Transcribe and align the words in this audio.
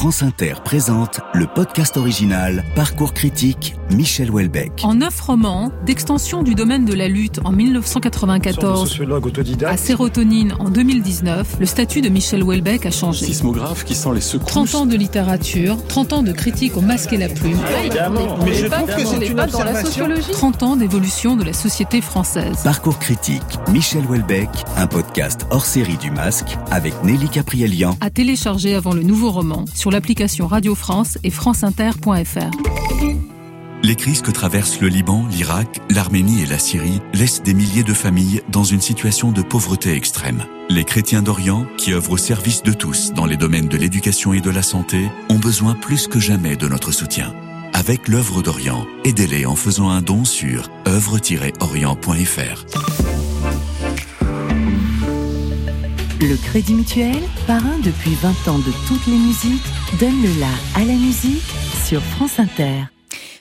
France 0.00 0.22
Inter 0.22 0.54
présente 0.64 1.20
le 1.34 1.46
podcast 1.46 1.98
original 1.98 2.64
Parcours 2.74 3.12
critique 3.12 3.74
Michel 3.90 4.30
Houellebecq. 4.30 4.80
En 4.82 4.94
neuf 4.94 5.20
romans, 5.20 5.70
d'extension 5.84 6.42
du 6.42 6.54
domaine 6.54 6.86
de 6.86 6.94
la 6.94 7.06
lutte 7.06 7.38
en 7.44 7.52
1994 7.52 8.88
sociologue 8.88 9.26
autodidacte. 9.26 9.74
à 9.74 9.76
sérotonine 9.76 10.54
en 10.58 10.70
2019, 10.70 11.56
le 11.60 11.66
statut 11.66 12.00
de 12.00 12.08
Michel 12.08 12.42
Houellebecq 12.42 12.86
a 12.86 12.90
changé. 12.90 13.26
sismographe 13.26 13.84
qui 13.84 13.94
sent 13.94 14.08
les 14.14 14.22
secousses. 14.22 14.46
30 14.46 14.74
ans 14.74 14.86
de 14.86 14.96
littérature, 14.96 15.76
30 15.88 16.12
ans 16.14 16.22
de 16.22 16.32
critique 16.32 16.78
au 16.78 16.80
masque 16.80 17.12
et 17.12 17.18
la 17.18 17.28
plume, 17.28 17.58
Évidemment. 17.80 18.38
Mais 18.42 18.54
je 18.54 18.66
trouve 18.68 18.86
que 18.86 19.04
c'est 19.04 19.26
une 19.26 19.38
observation. 19.38 20.08
30 20.32 20.62
ans 20.62 20.76
d'évolution 20.76 21.36
de 21.36 21.44
la 21.44 21.52
société 21.52 22.00
française. 22.00 22.62
Parcours 22.64 22.98
critique 22.98 23.42
Michel 23.70 24.06
Houellebecq, 24.06 24.48
un 24.78 24.86
podcast 24.86 25.46
hors 25.50 25.66
série 25.66 25.98
du 25.98 26.10
Masque 26.10 26.56
avec 26.70 26.94
Nelly 27.04 27.28
Caprielian. 27.28 27.98
À 28.00 28.08
télécharger 28.08 28.74
avant 28.74 28.94
le 28.94 29.02
nouveau 29.02 29.30
roman 29.30 29.66
sur 29.74 29.89
l'application 29.90 30.46
Radio 30.46 30.74
France 30.74 31.18
et 31.22 31.30
franceinter.fr. 31.30 32.50
Les 33.82 33.96
crises 33.96 34.20
que 34.20 34.30
traversent 34.30 34.80
le 34.80 34.88
Liban, 34.88 35.26
l'Irak, 35.30 35.80
l'Arménie 35.88 36.42
et 36.42 36.46
la 36.46 36.58
Syrie 36.58 37.00
laissent 37.14 37.42
des 37.42 37.54
milliers 37.54 37.82
de 37.82 37.94
familles 37.94 38.42
dans 38.50 38.64
une 38.64 38.82
situation 38.82 39.32
de 39.32 39.40
pauvreté 39.40 39.94
extrême. 39.94 40.44
Les 40.68 40.84
chrétiens 40.84 41.22
d'Orient, 41.22 41.64
qui 41.78 41.94
œuvrent 41.94 42.12
au 42.12 42.18
service 42.18 42.62
de 42.62 42.74
tous 42.74 43.12
dans 43.12 43.24
les 43.24 43.38
domaines 43.38 43.68
de 43.68 43.78
l'éducation 43.78 44.34
et 44.34 44.42
de 44.42 44.50
la 44.50 44.62
santé, 44.62 45.08
ont 45.30 45.38
besoin 45.38 45.74
plus 45.74 46.08
que 46.08 46.20
jamais 46.20 46.56
de 46.56 46.68
notre 46.68 46.92
soutien. 46.92 47.34
Avec 47.72 48.08
l'œuvre 48.08 48.42
d'Orient, 48.42 48.86
aidez-les 49.04 49.46
en 49.46 49.56
faisant 49.56 49.88
un 49.88 50.02
don 50.02 50.26
sur 50.26 50.68
œuvre-orient.fr. 50.86 52.66
Le 56.20 56.36
Crédit 56.36 56.74
Mutuel, 56.74 57.22
parrain 57.46 57.78
depuis 57.82 58.14
20 58.14 58.48
ans 58.48 58.58
de 58.58 58.72
toutes 58.86 59.06
les 59.06 59.16
musiques, 59.16 59.64
donne 59.98 60.22
le 60.22 60.40
la 60.40 60.80
à 60.80 60.84
la 60.84 60.94
musique 60.94 61.42
sur 61.84 62.00
France 62.02 62.38
Inter. 62.38 62.84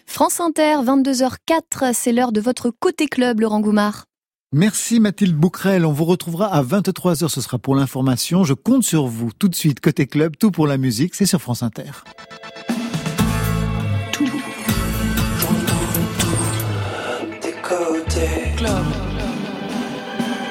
France 0.05 0.39
Inter, 0.39 0.77
22h04, 0.83 1.93
c'est 1.93 2.11
l'heure 2.11 2.31
de 2.31 2.41
votre 2.41 2.71
côté 2.71 3.07
club, 3.07 3.41
Laurent 3.41 3.59
Goumard. 3.59 4.05
Merci 4.51 4.99
Mathilde 4.99 5.35
Bouquerel. 5.35 5.85
On 5.85 5.91
vous 5.91 6.05
retrouvera 6.05 6.47
à 6.47 6.63
23h. 6.63 7.27
Ce 7.27 7.41
sera 7.41 7.59
pour 7.59 7.75
l'information. 7.75 8.43
Je 8.43 8.53
compte 8.55 8.83
sur 8.83 9.05
vous. 9.05 9.29
Tout 9.37 9.47
de 9.47 9.55
suite, 9.55 9.79
côté 9.79 10.07
club, 10.07 10.37
tout 10.37 10.49
pour 10.49 10.65
la 10.65 10.77
musique. 10.77 11.13
C'est 11.13 11.27
sur 11.27 11.39
France 11.39 11.61
Inter. 11.61 11.91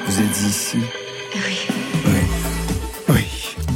Vous 0.07 0.21
êtes 0.21 0.41
ici 0.41 0.77
Oui. 1.35 1.98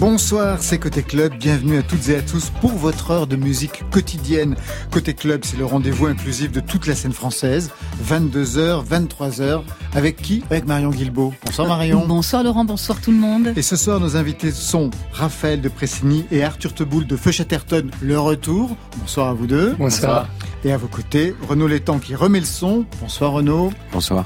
Bonsoir, 0.05 0.57
c'est 0.59 0.79
Côté 0.79 1.01
Club. 1.01 1.33
Bienvenue 1.39 1.77
à 1.77 1.81
toutes 1.81 2.09
et 2.09 2.17
à 2.17 2.21
tous 2.21 2.49
pour 2.59 2.71
votre 2.71 3.11
heure 3.11 3.25
de 3.25 3.37
musique 3.37 3.89
quotidienne. 3.89 4.57
Côté 4.91 5.13
Club, 5.13 5.45
c'est 5.45 5.55
le 5.55 5.63
rendez-vous 5.63 6.07
inclusif 6.07 6.51
de 6.51 6.59
toute 6.59 6.87
la 6.87 6.93
scène 6.93 7.13
française. 7.13 7.71
22h, 8.05 8.85
23h. 8.85 9.61
Avec 9.93 10.17
qui? 10.17 10.43
Avec 10.49 10.67
Marion 10.67 10.89
Guilbeault. 10.89 11.33
Bonsoir 11.45 11.69
Marion. 11.69 12.05
Bonsoir 12.05 12.43
Laurent, 12.43 12.65
bonsoir 12.65 12.99
tout 12.99 13.11
le 13.11 13.17
monde. 13.17 13.53
Et 13.55 13.61
ce 13.61 13.77
soir, 13.77 14.01
nos 14.01 14.17
invités 14.17 14.51
sont 14.51 14.89
Raphaël 15.13 15.61
de 15.61 15.69
Pressigny 15.69 16.25
et 16.31 16.43
Arthur 16.43 16.73
Teboul 16.73 17.07
de 17.07 17.15
Feu 17.15 17.31
Chatterton, 17.31 17.89
le 18.01 18.19
retour. 18.19 18.75
Bonsoir 18.97 19.29
à 19.29 19.33
vous 19.33 19.47
deux. 19.47 19.73
Bonsoir. 19.79 20.27
Et 20.65 20.73
à 20.73 20.77
vos 20.77 20.87
côtés, 20.87 21.33
Renaud 21.47 21.67
Létang 21.67 21.99
qui 21.99 22.13
remet 22.13 22.41
le 22.41 22.45
son. 22.45 22.83
Bonsoir 22.99 23.31
Renaud. 23.31 23.71
Bonsoir. 23.93 24.25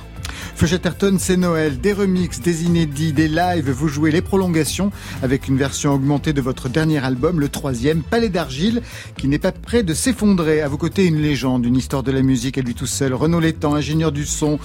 Feu 0.56 0.68
Chatterton, 0.68 1.18
c'est 1.20 1.38
Noël, 1.38 1.80
des 1.80 1.94
remixes, 1.94 2.40
des 2.40 2.64
inédits, 2.64 3.14
des 3.14 3.28
lives, 3.28 3.70
vous 3.70 3.88
jouez 3.88 4.12
les 4.12 4.22
prolongations 4.22 4.92
avec 5.22 5.48
une 5.48 5.58
version 5.58 5.94
augmentée 5.94 6.34
de 6.34 6.42
votre 6.42 6.70
dernier 6.70 7.04
album, 7.04 7.40
le 7.40 7.50
troisième, 7.50 8.02
Palais 8.02 8.30
d'Argile, 8.30 8.82
qui 9.18 9.28
n'est 9.28 9.40
pas 9.40 9.52
prêt 9.52 9.84
de 9.84 9.94
s'effondrer. 9.94 10.62
À 10.62 10.68
vos 10.68 10.78
côtés, 10.78 11.06
une 11.06 11.22
légende, 11.22 11.66
une 11.66 11.76
histoire 11.76 12.04
de 12.04 12.12
la 12.12 12.22
musique 12.22 12.58
à 12.58 12.62
lui 12.62 12.74
tout 12.74 12.88
seul. 12.88 13.14
Renaud 13.14 13.40
Létang, 13.40 13.76
ingénieur 13.76 14.12
du 14.12 14.26
son, 14.26 14.60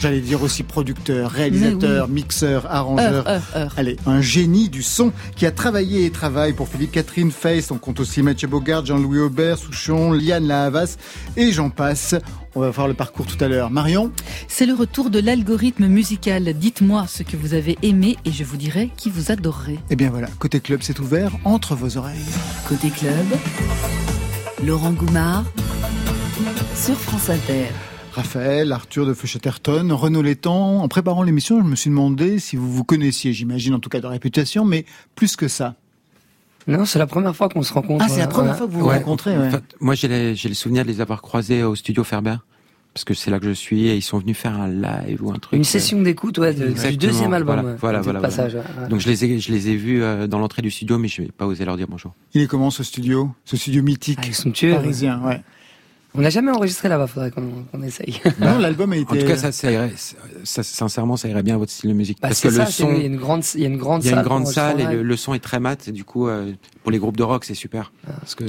j'allais 0.00 0.20
dire 0.20 0.42
aussi 0.42 0.62
producteur, 0.62 1.30
réalisateur, 1.30 2.08
mixeur, 2.08 2.66
arrangeur. 2.70 3.26
Heure, 3.26 3.28
heure, 3.28 3.56
heure. 3.56 3.74
Allez, 3.76 3.96
un 4.06 4.20
génie 4.20 4.68
du 4.68 4.82
son 4.82 5.12
qui 5.36 5.46
a 5.46 5.50
travaillé 5.50 6.04
et 6.04 6.10
travaille 6.10 6.52
pour 6.52 6.68
Philippe 6.68 6.92
Catherine 6.92 7.30
Face. 7.30 7.70
On 7.70 7.78
compte 7.78 8.00
aussi 8.00 8.22
Mathieu 8.22 8.48
Bogart, 8.48 8.84
Jean-Louis 8.84 9.20
Aubert, 9.20 9.58
Souchon, 9.58 10.12
Liane 10.12 10.46
Lahavas 10.46 10.96
et 11.36 11.52
j'en 11.52 11.70
passe. 11.70 12.14
On 12.54 12.60
va 12.60 12.70
voir 12.70 12.88
le 12.88 12.94
parcours 12.94 13.26
tout 13.26 13.42
à 13.44 13.48
l'heure. 13.48 13.70
Marion? 13.70 14.10
C'est 14.48 14.66
le 14.66 14.74
retour 14.74 15.10
de 15.10 15.20
l'algorithme 15.20 15.86
musical. 15.86 16.52
Dites-moi 16.54 17.06
ce 17.06 17.22
que 17.22 17.36
vous 17.36 17.54
avez 17.54 17.78
aimé 17.82 18.16
et 18.24 18.32
je 18.32 18.42
vous 18.42 18.56
dirai 18.56 18.90
qui 18.96 19.10
vous 19.10 19.30
adorerait. 19.30 19.78
Eh 19.90 19.96
bien 19.96 20.10
voilà, 20.10 20.28
côté 20.38 20.60
club, 20.60 20.80
c'est 20.82 20.98
ouvert 20.98 21.30
entre 21.44 21.74
vos 21.74 21.96
oreilles. 21.96 22.18
Côté 22.68 22.90
club, 22.90 23.26
Laurent 24.64 24.92
Goumard 24.92 25.44
sur 26.74 26.96
France 26.96 27.30
Inter. 27.30 27.66
Raphaël, 28.22 28.72
Arthur 28.72 29.06
de 29.06 29.14
Feuchatterton, 29.14 29.92
Renaud 29.92 30.22
Létang. 30.22 30.80
En 30.82 30.88
préparant 30.88 31.22
l'émission, 31.22 31.62
je 31.62 31.68
me 31.68 31.76
suis 31.76 31.88
demandé 31.88 32.40
si 32.40 32.56
vous 32.56 32.68
vous 32.68 32.82
connaissiez, 32.82 33.32
j'imagine 33.32 33.74
en 33.74 33.78
tout 33.78 33.88
cas 33.88 34.00
de 34.00 34.08
réputation, 34.08 34.64
mais 34.64 34.84
plus 35.14 35.36
que 35.36 35.46
ça. 35.46 35.76
Non, 36.66 36.84
c'est 36.84 36.98
la 36.98 37.06
première 37.06 37.36
fois 37.36 37.48
qu'on 37.48 37.62
se 37.62 37.72
rencontre. 37.72 38.04
Ah, 38.04 38.08
c'est 38.10 38.18
la 38.18 38.26
première 38.26 38.56
fois 38.56 38.66
que 38.66 38.72
vous 38.72 38.80
vous 38.80 38.86
Ouais. 38.88 38.96
rencontrez. 38.98 39.38
ouais. 39.38 39.46
En 39.46 39.50
fait, 39.52 39.62
moi, 39.78 39.94
j'ai 39.94 40.08
les- 40.08 40.34
j'ai 40.34 40.52
souvenir 40.52 40.82
de 40.82 40.88
les 40.88 41.00
avoir 41.00 41.22
croisés 41.22 41.62
au 41.62 41.76
studio 41.76 42.02
Ferber. 42.02 42.34
Parce 42.92 43.04
que 43.04 43.14
c'est 43.14 43.30
là 43.30 43.38
que 43.38 43.46
je 43.46 43.52
suis 43.52 43.86
et 43.86 43.94
ils 43.94 44.02
sont 44.02 44.18
venus 44.18 44.36
faire 44.36 44.58
un 44.60 44.66
live 44.66 45.22
ou 45.22 45.30
un 45.30 45.38
truc. 45.38 45.56
Une 45.56 45.62
session 45.62 46.02
d'écoute 46.02 46.38
ouais, 46.38 46.52
de- 46.52 46.70
du 46.90 46.96
deuxième 46.96 47.32
album. 47.32 47.54
Voilà, 47.54 47.68
ouais, 47.70 47.76
voilà, 47.80 48.00
voilà, 48.00 48.20
passage. 48.20 48.54
voilà. 48.56 48.68
ouais, 48.70 48.82
ouais. 48.82 48.88
Donc 48.88 48.98
je 48.98 49.06
les 49.08 49.24
ai, 49.24 49.38
je 49.38 49.52
les 49.52 49.68
ai 49.68 49.76
vus 49.76 50.02
euh, 50.02 50.26
dans 50.26 50.40
l'entrée 50.40 50.62
du 50.62 50.72
studio, 50.72 50.98
mais 50.98 51.06
je 51.06 51.22
n'ai 51.22 51.28
pas 51.28 51.46
osé 51.46 51.64
leur 51.64 51.76
dire 51.76 51.86
bonjour. 51.88 52.14
Il 52.34 52.42
est 52.42 52.48
comment 52.48 52.70
ce 52.70 52.82
studio? 52.82 53.30
Ce 53.44 53.56
studio 53.56 53.84
mythique 53.84 54.18
Ah, 54.22 54.26
ils 54.26 54.34
sont 54.34 54.50
tués. 54.50 54.72
parisien, 54.72 55.20
ouais. 55.24 55.40
On 56.18 56.22
n'a 56.22 56.30
jamais 56.30 56.50
enregistré 56.50 56.88
là-bas, 56.88 57.06
faudrait 57.06 57.30
qu'on 57.30 57.82
essaye. 57.82 58.20
Non, 58.40 58.58
l'album 58.58 58.92
a 58.92 58.96
été. 58.96 59.10
En 59.12 59.20
tout 59.20 59.26
cas, 59.26 59.36
ça, 59.36 59.52
ça 59.52 59.70
irait, 59.70 59.92
ça, 60.44 60.62
sincèrement, 60.62 61.16
ça 61.16 61.28
irait 61.28 61.42
bien 61.44 61.54
à 61.54 61.58
votre 61.58 61.70
style 61.72 61.90
de 61.90 61.94
musique. 61.94 62.18
Bah, 62.20 62.28
parce 62.28 62.40
que 62.40 62.50
ça, 62.50 62.64
le 62.64 62.70
c'est- 62.70 62.82
son, 62.82 62.92
il 62.92 62.98
y 63.00 63.04
a 63.04 63.06
une 63.06 63.16
grande, 63.16 63.42
il 63.54 63.60
y 63.62 63.64
a 63.64 63.68
une 63.68 63.76
grande 63.78 64.02
il 64.02 64.06
y 64.06 64.08
a 64.08 64.10
salle. 64.10 64.18
une 64.18 64.24
grande 64.28 64.46
salle 64.48 64.80
et 64.80 64.84
le, 64.84 65.00
en 65.00 65.02
le 65.04 65.16
son 65.16 65.32
est 65.34 65.38
très 65.38 65.60
mat. 65.60 65.88
Et 65.88 65.92
du 65.92 66.04
coup, 66.04 66.28
euh, 66.28 66.52
pour 66.82 66.90
les 66.90 66.98
groupes 66.98 67.16
de 67.16 67.22
rock, 67.22 67.44
c'est 67.44 67.54
super. 67.54 67.92
Ah. 68.06 68.12
Parce 68.20 68.34
que, 68.34 68.44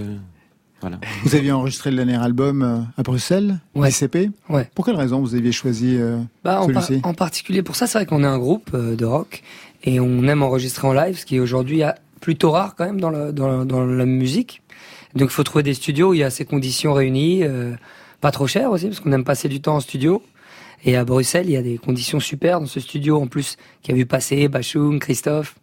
voilà. 0.81 0.99
Vous 1.23 1.35
aviez 1.35 1.51
enregistré 1.51 1.91
le 1.91 1.97
dernier 1.97 2.15
album 2.15 2.61
euh, 2.63 2.79
à 2.97 3.03
Bruxelles, 3.03 3.59
Ouais. 3.75 3.89
ICP. 3.91 4.31
Ouais. 4.49 4.67
Pour 4.73 4.85
quelle 4.85 4.95
raison 4.95 5.19
vous 5.21 5.35
aviez 5.35 5.51
choisi 5.51 5.95
euh, 5.97 6.17
Bah, 6.43 6.61
en, 6.61 6.67
par- 6.69 6.83
celui-ci 6.83 7.05
en 7.05 7.13
particulier 7.13 7.61
pour 7.63 7.75
ça, 7.75 7.85
c'est 7.85 7.97
vrai 7.99 8.05
qu'on 8.05 8.23
est 8.23 8.27
un 8.27 8.39
groupe 8.39 8.71
euh, 8.73 8.95
de 8.95 9.05
rock 9.05 9.43
et 9.83 9.99
on 9.99 10.23
aime 10.23 10.41
enregistrer 10.41 10.87
en 10.87 10.93
live, 10.93 11.19
ce 11.19 11.25
qui 11.25 11.35
est 11.35 11.39
aujourd'hui 11.39 11.83
euh, 11.83 11.91
plutôt 12.21 12.51
rare 12.51 12.75
quand 12.75 12.85
même 12.85 12.99
dans, 12.99 13.09
le, 13.11 13.31
dans, 13.31 13.63
dans 13.65 13.85
la 13.85 14.05
musique. 14.05 14.61
Donc 15.15 15.29
il 15.29 15.33
faut 15.33 15.43
trouver 15.43 15.63
des 15.63 15.73
studios 15.73 16.11
où 16.11 16.13
il 16.13 16.19
y 16.19 16.23
a 16.23 16.29
ces 16.29 16.45
conditions 16.45 16.93
réunies, 16.93 17.43
euh, 17.43 17.73
pas 18.21 18.31
trop 18.31 18.47
cher 18.47 18.71
aussi, 18.71 18.87
parce 18.87 18.99
qu'on 18.99 19.11
aime 19.11 19.23
passer 19.23 19.49
du 19.49 19.61
temps 19.61 19.75
en 19.75 19.79
studio. 19.79 20.21
Et 20.85 20.95
à 20.95 21.03
Bruxelles, 21.03 21.47
il 21.47 21.53
y 21.53 21.57
a 21.57 21.61
des 21.61 21.77
conditions 21.77 22.19
super 22.19 22.59
dans 22.59 22.65
ce 22.65 22.79
studio, 22.79 23.21
en 23.21 23.27
plus, 23.27 23.57
qui 23.81 23.91
a 23.91 23.95
vu 23.95 24.05
passer 24.05 24.47
Bachoum, 24.47 24.99
Christophe, 24.99 25.55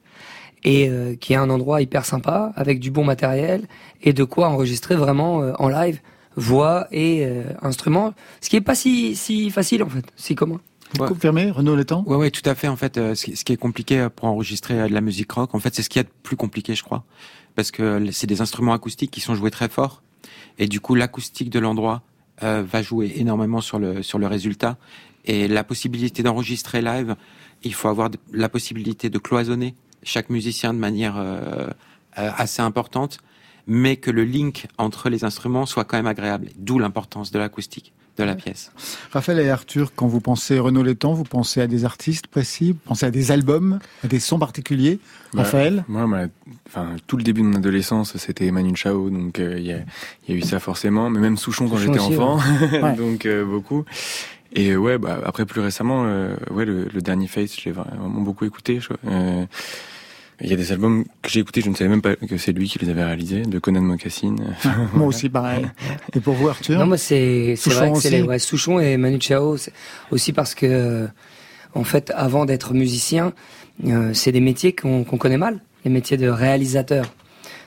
et 0.62 0.88
euh, 0.88 1.14
qui 1.14 1.32
est 1.32 1.36
un 1.36 1.48
endroit 1.48 1.80
hyper 1.80 2.04
sympa, 2.04 2.52
avec 2.56 2.80
du 2.80 2.90
bon 2.90 3.04
matériel, 3.04 3.66
et 4.02 4.12
de 4.12 4.24
quoi 4.24 4.48
enregistrer 4.48 4.94
vraiment 4.94 5.42
euh, 5.42 5.52
en 5.58 5.68
live, 5.68 6.00
voix 6.36 6.86
et 6.92 7.24
euh, 7.24 7.44
instruments, 7.62 8.12
ce 8.42 8.50
qui 8.50 8.56
est 8.56 8.60
pas 8.60 8.74
si, 8.74 9.16
si 9.16 9.48
facile 9.50 9.82
en 9.82 9.88
fait, 9.88 10.04
si 10.16 10.34
commun. 10.34 10.60
Ouais. 10.98 11.08
Confirmé, 11.08 11.50
Renaud 11.50 11.76
Létang 11.76 12.04
Ouais, 12.06 12.16
ouais, 12.16 12.30
tout 12.30 12.48
à 12.48 12.54
fait. 12.54 12.68
En 12.68 12.76
fait, 12.76 12.96
euh, 12.96 13.14
ce 13.14 13.24
qui 13.24 13.36
ce 13.36 13.44
qui 13.44 13.52
est 13.52 13.56
compliqué 13.56 13.98
euh, 13.98 14.09
pour 14.09 14.28
enregistrer 14.28 14.80
euh, 14.80 14.88
de 14.88 14.94
la 14.94 15.00
musique 15.00 15.30
rock, 15.32 15.54
en 15.54 15.59
fait, 15.59 15.74
c'est 15.74 15.82
ce 15.82 15.88
qu'il 15.88 16.00
y 16.00 16.04
a 16.04 16.04
de 16.04 16.12
plus 16.22 16.36
compliqué, 16.36 16.74
je 16.74 16.82
crois, 16.82 17.04
parce 17.56 17.72
que 17.72 18.10
c'est 18.12 18.26
des 18.28 18.41
instruments 18.41 18.74
acoustiques 18.74 19.10
qui 19.10 19.20
sont 19.20 19.34
joués 19.34 19.50
très 19.50 19.68
fort, 19.68 20.03
et 20.58 20.68
du 20.68 20.80
coup, 20.80 20.94
l'acoustique 20.94 21.50
de 21.50 21.58
l'endroit 21.58 22.03
euh, 22.42 22.62
va 22.62 22.82
jouer 22.82 23.14
énormément 23.16 23.60
sur 23.60 23.78
le 23.78 24.03
sur 24.03 24.18
le 24.18 24.26
résultat, 24.26 24.76
et 25.24 25.48
la 25.48 25.64
possibilité 25.64 26.22
d'enregistrer 26.22 26.82
live, 26.82 27.16
il 27.62 27.74
faut 27.74 27.88
avoir 27.88 28.10
la 28.32 28.48
possibilité 28.48 29.10
de 29.10 29.18
cloisonner 29.18 29.74
chaque 30.03 30.30
musicien 30.30 30.72
de 30.72 30.78
manière 30.78 31.16
euh, 31.16 31.68
euh, 32.18 32.30
assez 32.36 32.62
importante, 32.62 33.18
mais 33.66 33.97
que 33.97 34.10
le 34.10 34.24
link 34.24 34.66
entre 34.78 35.09
les 35.09 35.24
instruments 35.24 35.66
soit 35.66 35.84
quand 35.84 35.97
même 35.97 36.06
agréable. 36.06 36.50
D'où 36.56 36.78
l'importance 36.78 37.32
de 37.32 37.38
l'acoustique 37.38 37.92
de 38.16 38.24
la 38.24 38.34
pièce. 38.34 38.72
Raphaël 39.13 39.41
et 39.41 39.51
Arthur, 39.51 39.92
quand 39.95 40.07
vous 40.07 40.21
pensez 40.21 40.59
Renaud 40.59 40.83
Létang, 40.83 41.13
vous 41.13 41.24
pensez 41.24 41.60
à 41.60 41.66
des 41.66 41.84
artistes 41.84 42.27
précis, 42.27 42.72
vous 42.72 42.78
pensez 42.84 43.07
à 43.07 43.10
des 43.10 43.30
albums, 43.30 43.78
à 44.04 44.07
des 44.09 44.21
sons 44.21 44.39
particuliers 44.39 44.98
Bah, 45.34 45.42
Raphaël 45.42 45.84
Moi, 45.89 46.07
enfin, 46.66 46.97
tout 47.07 47.16
le 47.16 47.22
début 47.22 47.42
de 47.42 47.47
mon 47.47 47.57
adolescence, 47.57 48.16
c'était 48.16 48.51
Manu 48.51 48.74
Chao, 48.77 49.10
donc 49.10 49.39
euh, 49.39 49.57
il 49.59 49.66
y, 49.66 49.72
a, 49.72 49.78
il 50.27 50.34
y 50.34 50.36
a 50.36 50.41
eu 50.41 50.42
ça 50.42 50.60
forcément, 50.60 51.10
mais 51.10 51.21
même 51.21 51.36
Souchon 51.36 51.68
quand 51.68 51.77
j'étais 51.78 51.98
enfant, 52.01 52.39
Ouais. 52.72 52.95
donc 52.95 53.27
euh, 53.27 53.45
beaucoup. 53.45 53.84
Et 54.53 54.74
ouais, 54.77 54.97
bah, 54.97 55.21
après 55.24 55.45
plus 55.45 55.60
récemment, 55.60 56.04
euh, 56.07 56.34
ouais, 56.51 56.65
le, 56.65 56.86
dernier 57.03 57.27
Face, 57.27 57.60
j'ai 57.60 57.72
vraiment 57.72 58.09
beaucoup 58.21 58.45
écouté. 58.45 58.80
Euh, 59.07 59.45
il 60.41 60.50
y 60.50 60.53
a 60.53 60.56
des 60.56 60.72
albums 60.72 61.04
que 61.22 61.30
j'ai 61.30 61.41
écoutés, 61.41 61.62
je 61.62 61.71
ne 61.71 61.74
savais 61.74 61.88
même 61.88 62.03
pas 62.03 62.15
que 62.15 62.36
c'est 62.36 62.53
lui 62.53 62.68
qui 62.68 62.78
les 62.78 62.91
avait 62.91 63.04
réalisés, 63.04 63.42
de 63.42 63.59
Conan 63.59 63.80
Mocassin. 63.80 64.36
moi 64.94 65.06
aussi, 65.06 65.28
pareil. 65.28 65.66
Et 66.15 66.21
pour 66.21 66.34
vous, 66.34 66.48
Arthur? 66.48 66.78
Non, 66.78 66.86
moi, 66.86 66.98
c'est 66.98 67.54
vrai 67.66 67.92
que 67.92 68.00
c'est 68.00 68.10
les 68.10 68.22
ouais, 68.22 68.38
Souchon 68.38 68.78
et 68.78 68.97
Manu 68.97 69.18
Chao, 69.21 69.56
aussi 70.10 70.33
parce 70.33 70.54
que, 70.54 71.09
en 71.74 71.84
fait, 71.84 72.12
avant 72.15 72.44
d'être 72.44 72.74
musicien, 72.74 73.33
euh, 73.86 74.12
c'est 74.15 74.33
des 74.33 74.41
métiers 74.41 74.74
qu'on 74.74 75.04
connaît 75.04 75.38
mal, 75.38 75.60
les 75.84 75.91
métiers 75.91 76.16
de 76.16 76.28
réalisateur. 76.28 77.06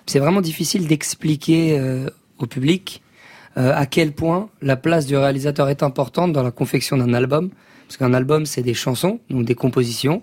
C'est 0.06 0.20
vraiment 0.20 0.42
difficile 0.42 0.88
d'expliquer 0.88 1.78
euh, 1.80 2.10
au 2.40 2.46
public 2.46 3.02
euh, 3.58 3.74
à 3.76 3.86
quel 3.86 4.12
point 4.12 4.50
la 4.62 4.76
place 4.76 5.06
du 5.06 5.16
réalisateur 5.16 5.70
est 5.70 5.84
importante 5.84 6.34
dans 6.34 6.44
la 6.44 6.52
confection 6.52 6.98
d'un 6.98 7.14
album. 7.14 7.50
Parce 7.90 7.98
qu'un 7.98 8.14
album, 8.14 8.46
c'est 8.46 8.62
des 8.62 8.76
chansons, 8.76 9.20
donc 9.32 9.46
des 9.46 9.56
compositions. 9.56 10.22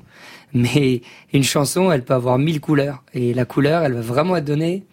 Mais 0.54 1.02
une 1.32 1.42
chanson, 1.42 1.90
elle 1.90 2.04
peut 2.04 2.14
avoir 2.14 2.38
mille 2.38 2.60
couleurs. 2.60 3.02
Et 3.12 3.34
la 3.34 3.44
couleur, 3.44 3.82
elle 3.82 3.94
va 3.94 4.02
vraiment 4.02 4.36
être 4.36 4.44
donnée 4.44 4.84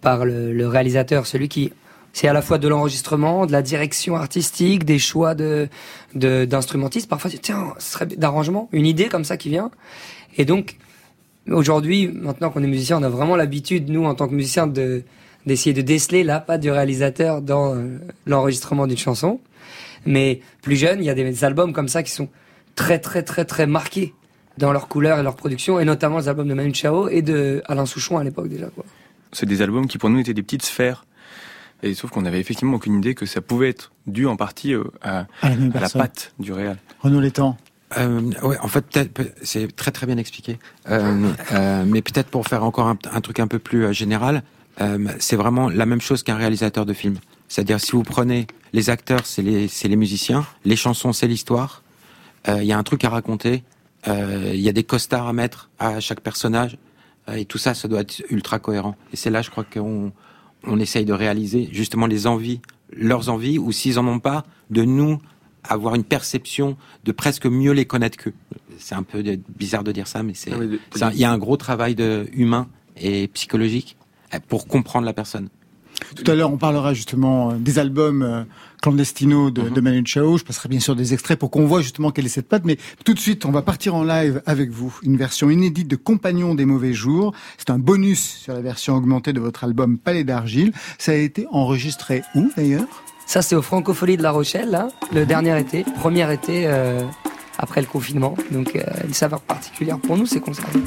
par 0.00 0.24
le, 0.24 0.66
réalisateur, 0.66 1.26
celui 1.26 1.50
qui 1.50 1.72
c'est 2.14 2.26
à 2.26 2.32
la 2.32 2.40
fois 2.40 2.56
de 2.56 2.68
l'enregistrement, 2.68 3.44
de 3.44 3.52
la 3.52 3.60
direction 3.60 4.16
artistique, 4.16 4.86
des 4.86 4.98
choix 4.98 5.34
de 5.34 5.68
d'instrumentistes. 6.14 7.06
Parfois, 7.06 7.30
tiens, 7.30 7.74
ce 7.78 7.92
serait 7.92 8.06
d'arrangement, 8.06 8.70
une 8.72 8.86
idée 8.86 9.08
comme 9.08 9.24
ça 9.24 9.36
qui 9.36 9.50
vient. 9.50 9.70
Et 10.38 10.46
donc, 10.46 10.78
aujourd'hui, 11.50 12.08
maintenant 12.08 12.48
qu'on 12.48 12.62
est 12.62 12.66
musicien, 12.66 12.98
on 12.98 13.02
a 13.02 13.10
vraiment 13.10 13.36
l'habitude, 13.36 13.90
nous, 13.90 14.06
en 14.06 14.14
tant 14.14 14.26
que 14.26 14.34
musiciens, 14.34 14.66
de 14.66 15.02
d'essayer 15.44 15.74
de 15.74 15.82
déceler 15.82 16.24
la 16.24 16.40
patte 16.40 16.62
du 16.62 16.70
réalisateur 16.70 17.42
dans 17.42 17.74
euh, 17.74 17.98
l'enregistrement 18.24 18.86
d'une 18.86 18.96
chanson. 18.96 19.38
Mais 20.06 20.40
plus 20.62 20.76
jeune, 20.76 21.00
il 21.00 21.06
y 21.06 21.10
a 21.10 21.14
des 21.14 21.44
albums 21.44 21.72
comme 21.72 21.88
ça 21.88 22.02
qui 22.02 22.10
sont 22.10 22.28
très 22.74 22.98
très 22.98 23.22
très 23.22 23.44
très 23.44 23.66
marqués 23.66 24.14
dans 24.58 24.72
leur 24.72 24.88
couleur 24.88 25.18
et 25.18 25.22
leur 25.22 25.36
production, 25.36 25.78
et 25.80 25.84
notamment 25.84 26.18
les 26.18 26.28
albums 26.28 26.48
de 26.48 26.54
Manu 26.54 26.72
Chao 26.74 27.08
et 27.08 27.22
de 27.22 27.62
Alain 27.66 27.86
Souchon 27.86 28.18
à 28.18 28.24
l'époque 28.24 28.48
déjà. 28.48 28.66
C'est 29.32 29.46
des 29.46 29.60
albums 29.60 29.86
qui 29.86 29.98
pour 29.98 30.08
nous 30.08 30.20
étaient 30.20 30.34
des 30.34 30.42
petites 30.42 30.62
sphères. 30.62 31.04
Et 31.82 31.92
sauf 31.92 32.10
qu'on 32.10 32.24
avait 32.24 32.40
effectivement 32.40 32.76
aucune 32.76 32.94
idée 32.94 33.14
que 33.14 33.26
ça 33.26 33.42
pouvait 33.42 33.68
être 33.68 33.92
dû 34.06 34.26
en 34.26 34.36
partie 34.36 34.74
euh, 34.74 34.84
à, 35.02 35.26
la, 35.42 35.88
patte 35.90 36.32
du 36.38 36.54
réel. 36.54 36.78
Renaud 37.00 37.20
Létang. 37.20 37.58
Euh, 37.98 38.32
ouais, 38.42 38.58
en 38.60 38.68
fait, 38.68 38.98
c'est 39.42 39.74
très 39.76 39.90
très 39.90 40.06
bien 40.06 40.16
expliqué. 40.16 40.58
Euh, 40.88 41.30
euh, 41.52 41.84
mais 41.86 42.00
peut-être 42.00 42.28
pour 42.28 42.46
faire 42.46 42.64
encore 42.64 42.88
un, 42.88 42.98
un, 43.12 43.20
truc 43.20 43.40
un 43.40 43.46
peu 43.46 43.58
plus 43.58 43.92
général, 43.92 44.42
euh, 44.80 44.98
c'est 45.18 45.36
vraiment 45.36 45.68
la 45.68 45.86
même 45.86 46.00
chose 46.00 46.22
qu'un 46.22 46.36
réalisateur 46.36 46.86
de 46.86 46.92
film. 46.92 47.16
C'est-à-dire 47.48 47.80
si 47.80 47.92
vous 47.92 48.02
prenez 48.02 48.46
les 48.76 48.90
acteurs, 48.90 49.24
c'est 49.24 49.42
les, 49.42 49.68
les 49.82 49.96
musiciens, 49.96 50.46
les 50.66 50.76
chansons, 50.76 51.12
c'est 51.14 51.26
l'histoire. 51.26 51.82
Il 52.46 52.62
y 52.62 52.72
a 52.72 52.78
un 52.78 52.82
truc 52.84 53.02
à 53.04 53.08
raconter, 53.08 53.64
il 54.06 54.60
y 54.60 54.68
a 54.68 54.72
des 54.72 54.84
costards 54.84 55.26
à 55.26 55.32
mettre 55.32 55.70
à 55.80 55.98
chaque 55.98 56.20
personnage, 56.20 56.78
et 57.34 57.44
tout 57.44 57.58
ça, 57.58 57.74
ça 57.74 57.88
doit 57.88 58.02
être 58.02 58.22
ultra 58.30 58.60
cohérent. 58.60 58.94
Et 59.12 59.16
c'est 59.16 59.30
là, 59.30 59.42
je 59.42 59.50
crois 59.50 59.64
qu'on 59.64 60.12
on 60.62 60.78
essaye 60.78 61.04
de 61.04 61.12
réaliser 61.12 61.68
justement 61.72 62.06
les 62.06 62.26
envies, 62.26 62.60
leurs 62.92 63.30
envies, 63.30 63.58
ou 63.58 63.72
s'ils 63.72 63.98
en 63.98 64.06
ont 64.06 64.20
pas, 64.20 64.44
de 64.70 64.82
nous 64.84 65.20
avoir 65.64 65.94
une 65.94 66.04
perception 66.04 66.76
de 67.04 67.12
presque 67.12 67.46
mieux 67.46 67.72
les 67.72 67.86
connaître 67.86 68.16
qu'eux. 68.16 68.34
C'est 68.78 68.94
un 68.94 69.02
peu 69.02 69.24
bizarre 69.48 69.82
de 69.84 69.90
dire 69.90 70.06
ça, 70.06 70.22
mais 70.22 70.34
c'est, 70.34 70.52
il 70.52 71.18
y 71.18 71.24
a 71.24 71.32
un 71.32 71.38
gros 71.38 71.56
travail 71.56 71.94
de 71.94 72.28
humain 72.32 72.68
et 72.96 73.26
psychologique 73.28 73.96
pour 74.48 74.68
comprendre 74.68 75.06
la 75.06 75.14
personne. 75.14 75.48
Tout 76.14 76.30
à 76.30 76.34
l'heure, 76.34 76.52
on 76.52 76.56
parlera 76.56 76.94
justement 76.94 77.50
euh, 77.50 77.54
des 77.56 77.78
albums 77.78 78.22
euh, 78.22 78.42
clandestinos 78.82 79.52
de, 79.52 79.68
de 79.68 79.80
Manu 79.80 80.02
Chao. 80.04 80.38
Je 80.38 80.44
passerai 80.44 80.68
bien 80.68 80.80
sûr 80.80 80.96
des 80.96 81.14
extraits 81.14 81.38
pour 81.38 81.50
qu'on 81.50 81.66
voit 81.66 81.80
justement 81.80 82.10
quelle 82.10 82.26
est 82.26 82.30
cette 82.30 82.48
patte. 82.48 82.64
Mais 82.64 82.78
tout 83.04 83.14
de 83.14 83.18
suite, 83.18 83.44
on 83.44 83.50
va 83.50 83.62
partir 83.62 83.94
en 83.94 84.04
live 84.04 84.42
avec 84.46 84.70
vous. 84.70 84.98
Une 85.02 85.16
version 85.16 85.50
inédite 85.50 85.88
de 85.88 85.96
Compagnon 85.96 86.54
des 86.54 86.64
mauvais 86.64 86.92
jours. 86.92 87.32
C'est 87.58 87.70
un 87.70 87.78
bonus 87.78 88.20
sur 88.20 88.54
la 88.54 88.60
version 88.60 88.94
augmentée 88.94 89.32
de 89.32 89.40
votre 89.40 89.64
album 89.64 89.98
Palais 89.98 90.24
d'argile. 90.24 90.72
Ça 90.98 91.12
a 91.12 91.16
été 91.16 91.46
enregistré 91.50 92.22
où 92.34 92.50
d'ailleurs? 92.56 93.04
Ça, 93.26 93.42
c'est 93.42 93.56
au 93.56 93.62
Francophonie 93.62 94.16
de 94.16 94.22
La 94.22 94.30
Rochelle, 94.30 94.70
là, 94.70 94.88
le 95.12 95.26
dernier 95.26 95.58
été, 95.58 95.84
premier 95.98 96.32
été 96.32 96.62
euh, 96.66 97.02
après 97.58 97.80
le 97.80 97.88
confinement. 97.88 98.36
Donc, 98.52 98.76
euh, 98.76 98.84
une 99.04 99.14
saveur 99.14 99.40
particulière 99.40 99.98
pour 99.98 100.16
nous, 100.16 100.26
c'est 100.26 100.38
conservé. 100.38 100.80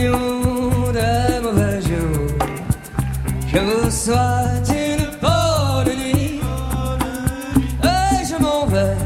Compagnon 0.00 0.92
de 0.92 1.42
mauvais 1.42 1.82
jour, 1.82 2.26
je 3.46 3.58
vous 3.58 3.90
souhaite 3.90 4.70
une 4.70 5.04
bonne 5.20 5.94
nuit. 5.94 6.40
Et 7.82 8.24
je 8.24 8.40
m'en 8.40 8.66
vais, 8.66 8.96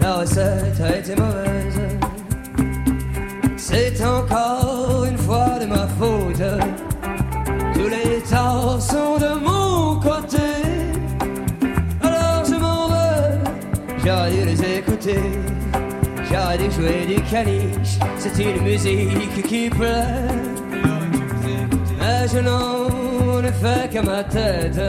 la 0.00 0.14
recette 0.14 0.80
a 0.80 0.96
été 0.98 1.16
mauvaise. 1.16 1.80
C'est 3.56 4.04
encore 4.04 5.04
une 5.08 5.18
fois 5.18 5.58
de 5.60 5.66
ma 5.66 5.88
faute. 5.98 6.42
Tous 7.74 7.88
les 7.88 8.20
torts 8.30 8.80
sont 8.80 9.18
de 9.18 9.34
mon 9.40 9.98
côté. 9.98 10.46
Alors 12.02 12.44
je 12.44 12.54
m'en 12.54 12.88
veux, 12.88 13.38
j'aurais 14.04 14.30
dû 14.30 14.44
les 14.44 14.78
écouter. 14.78 15.35
Dû 16.58 16.70
jouer 16.70 17.04
du 17.06 17.20
caniche, 17.30 17.98
c'est 18.18 18.42
une 18.42 18.62
musique 18.62 19.42
qui 19.46 19.68
plaît. 19.68 20.26
Mais 21.98 22.26
je 22.32 22.38
n'en 22.38 23.44
ai 23.44 23.52
fait 23.52 23.90
qu'à 23.92 24.02
ma 24.02 24.24
tête. 24.24 24.80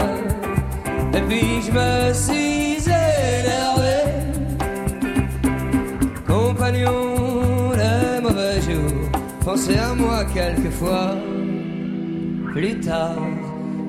Et 1.13 1.21
puis 1.27 1.61
je 1.65 1.71
me 1.71 2.13
suis 2.13 2.83
énervé. 2.85 3.97
Compagnon 6.25 7.07
pensez 9.43 9.77
à 9.77 9.93
moi 9.93 10.23
quelquefois. 10.33 11.15
Plus 12.51 12.79
tard, 12.79 13.17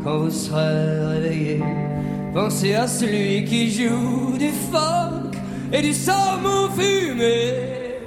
quand 0.03 0.19
vous 0.19 0.31
serez 0.31 1.07
réveillé, 1.07 1.63
pensez 2.33 2.75
à 2.75 2.87
celui 2.87 3.45
qui 3.45 3.71
joue 3.71 4.37
du 4.39 4.51
folk 4.71 5.08
et 5.73 5.82
du 5.82 5.93
saumon 5.93 6.70
fumé 6.76 7.99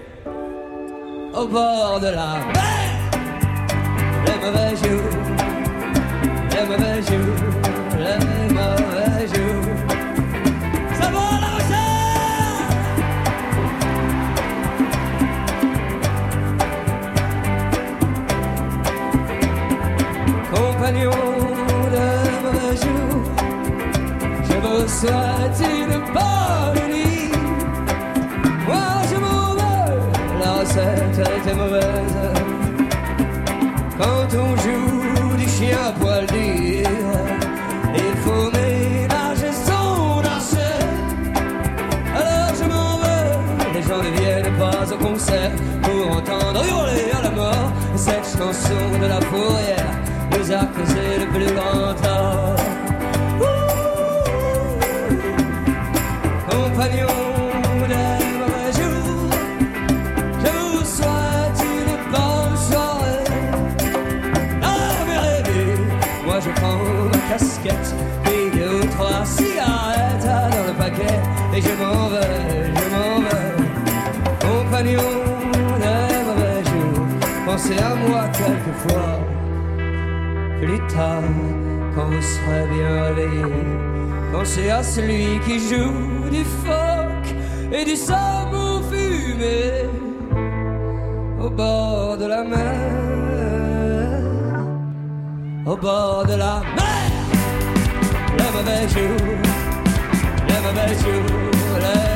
au 1.33 1.47
bord 1.47 1.99
de 1.99 2.07
la 2.07 2.39
mer. 2.53 2.89
Les 4.25 4.37
mauvais 4.43 4.75
jours, 4.81 5.15
les 6.51 6.65
mauvais 6.69 7.01
jours, 7.09 7.41
les 8.05 8.53
mauvais 8.53 9.27
jours. 9.33 9.71
Ça 11.00 11.07
va 11.09 11.31
de 21.95 22.07
mauvais 22.43 22.75
jour. 22.83 23.24
Je 24.43 24.55
vous 24.63 24.88
souhaite 24.88 25.59
une 25.59 26.13
bonne 26.13 26.40
de 48.51 49.08
la 49.08 49.22
fourrière 49.22 49.91
nous 50.31 50.51
a 50.51 50.65
causé 50.75 51.20
le 51.20 51.27
plus 51.27 51.53
grand 51.53 51.93
tort. 52.03 52.55
Compagnon 56.50 57.08
des 57.88 58.20
mauvais 58.39 58.72
jours, 58.77 59.31
je 60.43 60.51
vous 60.51 60.86
souhaite 60.86 61.60
une 61.63 61.96
bonne 62.12 62.58
soirée. 62.58 63.24
Ah, 64.62 64.96
rêvez, 65.08 65.77
moi 66.25 66.38
je 66.41 66.50
prends 66.60 66.77
ma 67.10 67.20
casquette, 67.29 67.96
et 68.25 68.58
deux 68.58 68.81
ou 68.81 68.86
trois 68.98 69.24
cigarettes 69.24 70.25
dans 70.25 70.65
le 70.67 70.74
paquet, 70.77 71.20
et 71.55 71.62
je 71.62 71.74
m'en 71.81 72.10
vais, 72.10 72.74
je 72.75 72.86
m'en 72.93 73.22
vais. 73.22 73.51
Compagnon 74.41 75.10
des 75.79 76.15
mauvais 76.25 76.62
jours, 76.65 77.05
pensez 77.46 77.77
à 77.77 77.96
moi 77.96 78.24
quelquefois 78.51 79.20
plus 80.62 80.79
tard, 80.93 81.24
quand 81.96 82.05
vous 82.05 82.22
serez 82.22 82.67
bien 82.75 83.03
réveillé, 83.05 83.46
pensez 84.31 84.70
à 84.70 84.84
celui 84.84 85.39
qui 85.46 85.60
joue 85.60 86.29
du 86.29 86.43
phoque 86.43 87.36
et 87.72 87.84
du 87.86 87.96
saumon 87.96 88.81
fumé 88.89 89.89
au 91.39 91.50
bord 91.50 92.17
de 92.17 92.25
la 92.25 92.43
mer. 92.43 93.01
au 95.65 95.75
bord 95.77 96.25
de 96.25 96.36
la 96.36 96.62
mer. 96.77 97.12
Les 98.38 98.51
mauvais 98.55 98.88
jours, 98.93 99.27
les 100.50 100.60
mauvais 100.65 100.93
jours, 101.03 101.77
les 101.86 102.11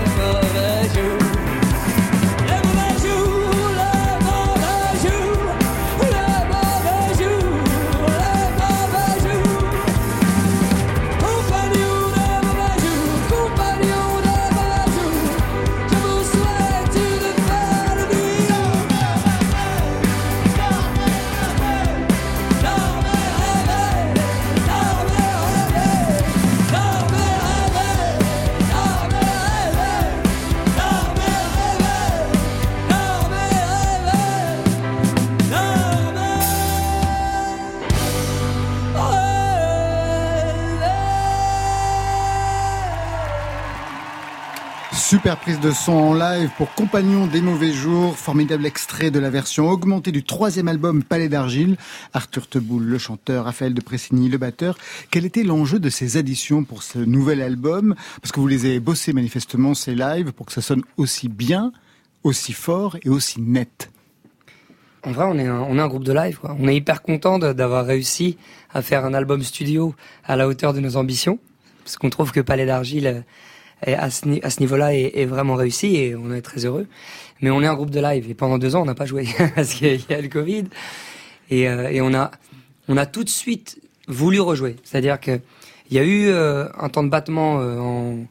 Super 45.26 45.40
prise 45.40 45.60
de 45.60 45.72
son 45.72 45.94
en 45.94 46.14
live 46.14 46.52
pour 46.56 46.72
Compagnon 46.76 47.26
des 47.26 47.42
mauvais 47.42 47.72
jours, 47.72 48.16
formidable 48.16 48.64
extrait 48.64 49.10
de 49.10 49.18
la 49.18 49.32
version 49.32 49.72
augmentée 49.72 50.12
du 50.12 50.24
troisième 50.24 50.68
album 50.68 51.02
Palais 51.02 51.30
d'argile. 51.30 51.78
Arthur 52.14 52.48
Teboul, 52.48 52.84
le 52.84 53.00
chanteur, 53.00 53.46
Raphaël 53.46 53.74
de 53.74 53.82
Pressigny, 53.82 54.30
le 54.30 54.38
batteur. 54.38 54.78
Quel 55.10 55.26
était 55.26 55.42
l'enjeu 55.42 55.80
de 55.80 55.90
ces 55.90 56.18
additions 56.18 56.64
pour 56.64 56.84
ce 56.84 57.00
nouvel 57.00 57.42
album? 57.42 57.96
Parce 58.22 58.32
que 58.32 58.40
vous 58.40 58.48
les 58.48 58.66
avez 58.66 58.80
bossés 58.80 59.14
manifestement, 59.14 59.74
ces 59.74 59.96
lives, 59.96 60.32
pour 60.32 60.46
que 60.46 60.52
ça 60.52 60.62
sonne 60.62 60.84
aussi 60.96 61.28
bien, 61.28 61.72
aussi 62.22 62.54
fort 62.54 62.96
et 63.02 63.10
aussi 63.10 63.42
net. 63.42 63.90
En 65.02 65.12
vrai, 65.12 65.26
on 65.28 65.40
est 65.40 65.48
un, 65.48 65.60
on 65.60 65.80
un 65.80 65.88
groupe 65.88 66.04
de 66.04 66.14
live. 66.14 66.38
On 66.44 66.68
est 66.68 66.76
hyper 66.76 67.02
content 67.02 67.40
d'avoir 67.40 67.88
réussi 67.88 68.38
à 68.72 68.84
faire 68.84 69.06
un 69.06 69.16
album 69.16 69.42
studio 69.42 69.96
à 70.24 70.36
la 70.36 70.48
hauteur 70.48 70.72
de 70.76 70.82
nos 70.82 70.98
ambitions, 70.98 71.40
parce 71.84 71.98
qu'on 71.98 72.12
trouve 72.12 72.32
que 72.32 72.42
Palais 72.42 72.68
d'argile 72.68 73.26
à 73.82 74.10
ce, 74.10 74.46
à 74.46 74.50
ce 74.50 74.60
niveau-là 74.60 74.96
est, 74.96 75.12
est, 75.16 75.26
vraiment 75.26 75.56
réussi 75.56 75.96
et 75.98 76.16
on 76.16 76.34
est 76.34 76.42
très 76.42 76.66
heureux. 76.66 76.88
Mais 77.42 77.50
on 77.50 77.62
est 77.62 77.68
un 77.68 77.76
groupe 77.76 77.92
de 77.92 78.00
live 78.00 78.30
et 78.30 78.34
pendant 78.34 78.58
deux 78.58 78.76
ans 78.76 78.82
on 78.82 78.86
n'a 78.86 78.96
pas 78.96 79.06
joué 79.06 79.28
parce 79.56 79.74
qu'il 79.74 80.02
y 80.10 80.14
a 80.14 80.22
le 80.22 80.30
Covid 80.30 80.66
et, 81.50 81.68
euh, 81.68 81.90
et, 81.90 82.02
on 82.02 82.14
a 82.14 82.32
on 82.88 82.98
a 82.98 83.06
tout 83.06 83.24
de 83.24 83.30
suite 83.30 83.80
voulu 84.08 84.40
rejouer. 84.40 84.76
C'est-à-dire 84.84 85.20
que 85.20 85.40
il 85.90 85.98
y 85.98 86.00
a 86.00 86.04
eu 86.04 86.28
euh, 86.28 86.68
un 86.80 86.90
temps 86.90 87.04
de 87.04 87.10
battement 87.10 87.60
euh, 87.60 87.78
en 87.78 88.26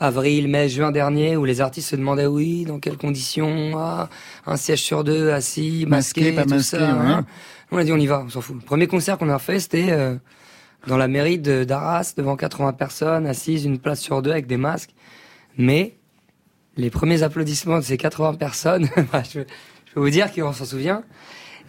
avril, 0.00 0.48
mai, 0.48 0.68
juin 0.68 0.90
dernier 0.90 1.36
où 1.36 1.44
les 1.44 1.60
artistes 1.60 1.90
se 1.90 1.96
demandaient 1.96 2.26
oui 2.26 2.64
dans 2.64 2.78
quelles 2.78 2.96
conditions 2.96 3.72
ah, 3.76 4.08
un 4.46 4.56
siège 4.56 4.82
sur 4.82 5.04
deux 5.04 5.30
assis 5.30 5.84
masqué, 5.88 6.32
masqué 6.32 6.32
pas 6.32 6.42
tout 6.44 6.50
masqué, 6.50 6.78
ça. 6.78 6.84
ouais. 6.84 7.10
Hein. 7.10 7.26
On 7.70 7.78
a 7.78 7.84
dit 7.84 7.92
on 7.92 7.98
y 7.98 8.06
va, 8.06 8.22
on 8.26 8.28
s'en 8.28 8.40
fout. 8.40 8.56
Le 8.56 8.62
premier 8.62 8.86
concert 8.86 9.18
qu'on 9.18 9.28
a 9.28 9.38
fait 9.38 9.60
c'était 9.60 9.88
euh, 9.90 10.16
dans 10.86 10.96
la 10.96 11.08
mairie 11.08 11.38
de 11.38 11.64
d'Arras, 11.64 12.14
devant 12.16 12.36
80 12.36 12.72
personnes, 12.74 13.26
assises 13.26 13.64
une 13.64 13.78
place 13.78 14.00
sur 14.00 14.22
deux 14.22 14.30
avec 14.30 14.46
des 14.46 14.56
masques. 14.56 14.94
Mais 15.56 15.96
les 16.76 16.90
premiers 16.90 17.22
applaudissements 17.22 17.78
de 17.78 17.84
ces 17.84 17.96
80 17.96 18.34
personnes, 18.34 18.88
bah, 19.12 19.22
je, 19.22 19.40
peux 19.94 20.00
vous 20.00 20.10
dire 20.10 20.32
qu'on 20.32 20.52
s'en 20.52 20.64
souvient. 20.64 21.04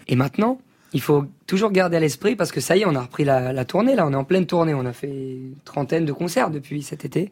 Et 0.07 0.15
maintenant, 0.15 0.59
il 0.93 1.01
faut 1.01 1.25
toujours 1.47 1.71
garder 1.71 1.97
à 1.97 1.99
l'esprit, 1.99 2.35
parce 2.35 2.51
que 2.51 2.61
ça 2.61 2.75
y 2.77 2.81
est, 2.81 2.85
on 2.85 2.95
a 2.95 3.01
repris 3.01 3.23
la, 3.23 3.53
la, 3.53 3.65
tournée, 3.65 3.95
là, 3.95 4.05
on 4.07 4.13
est 4.13 4.15
en 4.15 4.23
pleine 4.23 4.45
tournée, 4.45 4.73
on 4.73 4.85
a 4.85 4.93
fait 4.93 5.07
une 5.07 5.55
trentaine 5.63 6.05
de 6.05 6.13
concerts 6.13 6.49
depuis 6.49 6.83
cet 6.83 7.05
été. 7.05 7.31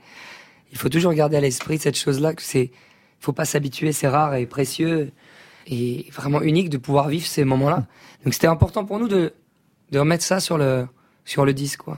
Il 0.72 0.78
faut 0.78 0.90
toujours 0.90 1.14
garder 1.14 1.38
à 1.38 1.42
l'esprit 1.42 1.78
cette 1.78 1.98
chose-là, 1.98 2.34
que 2.34 2.42
c'est, 2.42 2.72
faut 3.20 3.34
pas 3.34 3.46
s'habituer, 3.46 3.92
c'est 3.92 4.08
rare 4.08 4.36
et 4.36 4.46
précieux 4.46 5.12
et 5.68 6.08
vraiment 6.12 6.42
unique 6.42 6.70
de 6.70 6.78
pouvoir 6.78 7.08
vivre 7.08 7.26
ces 7.26 7.46
moments-là. 7.46 7.86
Donc 8.24 8.34
c'était 8.34 8.48
important 8.48 8.86
pour 8.86 9.00
nous 9.00 9.08
de, 9.08 9.34
de 9.92 10.00
remettre 10.00 10.24
ça 10.24 10.40
sur 10.40 10.58
le, 10.58 10.88
sur 11.26 11.46
le 11.46 11.54
disque, 11.54 11.80
quoi. 11.82 11.98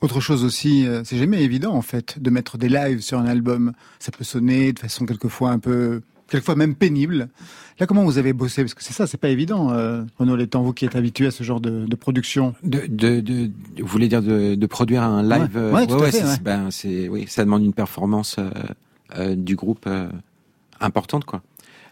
Autre 0.00 0.20
chose 0.20 0.42
aussi, 0.44 0.84
euh, 0.86 1.02
c'est 1.04 1.16
jamais 1.16 1.42
évident 1.44 1.74
en 1.74 1.82
fait 1.82 2.20
de 2.20 2.28
mettre 2.30 2.58
des 2.58 2.68
lives 2.68 3.00
sur 3.02 3.18
un 3.20 3.26
album. 3.26 3.72
Ça 4.00 4.10
peut 4.10 4.24
sonner 4.24 4.72
de 4.72 4.78
façon 4.80 5.06
quelquefois 5.06 5.50
un 5.50 5.60
peu, 5.60 6.02
quelquefois 6.28 6.56
même 6.56 6.74
pénible. 6.74 7.28
Là, 7.78 7.86
comment 7.86 8.02
vous 8.02 8.18
avez 8.18 8.32
bossé? 8.32 8.62
Parce 8.62 8.74
que 8.74 8.82
c'est 8.82 8.92
ça, 8.92 9.06
c'est 9.06 9.16
pas 9.16 9.28
évident. 9.28 9.70
Euh, 9.72 10.02
Renaud 10.18 10.34
Létang, 10.34 10.62
vous 10.62 10.72
qui 10.72 10.84
êtes 10.86 10.96
habitué 10.96 11.26
à 11.26 11.30
ce 11.30 11.44
genre 11.44 11.60
de, 11.60 11.86
de 11.86 11.94
production. 11.96 12.52
De, 12.64 12.80
de, 12.88 13.20
de, 13.20 13.50
vous 13.78 13.86
voulez 13.86 14.08
dire 14.08 14.22
de, 14.22 14.56
de 14.56 14.66
produire 14.66 15.04
un 15.04 15.22
live 15.22 15.56
Ouais, 15.56 15.70
ouais, 15.72 15.86
tout 15.86 15.94
à 15.94 16.10
fait, 16.10 16.18
c'est- 16.18 16.24
ouais. 16.24 16.36
Ben, 16.42 16.70
c'est, 16.72 17.08
oui, 17.08 17.26
ça 17.28 17.44
demande 17.44 17.62
une 17.62 17.72
performance 17.74 18.36
euh, 18.40 18.50
euh, 19.18 19.34
du 19.36 19.54
groupe 19.54 19.84
euh, 19.86 20.08
importante, 20.80 21.24
quoi. 21.24 21.42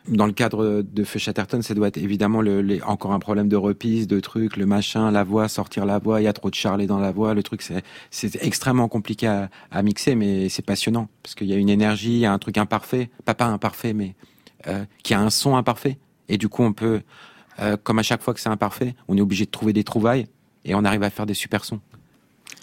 Dans 0.09 0.27
le 0.27 0.33
cadre 0.33 0.83
de 0.83 1.05
Feu 1.05 1.19
Chatterton, 1.19 1.61
ça 1.63 1.75
doit 1.75 1.89
être 1.89 1.99
évidemment 1.99 2.41
le, 2.41 2.63
les- 2.63 2.83
encore 2.83 3.13
un 3.13 3.19
problème 3.19 3.49
de 3.49 3.57
reprise, 3.57 4.07
de 4.09 4.19
trucs, 4.19 4.57
le 4.57 4.65
machin, 4.67 5.11
la 5.11 5.25
voix, 5.25 5.47
sortir 5.47 5.85
la 5.85 5.99
voix, 5.99 6.21
il 6.21 6.25
y 6.25 6.27
a 6.27 6.33
trop 6.33 6.49
de 6.49 6.55
charlet 6.55 6.87
dans 6.87 6.99
la 6.99 7.13
voix, 7.13 7.35
le 7.35 7.43
truc, 7.43 7.63
c'est, 7.63 8.43
extrêmement 8.43 8.89
compliqué 8.89 9.27
à, 9.27 9.51
à 9.71 9.83
mixer, 9.83 10.15
mais 10.15 10.49
c'est 10.49 10.65
passionnant, 10.65 11.09
parce 11.23 11.35
qu'il 11.35 11.49
y 11.49 11.53
a 11.53 11.57
une 11.57 11.69
énergie, 11.69 12.13
il 12.13 12.19
y 12.21 12.27
a 12.27 12.33
un 12.33 12.39
truc 12.39 12.57
imparfait, 12.57 13.11
pas 13.27 13.35
pas 13.35 13.45
imparfait, 13.47 13.93
mais 13.93 14.15
euh, 14.69 14.85
qui 15.03 15.13
a 15.13 15.21
un 15.21 15.31
son 15.31 15.55
imparfait, 15.55 15.99
et 16.31 16.39
du 16.39 16.49
coup 16.49 16.63
on 16.63 16.73
peut, 16.73 17.03
euh, 17.61 17.77
comme 17.83 17.99
à 17.99 18.03
chaque 18.03 18.23
fois 18.23 18.33
que 18.33 18.41
c'est 18.41 18.49
imparfait, 18.49 18.95
on 19.07 19.17
est 19.19 19.21
obligé 19.21 19.45
de 19.45 19.51
trouver 19.51 19.75
des 19.75 19.85
trouvailles, 19.85 20.27
et 20.65 20.75
on 20.75 20.85
arrive 20.85 21.03
à 21.03 21.11
faire 21.11 21.27
des 21.27 21.35
super 21.35 21.65
sons. 21.65 21.81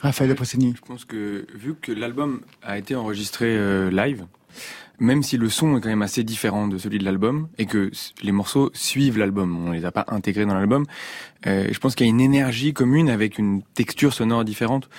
Raphaël 0.01 0.29
de 0.29 0.36
Pressigny. 0.36 0.74
Je 0.75 0.82
pense 0.82 1.06
que 1.06 1.48
vu 1.56 1.75
que 1.75 1.91
l'album 1.91 2.41
a 2.63 2.77
été 2.77 2.96
enregistré 2.96 3.46
euh, 3.56 3.89
live, 3.89 4.25
même 5.00 5.22
si 5.24 5.38
le 5.38 5.50
son 5.50 5.77
est 5.77 5.82
quand 5.82 5.89
même 5.89 6.01
assez 6.01 6.24
différent 6.24 6.68
de 6.68 6.77
celui 6.77 6.98
de 7.00 7.04
l'album 7.06 7.48
et 7.58 7.66
que 7.66 7.92
les 8.24 8.32
morceaux 8.32 8.72
suivent 8.74 9.18
l'album, 9.18 9.68
on 9.68 9.72
les 9.72 9.86
a 9.86 9.92
pas 9.92 10.06
intégrés 10.10 10.46
dans 10.46 10.56
l'album, 10.56 10.86
euh, 11.46 11.68
je 11.72 11.77
pense 11.80 11.94
qu'il 11.96 12.08
y 12.08 12.10
a 12.10 12.12
une 12.12 12.20
énergie 12.22 12.74
commune 12.74 13.10
avec 13.10 13.38
une 13.38 13.62
texture 13.75 14.12
sonore 14.13 14.44
différente. 14.44 14.89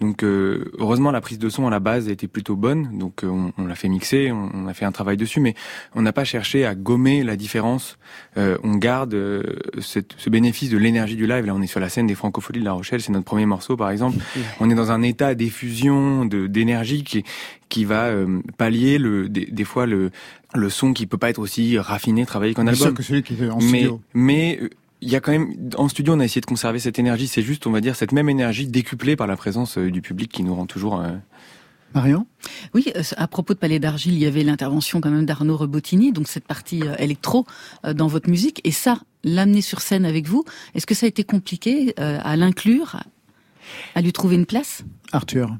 Donc 0.00 0.22
euh, 0.22 0.70
heureusement 0.78 1.10
la 1.10 1.20
prise 1.20 1.40
de 1.40 1.48
son 1.48 1.66
à 1.66 1.70
la 1.70 1.80
base 1.80 2.08
était 2.08 2.28
plutôt 2.28 2.54
bonne, 2.54 2.96
donc 2.96 3.24
euh, 3.24 3.26
on, 3.26 3.52
on 3.58 3.66
l'a 3.66 3.74
fait 3.74 3.88
mixer, 3.88 4.30
on, 4.30 4.48
on 4.54 4.68
a 4.68 4.74
fait 4.74 4.84
un 4.84 4.92
travail 4.92 5.16
dessus, 5.16 5.40
mais 5.40 5.54
on 5.96 6.02
n'a 6.02 6.12
pas 6.12 6.22
cherché 6.24 6.64
à 6.64 6.76
gommer 6.76 7.24
la 7.24 7.34
différence. 7.34 7.98
Euh, 8.36 8.58
on 8.62 8.76
garde 8.76 9.14
euh, 9.14 9.42
cette- 9.80 10.14
ce 10.16 10.30
bénéfice 10.30 10.70
de 10.70 10.78
l'énergie 10.78 11.16
du 11.16 11.26
live. 11.26 11.44
Là, 11.46 11.52
on 11.52 11.62
est 11.62 11.66
sur 11.66 11.80
la 11.80 11.88
scène 11.88 12.06
des 12.06 12.14
Francopholies 12.14 12.60
de 12.60 12.64
La 12.64 12.74
Rochelle, 12.74 13.00
c'est 13.00 13.10
notre 13.10 13.24
premier 13.24 13.44
morceau 13.46 13.76
par 13.76 13.90
exemple. 13.90 14.18
on 14.60 14.70
est 14.70 14.76
dans 14.76 14.92
un 14.92 15.02
état 15.02 15.34
d'effusion, 15.34 16.24
de 16.26 16.46
d'énergie 16.46 17.02
qui 17.02 17.24
qui 17.68 17.84
va 17.84 18.04
euh, 18.06 18.40
pallier 18.56 18.98
le 18.98 19.28
des, 19.28 19.46
des 19.46 19.64
fois 19.64 19.86
le 19.86 20.10
le 20.54 20.70
son 20.70 20.92
qui 20.92 21.06
peut 21.06 21.18
pas 21.18 21.30
être 21.30 21.38
aussi 21.38 21.78
raffiné, 21.78 22.24
travaillé 22.26 22.54
qu'un 22.54 22.64
Bien 22.64 22.74
sûr 22.74 22.86
album. 22.86 22.96
que 22.96 23.02
celui 23.02 23.22
qui 23.22 23.34
est 23.34 23.50
en 23.50 23.58
mais 23.58 23.66
studio. 23.68 24.00
mais 24.14 24.58
euh, 24.62 24.68
il 25.00 25.10
y 25.10 25.16
a 25.16 25.20
quand 25.20 25.32
même 25.32 25.54
en 25.76 25.88
studio 25.88 26.14
on 26.14 26.20
a 26.20 26.24
essayé 26.24 26.40
de 26.40 26.46
conserver 26.46 26.78
cette 26.78 26.98
énergie. 26.98 27.28
C'est 27.28 27.42
juste 27.42 27.66
on 27.66 27.70
va 27.70 27.80
dire 27.80 27.94
cette 27.96 28.12
même 28.12 28.28
énergie 28.28 28.66
décuplée 28.66 29.14
par 29.16 29.26
la 29.26 29.36
présence 29.36 29.78
euh, 29.78 29.90
du 29.90 30.00
public 30.02 30.30
qui 30.32 30.42
nous 30.42 30.54
rend 30.54 30.66
toujours 30.66 31.00
euh, 31.00 31.12
Marion? 31.94 32.26
Oui, 32.74 32.86
euh, 32.96 33.02
à 33.16 33.26
propos 33.28 33.54
de 33.54 33.58
Palais 33.58 33.78
d'Argile, 33.78 34.12
il 34.14 34.18
y 34.18 34.26
avait 34.26 34.42
l'intervention 34.44 35.00
quand 35.00 35.10
même 35.10 35.24
d'Arnaud 35.24 35.56
Rebottini, 35.56 36.12
donc 36.12 36.28
cette 36.28 36.46
partie 36.46 36.82
électro 36.98 37.46
euh, 37.86 37.94
dans 37.94 38.08
votre 38.08 38.28
musique. 38.28 38.60
Et 38.64 38.72
ça, 38.72 39.00
l'amener 39.24 39.62
sur 39.62 39.80
scène 39.80 40.04
avec 40.04 40.26
vous, 40.28 40.44
est-ce 40.74 40.86
que 40.86 40.94
ça 40.94 41.06
a 41.06 41.08
été 41.08 41.24
compliqué 41.24 41.94
euh, 41.98 42.18
à 42.22 42.36
l'inclure, 42.36 43.02
à 43.94 44.02
lui 44.02 44.12
trouver 44.12 44.36
une 44.36 44.44
place? 44.44 44.84
Arthur. 45.12 45.56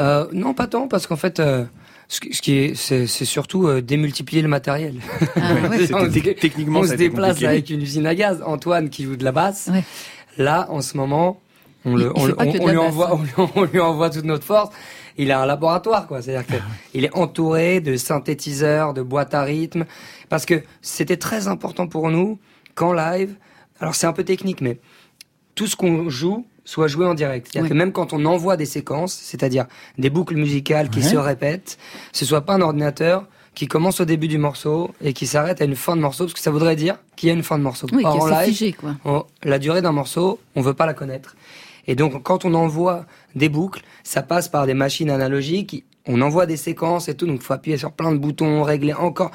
Euh, 0.00 0.26
non, 0.32 0.54
pas 0.54 0.66
tant, 0.66 0.88
parce 0.88 1.06
qu'en 1.06 1.16
fait, 1.16 1.38
euh, 1.40 1.64
ce, 2.08 2.20
qui- 2.20 2.32
ce 2.34 2.42
qui 2.42 2.54
est, 2.58 2.74
c'est, 2.74 3.06
c'est 3.06 3.24
surtout 3.24 3.66
euh, 3.68 3.80
démultiplier 3.82 4.42
le 4.42 4.48
matériel. 4.48 4.96
Ah, 5.36 5.54
ouais. 5.70 5.92
On 5.94 6.08
techniquement, 6.10 6.80
on 6.80 6.84
ça 6.84 6.90
se 6.92 6.94
déplace 6.96 7.30
compliqué. 7.32 7.46
avec 7.46 7.70
une 7.70 7.82
usine 7.82 8.06
à 8.06 8.14
gaz. 8.14 8.42
Antoine 8.44 8.88
qui 8.90 9.04
joue 9.04 9.16
de 9.16 9.24
la 9.24 9.32
basse. 9.32 9.68
Ouais. 9.72 9.84
Là, 10.38 10.66
en 10.70 10.80
ce 10.80 10.96
moment, 10.96 11.40
on, 11.84 11.94
le, 11.96 12.04
lui 12.70 12.76
envoie, 12.78 13.14
on, 13.14 13.22
lui, 13.22 13.30
on 13.56 13.64
lui 13.64 13.80
envoie 13.80 14.08
toute 14.10 14.24
notre 14.24 14.44
force. 14.44 14.74
Il 15.18 15.30
a 15.30 15.42
un 15.42 15.46
laboratoire, 15.46 16.06
quoi. 16.06 16.22
C'est-à-dire 16.22 16.46
que 16.46 16.62
il 16.94 17.04
est 17.04 17.14
entouré 17.14 17.80
de 17.80 17.96
synthétiseurs, 17.96 18.94
de 18.94 19.02
boîtes 19.02 19.34
à 19.34 19.42
rythme, 19.42 19.84
parce 20.30 20.46
que 20.46 20.62
c'était 20.80 21.18
très 21.18 21.48
important 21.48 21.86
pour 21.86 22.10
nous 22.10 22.38
qu'en 22.74 22.94
live. 22.94 23.34
Alors 23.78 23.94
c'est 23.94 24.06
un 24.06 24.12
peu 24.14 24.24
technique, 24.24 24.60
mais 24.62 24.78
tout 25.54 25.66
ce 25.66 25.76
qu'on 25.76 26.08
joue 26.08 26.46
soit 26.64 26.86
joué 26.88 27.06
en 27.06 27.14
direct. 27.14 27.46
C'est-à-dire 27.50 27.64
Ouais. 27.64 27.68
que 27.70 27.74
même 27.74 27.92
quand 27.92 28.12
on 28.12 28.24
envoie 28.24 28.56
des 28.56 28.66
séquences, 28.66 29.14
c'est-à-dire 29.14 29.66
des 29.98 30.10
boucles 30.10 30.36
musicales 30.36 30.88
qui 30.90 31.00
Ouais. 31.00 31.04
se 31.06 31.16
répètent, 31.16 31.78
ce 32.12 32.24
soit 32.24 32.42
pas 32.42 32.54
un 32.54 32.60
ordinateur 32.60 33.26
qui 33.54 33.66
commence 33.66 34.00
au 34.00 34.04
début 34.06 34.28
du 34.28 34.38
morceau 34.38 34.90
et 35.02 35.12
qui 35.12 35.26
s'arrête 35.26 35.60
à 35.60 35.64
une 35.66 35.76
fin 35.76 35.94
de 35.96 36.00
morceau, 36.00 36.24
parce 36.24 36.34
que 36.34 36.40
ça 36.40 36.50
voudrait 36.50 36.76
dire 36.76 36.96
qu'il 37.16 37.28
y 37.28 37.30
a 37.30 37.34
une 37.34 37.42
fin 37.42 37.58
de 37.58 37.62
morceau. 37.62 37.86
Oui, 37.92 38.02
Or, 38.04 38.22
en 38.22 38.26
live, 38.26 38.46
figé, 38.48 38.72
quoi. 38.72 38.94
on- 39.04 39.24
la 39.42 39.58
durée 39.58 39.82
d'un 39.82 39.92
morceau, 39.92 40.38
on 40.56 40.62
veut 40.62 40.72
pas 40.74 40.86
la 40.86 40.94
connaître. 40.94 41.36
Et 41.86 41.94
donc, 41.94 42.22
quand 42.22 42.44
on 42.44 42.54
envoie 42.54 43.04
des 43.34 43.48
boucles, 43.48 43.82
ça 44.04 44.22
passe 44.22 44.48
par 44.48 44.66
des 44.66 44.72
machines 44.74 45.10
analogiques, 45.10 45.84
on 46.06 46.20
envoie 46.22 46.46
des 46.46 46.56
séquences 46.56 47.08
et 47.08 47.14
tout, 47.16 47.26
donc 47.26 47.42
faut 47.42 47.52
appuyer 47.52 47.76
sur 47.76 47.92
plein 47.92 48.12
de 48.12 48.18
boutons, 48.18 48.62
régler 48.62 48.94
encore. 48.94 49.32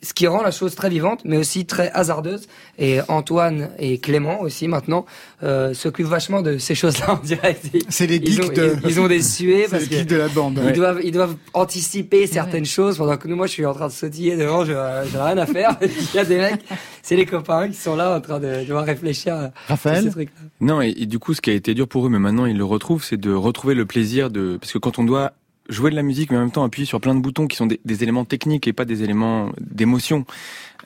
Ce 0.00 0.14
qui 0.14 0.28
rend 0.28 0.42
la 0.42 0.52
chose 0.52 0.74
très 0.76 0.88
vivante, 0.88 1.22
mais 1.24 1.36
aussi 1.36 1.66
très 1.66 1.90
hasardeuse. 1.90 2.46
Et 2.78 3.00
Antoine 3.08 3.70
et 3.78 3.98
Clément 3.98 4.40
aussi 4.40 4.68
maintenant 4.68 5.04
euh, 5.42 5.74
s'occupent 5.74 6.06
vachement 6.06 6.40
de 6.40 6.56
ces 6.58 6.74
choses-là 6.76 7.14
en 7.14 7.16
direct. 7.24 7.66
C'est 7.88 8.06
les 8.06 8.16
Ils 8.16 8.30
geeks 8.32 8.44
ont, 8.44 8.52
de- 8.52 8.76
ils, 8.84 8.90
ils 8.90 9.00
ont 9.00 9.08
des 9.08 9.22
suées 9.22 9.66
parce 9.70 9.82
les 9.84 9.88
que 9.88 9.94
geeks 9.96 10.06
de 10.08 10.16
la 10.16 10.28
bande, 10.28 10.58
Ils 10.62 10.66
ouais. 10.66 10.72
doivent, 10.72 11.00
ils 11.02 11.10
doivent 11.10 11.34
anticiper 11.52 12.26
certaines 12.28 12.64
choses 12.64 12.98
pendant 12.98 13.16
que 13.16 13.26
nous, 13.26 13.34
moi, 13.36 13.46
je 13.46 13.52
suis 13.52 13.66
en 13.66 13.74
train 13.74 13.88
de 13.88 13.92
sautiller 13.92 14.36
devant, 14.36 14.64
je 14.64 14.72
j'ai 15.12 15.18
rien 15.18 15.38
à 15.38 15.46
faire. 15.46 15.76
Il 15.82 16.16
y 16.16 16.18
a 16.18 16.24
des 16.24 16.36
mecs, 16.38 16.60
c'est 17.02 17.16
les 17.16 17.26
copains 17.26 17.68
qui 17.68 17.74
sont 17.76 17.96
là 17.96 18.16
en 18.16 18.20
train 18.20 18.38
de 18.38 18.64
devoir 18.64 18.84
réfléchir. 18.84 19.34
à- 19.34 19.72
à 19.72 19.76
ces 20.00 20.10
trucs-là. 20.10 20.40
Non, 20.60 20.80
et, 20.80 20.90
et 20.96 21.06
du 21.06 21.18
coup, 21.18 21.34
ce 21.34 21.40
qui 21.40 21.50
a 21.50 21.54
été 21.54 21.74
dur 21.74 21.88
pour 21.88 22.06
eux, 22.06 22.08
mais 22.08 22.18
maintenant 22.20 22.46
ils 22.46 22.56
le 22.56 22.64
retrouvent, 22.64 23.02
c'est 23.04 23.16
de 23.20 23.32
retrouver 23.32 23.74
le 23.74 23.84
plaisir 23.84 24.30
de... 24.30 24.58
Parce 24.60 24.72
que 24.72 24.78
quand 24.78 24.98
on 25.00 25.04
doit 25.04 25.32
jouer 25.68 25.90
de 25.90 25.96
la 25.96 26.02
musique, 26.02 26.30
mais 26.30 26.36
en 26.36 26.40
même 26.40 26.50
temps 26.50 26.64
appuyer 26.64 26.86
sur 26.86 27.00
plein 27.00 27.14
de 27.14 27.20
boutons 27.20 27.46
qui 27.46 27.56
sont 27.56 27.66
des, 27.66 28.02
éléments 28.02 28.24
techniques 28.24 28.66
et 28.66 28.72
pas 28.72 28.84
des 28.84 29.02
éléments 29.02 29.50
d'émotion. 29.60 30.24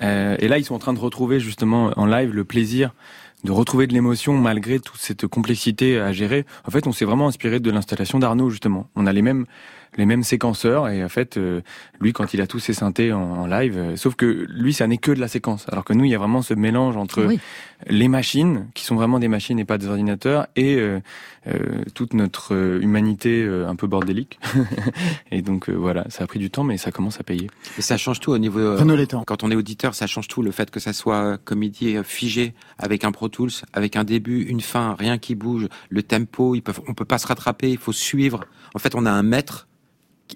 Euh, 0.03 0.37
et 0.39 0.49
là, 0.49 0.59
ils 0.59 0.65
sont 0.65 0.75
en 0.75 0.79
train 0.79 0.93
de 0.93 0.99
retrouver 0.99 1.41
justement 1.41 1.93
en 1.97 2.07
live 2.07 2.35
le 2.35 2.45
plaisir 2.45 2.93
de 3.45 3.53
retrouver 3.53 3.87
de 3.87 3.93
l'émotion 3.93 4.37
malgré 4.37 4.81
toute 4.81 5.01
cette 5.01 5.27
complexité 5.27 5.99
à 6.01 6.13
gérer. 6.13 6.45
En 6.67 6.71
fait, 6.71 6.87
on 6.87 6.93
s'est 6.93 7.05
vraiment 7.05 7.29
inspiré 7.29 7.61
de 7.61 7.71
l'installation 7.71 8.19
d'Arnaud 8.19 8.51
justement. 8.51 8.89
On 8.97 9.07
a 9.07 9.13
les 9.13 9.23
mêmes 9.23 9.47
les 9.97 10.05
mêmes 10.05 10.23
séquenceurs 10.23 10.89
et 10.89 11.03
en 11.03 11.09
fait, 11.09 11.37
euh, 11.37 11.63
lui 12.01 12.13
quand 12.13 12.35
il 12.35 12.41
a 12.41 12.47
tous 12.47 12.59
ses 12.59 12.75
synthés 12.75 13.13
en, 13.13 13.23
en 13.23 13.47
live, 13.47 13.79
euh, 13.79 13.97
sauf 13.97 14.15
que 14.15 14.47
lui, 14.49 14.75
ça 14.75 14.87
n'est 14.87 14.99
que 14.99 15.11
de 15.11 15.21
la 15.21 15.29
séquence, 15.29 15.65
alors 15.71 15.85
que 15.85 15.95
nous, 15.95 16.05
il 16.05 16.11
y 16.11 16.15
a 16.15 16.19
vraiment 16.19 16.43
ce 16.43 16.53
mélange 16.53 16.97
entre 16.97 17.25
Oui. 17.25 17.41
Les 17.89 18.09
machines 18.09 18.69
qui 18.75 18.85
sont 18.85 18.95
vraiment 18.95 19.19
des 19.19 19.29
machines 19.29 19.59
et 19.59 19.65
pas 19.65 19.79
des 19.79 19.87
ordinateurs 19.87 20.47
et 20.57 20.77
euh, 20.77 21.01
euh, 21.47 21.83
toute 21.95 22.15
notre 22.15 22.55
euh, 22.55 22.81
humanité 22.81 23.43
euh, 23.45 23.69
un 23.69 23.77
peu 23.77 23.87
bordélique. 23.87 24.39
et 25.31 25.43
donc 25.43 25.69
euh, 25.69 25.75
voilà, 25.75 26.05
ça 26.09 26.25
a 26.25 26.27
pris 26.27 26.39
du 26.39 26.51
temps, 26.51 26.65
mais 26.65 26.79
ça 26.79 26.91
commence 26.91 27.21
à 27.21 27.23
payer. 27.23 27.49
Et 27.79 27.83
ça 27.83 27.97
change 27.97 28.21
tout 28.21 28.33
au 28.33 28.39
niveau. 28.39 28.59
euh, 28.59 28.97
Létang. 28.97 29.25
quand 29.27 29.43
on 29.45 29.51
est 29.51 29.57
auditeur, 29.57 29.95
ça 29.95 30.07
change 30.07 30.29
tout. 30.29 30.43
Le 30.43 30.51
fait 30.51 30.71
que 30.71 30.81
ça 30.81 30.93
soit, 30.93 31.39
comme 31.45 31.63
il 31.63 31.71
dit, 31.71 31.97
euh, 31.97 32.03
figé 32.03 32.55
avec 32.79 33.05
un 33.05 33.13
Pro 33.13 33.29
Tools, 33.29 33.51
avec 33.73 33.97
un 33.97 34.05
début, 34.05 34.43
une 34.45 34.61
fin, 34.61 34.95
rien 34.99 35.19
qui 35.19 35.35
bouge, 35.35 35.69
le 35.91 36.03
tempo, 36.03 36.55
ils 36.55 36.63
peuvent, 36.63 36.81
on 36.89 36.95
peut 36.95 37.05
pas 37.05 37.19
se 37.19 37.27
rattraper, 37.27 37.71
il 37.71 37.79
faut 37.79 37.93
suivre. 37.93 38.45
En 38.75 38.79
fait, 38.79 38.95
on 38.95 39.07
a 39.07 39.11
un 39.11 39.23
maître 39.23 39.69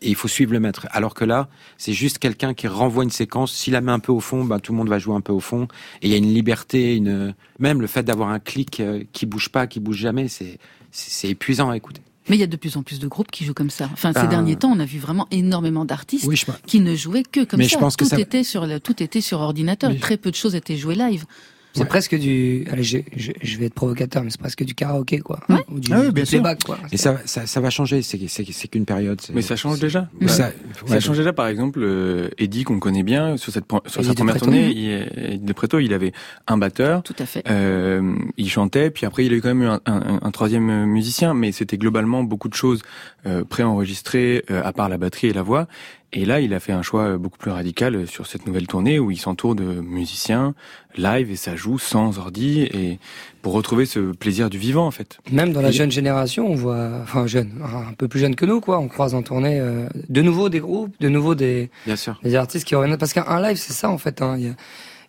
et 0.02 0.08
il 0.10 0.14
faut 0.14 0.28
suivre 0.28 0.52
le 0.52 0.60
maître. 0.60 0.86
Alors 0.92 1.14
que 1.14 1.24
là, 1.24 1.48
c'est 1.78 1.92
juste 1.92 2.18
quelqu'un 2.18 2.54
qui 2.54 2.68
renvoie 2.68 3.04
une 3.04 3.10
séquence. 3.10 3.52
S'il 3.52 3.72
la 3.72 3.80
met 3.80 3.92
un 3.92 3.98
peu 3.98 4.12
au 4.12 4.20
fond, 4.20 4.44
bah, 4.44 4.58
tout 4.60 4.72
le 4.72 4.78
monde 4.78 4.88
va 4.88 4.98
jouer 4.98 5.14
un 5.14 5.20
peu 5.20 5.32
au 5.32 5.40
fond. 5.40 5.68
Et 6.02 6.06
il 6.08 6.10
y 6.10 6.14
a 6.14 6.18
une 6.18 6.32
liberté, 6.32 6.94
une 6.96 7.34
même 7.58 7.80
le 7.80 7.86
fait 7.86 8.02
d'avoir 8.02 8.28
un 8.30 8.38
clic 8.38 8.80
euh, 8.80 9.02
qui 9.12 9.26
bouge 9.26 9.48
pas, 9.48 9.66
qui 9.66 9.80
bouge 9.80 9.96
jamais, 9.96 10.28
c'est 10.28 10.58
c'est 10.92 11.28
épuisant 11.28 11.70
à 11.70 11.76
écouter. 11.76 12.00
Mais 12.28 12.36
il 12.36 12.40
y 12.40 12.44
a 12.44 12.46
de 12.46 12.56
plus 12.56 12.76
en 12.76 12.82
plus 12.82 12.98
de 13.00 13.08
groupes 13.08 13.30
qui 13.30 13.44
jouent 13.44 13.54
comme 13.54 13.70
ça. 13.70 13.88
Enfin, 13.92 14.12
ces 14.12 14.20
Ben, 14.22 14.28
derniers 14.28 14.56
temps, 14.56 14.70
on 14.70 14.78
a 14.80 14.84
vu 14.84 14.98
vraiment 14.98 15.26
énormément 15.30 15.84
d'artistes 15.84 16.26
Oui, 16.26 16.36
je 16.36 16.44
pense- 16.46 16.56
qui 16.66 16.80
ne 16.80 16.94
jouaient 16.94 17.22
que 17.24 17.44
comme 17.44 17.58
Mais 17.58 17.64
ça. 17.68 17.76
je 17.76 17.78
pense 17.80 17.96
que 17.96 18.04
tout 18.04 18.10
ça- 18.10 18.20
était 18.20 18.44
sur 18.44 18.66
le- 18.66 18.78
tout 18.78 19.02
était 19.02 19.20
sur 19.20 19.40
ordinateur. 19.40 19.90
Très 20.00 20.16
peu 20.16 20.30
de 20.30 20.36
choses 20.36 20.54
étaient 20.54 20.76
jouées 20.76 20.94
live. 20.94 21.24
C'est 21.72 21.84
presque 21.84 22.16
du, 22.16 22.64
allez, 22.70 22.82
je, 22.82 22.98
je, 23.16 23.30
je 23.40 23.58
vais 23.58 23.66
être 23.66 23.74
provocateur, 23.74 24.24
mais 24.24 24.30
c'est 24.30 24.40
presque 24.40 24.64
du 24.64 24.74
karaoké, 24.74 25.18
quoi. 25.20 25.40
Ou 25.70 25.78
du, 25.78 25.92
Ah 25.92 26.02
Ah 26.06 26.10
du 26.10 26.22
playback, 26.24 26.64
quoi. 26.64 26.78
Et 26.90 26.96
ça, 26.96 27.18
ça, 27.26 27.46
ça 27.46 27.60
va 27.60 27.70
changer. 27.70 28.02
C'est 28.02 28.18
c'est 28.28 28.44
c'est 28.50 28.68
qu'une 28.68 28.84
période. 28.84 29.20
Mais 29.32 29.42
ça 29.42 29.54
change 29.56 29.78
déjà. 29.78 30.08
Ça, 30.22 30.28
ça, 30.28 30.52
ça 30.86 30.94
ouais, 30.94 31.00
change 31.00 31.16
déjà. 31.18 31.32
Par 31.32 31.46
exemple, 31.46 31.80
euh, 31.82 32.28
Eddie 32.38 32.64
qu'on 32.64 32.80
connaît 32.80 33.04
bien 33.04 33.36
sur 33.36 33.52
cette 33.52 33.64
sur 33.86 34.04
sa 34.04 34.14
première 34.14 34.36
tournée, 34.38 34.68
il, 34.70 35.44
de 35.44 35.52
Preto, 35.52 35.78
il 35.78 35.92
avait 35.94 36.12
un 36.48 36.58
batteur. 36.58 37.02
Tout 37.04 37.14
à 37.18 37.26
fait. 37.26 37.44
Euh, 37.48 38.14
il 38.36 38.50
chantait, 38.50 38.90
puis 38.90 39.06
après 39.06 39.24
il 39.26 39.32
a 39.32 39.36
eu 39.36 39.40
quand 39.40 39.54
même 39.54 39.62
eu 39.62 39.66
un, 39.66 39.80
un- 39.86 40.18
un 40.22 40.30
troisième 40.32 40.86
musicien, 40.86 41.34
mais 41.34 41.52
c'était 41.52 41.78
globalement 41.78 42.24
beaucoup 42.24 42.48
de 42.48 42.54
choses 42.54 42.82
euh, 43.26 43.44
préenregistrées 43.44 44.44
euh, 44.50 44.60
à 44.64 44.72
part 44.72 44.88
la 44.88 44.98
batterie 44.98 45.28
et 45.28 45.32
la 45.32 45.42
voix. 45.42 45.68
Et 46.12 46.24
là, 46.24 46.40
il 46.40 46.52
a 46.54 46.58
fait 46.60 46.72
un 46.72 46.82
choix 46.82 47.02
euh, 47.04 47.18
beaucoup 47.18 47.38
plus 47.38 47.52
radical 47.52 47.94
euh, 47.94 48.06
sur 48.06 48.26
cette 48.26 48.44
nouvelle 48.46 48.66
tournée 48.66 48.98
où 48.98 49.12
il 49.12 49.16
s'entoure 49.16 49.54
de 49.54 49.62
musiciens 49.62 50.54
live 50.96 51.30
et 51.30 51.36
ça 51.36 51.54
joue 51.54 51.78
sans 51.78 52.18
ordi 52.18 52.62
et 52.62 52.98
pour 53.42 53.52
retrouver 53.52 53.86
ce 53.86 54.12
plaisir 54.12 54.50
du 54.50 54.58
vivant 54.58 54.86
en 54.86 54.90
fait. 54.90 55.18
Même 55.30 55.52
dans 55.52 55.60
la 55.62 55.68
Et- 55.68 55.72
jeune 55.72 55.92
génération, 55.92 56.48
on 56.48 56.56
voit, 56.56 56.90
enfin 57.02 57.28
jeune, 57.28 57.52
un 57.62 57.92
peu 57.94 58.08
plus 58.08 58.18
jeune 58.18 58.34
que 58.34 58.44
nous, 58.44 58.60
quoi. 58.60 58.80
On 58.80 58.88
croise 58.88 59.14
en 59.14 59.22
tournée 59.22 59.60
euh, 59.60 59.86
de 60.08 60.20
nouveau 60.20 60.48
des 60.48 60.58
groupes, 60.58 60.92
de 61.00 61.08
nouveau 61.08 61.36
des, 61.36 61.70
Bien 61.86 61.94
sûr. 61.96 62.18
des 62.24 62.34
artistes 62.34 62.66
qui 62.66 62.74
reviennent. 62.74 62.98
Parce 62.98 63.12
qu'un 63.12 63.40
live, 63.40 63.56
c'est 63.56 63.72
ça 63.72 63.88
en 63.88 63.98
fait. 63.98 64.20
Hein. 64.20 64.34
Il 64.36 64.46
y 64.46 64.48
a- 64.48 64.54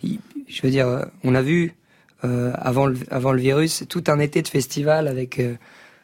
il- 0.04 0.20
je 0.48 0.62
veux 0.62 0.70
dire, 0.70 0.88
euh, 0.88 1.02
on 1.24 1.34
a 1.34 1.42
vu 1.42 1.74
euh, 2.24 2.52
avant 2.60 2.86
le 2.86 2.96
avant 3.10 3.32
le 3.32 3.42
virus 3.42 3.84
tout 3.90 4.04
un 4.06 4.20
été 4.20 4.44
de 4.44 4.48
festival 4.48 5.08
avec 5.08 5.40
euh, 5.40 5.56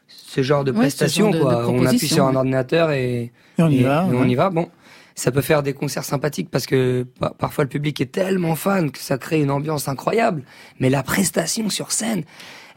ce 0.07 0.41
genre 0.41 0.63
de 0.63 0.71
Ouais, 0.71 0.77
prestations, 0.79 1.25
genre 1.31 1.33
de- 1.35 1.39
quoi. 1.41 1.61
de 1.61 1.67
on 1.67 1.85
appuie 1.85 2.07
sur 2.07 2.25
un 2.25 2.31
ouais. 2.31 2.37
ordinateur 2.37 2.89
et, 2.91 3.31
Et 3.59 3.61
on 3.61 3.69
y 3.69 3.83
va, 3.83 4.07
et 4.11 4.15
on 4.15 4.21
ouais. 4.21 4.29
y 4.31 4.33
va. 4.35 4.49
Bon, 4.49 4.67
ça 5.17 5.31
peut 5.31 5.41
faire 5.41 5.63
des 5.63 5.73
concerts 5.73 6.05
sympathiques 6.05 6.49
parce 6.51 6.67
que 6.67 7.07
pa- 7.19 7.33
parfois 7.37 7.63
le 7.63 7.69
public 7.69 7.99
est 7.99 8.11
tellement 8.11 8.55
fan 8.55 8.91
que 8.91 8.99
ça 8.99 9.17
crée 9.17 9.41
une 9.41 9.49
ambiance 9.49 9.87
incroyable. 9.87 10.43
Mais 10.79 10.89
la 10.91 11.01
prestation 11.01 11.69
sur 11.71 11.91
scène, 11.91 12.23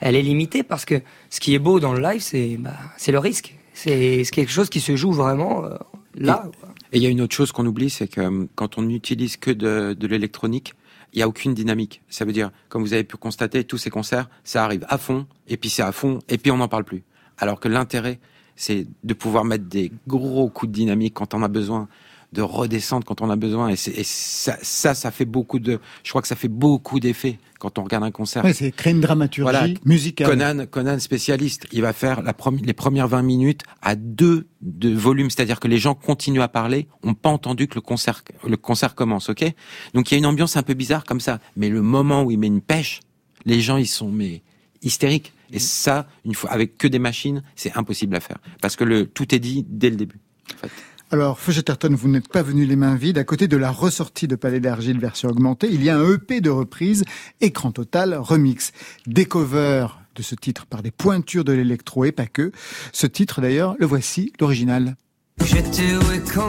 elle 0.01 0.17
est 0.17 0.23
limitée 0.23 0.63
parce 0.63 0.87
que 0.87 1.03
ce 1.29 1.39
qui 1.39 1.55
est 1.55 1.59
beau 1.59 1.81
dans 1.81 1.93
le 1.93 2.01
live, 2.01 2.23
c'est 2.23 2.57
bah, 2.57 2.73
c'est 2.97 3.13
le 3.13 3.19
risque. 3.19 3.55
C'est 3.75 4.25
c'est 4.25 4.31
quelque 4.35 4.51
chose 4.53 4.71
qui 4.71 4.81
se 4.81 4.97
joue 4.97 5.13
vraiment 5.13 5.65
euh, 5.67 5.77
là. 6.15 6.45
Et 6.93 6.97
il 6.97 7.03
y 7.03 7.07
a 7.07 7.11
une 7.11 7.21
autre 7.21 7.37
chose 7.37 7.53
qu'on 7.53 7.67
oublie, 7.67 7.91
c'est 7.91 8.09
que 8.09 8.21
euh, 8.23 8.47
quand 8.55 8.79
on 8.79 8.83
n'utilise 8.83 9.37
que 9.37 9.51
de, 9.51 9.93
de 9.93 10.07
l'électronique, 10.09 10.73
il 11.13 11.19
n'y 11.19 11.23
a 11.23 11.29
aucune 11.29 11.53
dynamique. 11.55 12.03
Ça 12.09 12.25
veut 12.25 12.33
dire, 12.33 12.51
comme 12.71 12.83
vous 12.83 12.95
avez 12.95 13.05
pu 13.05 13.17
constater, 13.17 13.65
tous 13.65 13.79
ces 13.79 13.91
concerts, 13.91 14.29
ça 14.45 14.65
arrive 14.65 14.85
à 14.89 14.97
fond, 14.97 15.27
et 15.47 15.57
puis 15.57 15.69
c'est 15.71 15.83
à 15.83 15.93
fond, 15.93 16.19
et 16.29 16.39
puis 16.39 16.51
on 16.51 16.57
n'en 16.57 16.69
parle 16.69 16.85
plus. 16.85 17.03
Alors 17.39 17.61
que 17.61 17.69
l'intérêt, 17.69 18.19
c'est 18.57 18.87
de 19.05 19.15
pouvoir 19.15 19.45
mettre 19.45 19.65
des 19.67 19.93
gros 20.09 20.49
coups 20.49 20.71
de 20.73 20.75
dynamique 20.77 21.15
quand 21.15 21.33
on 21.35 21.43
a 21.43 21.49
besoin, 21.49 21.87
de 22.33 22.43
redescendre 22.43 23.05
quand 23.05 23.23
on 23.23 23.31
a 23.31 23.37
besoin, 23.37 23.71
et, 23.71 23.77
ça, 23.77 24.57
ça, 24.63 24.95
ça 24.95 25.11
fait 25.11 25.25
beaucoup 25.25 25.59
de, 25.59 25.81
je 26.05 26.11
crois 26.11 26.23
que 26.23 26.29
ça 26.29 26.37
fait 26.37 26.49
beaucoup 26.49 27.01
d'effets 27.01 27.39
quand 27.59 27.79
on 27.79 27.85
regarde 27.85 28.05
un 28.05 28.11
concert. 28.11 28.45
Ouais, 28.45 28.53
c'est 28.53 28.71
créer 28.71 28.93
une 28.93 29.01
dramaturgie 29.01 29.43
Voilà. 29.51 29.67
musicale. 29.85 30.29
Conan, 30.29 30.67
Conan 30.67 30.99
spécialiste, 30.99 31.67
il 31.73 31.83
va 31.83 31.93
faire 31.93 32.23
la 32.23 32.35
les 32.63 32.73
premières 32.73 33.09
20 33.09 33.23
minutes 33.23 33.63
à 33.83 33.97
deux 33.97 34.47
de 34.63 34.91
volume, 34.91 35.29
c'est-à-dire 35.29 35.61
que 35.61 35.69
les 35.69 35.79
gens 35.79 35.95
continuent 35.95 36.41
à 36.41 36.49
parler, 36.49 36.87
ont 37.03 37.15
pas 37.15 37.29
entendu 37.31 37.67
que 37.67 37.75
le 37.75 37.81
concert, 37.81 38.23
le 38.47 38.57
concert 38.57 38.95
commence, 38.95 39.29
ok? 39.29 39.45
Donc 39.95 40.11
il 40.11 40.15
y 40.15 40.17
a 40.17 40.19
une 40.19 40.27
ambiance 40.27 40.57
un 40.57 40.63
peu 40.63 40.75
bizarre 40.75 41.05
comme 41.05 41.21
ça, 41.21 41.41
mais 41.57 41.69
le 41.69 41.83
moment 41.83 42.23
où 42.23 42.31
il 42.31 42.39
met 42.39 42.47
une 42.47 42.61
pêche, 42.63 43.01
les 43.45 43.61
gens 43.61 43.77
ils 43.77 43.87
sont 43.89 44.11
mais 44.11 44.43
hystériques. 44.83 45.33
Et 45.53 45.59
ça, 45.59 46.07
une 46.25 46.35
fois 46.35 46.51
avec 46.51 46.79
que 46.79 46.87
des 46.87 47.01
machines, 47.01 47.43
c'est 47.57 47.77
impossible 47.77 48.15
à 48.15 48.21
faire 48.21 48.39
parce 48.63 48.77
que 48.77 48.85
le 48.85 49.07
tout 49.07 49.35
est 49.35 49.41
dit 49.41 49.67
dès 49.69 49.91
le 49.91 49.97
début. 49.97 50.21
en 50.55 50.59
fait. 50.59 50.71
Alors, 51.13 51.41
Feu 51.41 51.51
Chatterton, 51.51 51.93
vous 51.93 52.09
n'êtes 52.09 52.29
pas 52.29 52.43
venu 52.43 52.65
les 52.67 52.77
mains 52.77 52.95
vides. 52.95 53.19
À 53.19 53.25
côté 53.25 53.49
de 53.49 53.57
la 53.57 53.73
ressortie 53.73 54.29
de 54.29 54.37
Palais 54.37 54.61
d'Argile 54.61 55.01
version 55.01 55.29
augmentée, 55.29 55.69
il 55.73 55.83
y 55.83 55.91
a 55.91 55.99
un 55.99 56.09
EP 56.09 56.41
de 56.41 56.51
reprise, 56.51 57.05
Écran 57.41 57.73
Total 57.73 58.15
Remix. 58.15 58.71
Des 59.09 59.25
covers 59.25 60.01
de 60.15 60.23
ce 60.23 60.37
titre 60.37 60.67
par 60.67 60.83
des 60.83 60.93
pointures 60.93 61.43
de 61.43 61.53
l'électro 61.53 62.05
et 62.05 62.13
pas 62.13 62.27
que. 62.27 62.53
Ce 62.93 63.09
titre, 63.09 63.41
d'ailleurs, 63.41 63.75
le 63.81 63.87
voici, 63.87 64.33
l'original. 64.39 64.95
J'étais 65.45 65.83
et 65.83 66.21
quand 66.33 66.49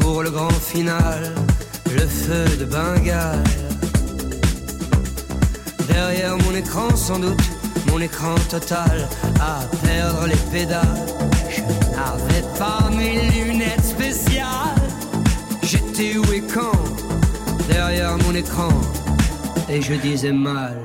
pour 0.00 0.24
le 0.24 0.30
grand 0.32 0.50
final, 0.50 1.32
le 1.94 2.00
feu 2.00 2.44
de 2.58 2.64
Bengale. 2.64 3.44
Derrière 5.86 6.36
mon 6.36 6.54
écran, 6.56 6.96
sans 6.96 7.20
doute, 7.20 7.38
mon 7.92 8.00
écran 8.00 8.34
total, 8.50 9.08
à 9.40 9.60
perdre 9.84 10.26
les 10.26 10.50
pédales. 10.50 11.06
N'avais 11.92 12.42
pas 12.58 12.90
mes 12.90 13.44
lunettes 13.44 13.84
spéciales. 13.84 14.48
J'étais 15.62 16.16
où 16.16 16.32
et 16.32 16.42
quand 16.52 16.72
derrière 17.68 18.16
mon 18.18 18.34
écran, 18.34 18.68
et 19.68 19.80
je 19.80 19.94
disais 19.94 20.32
mal. 20.32 20.76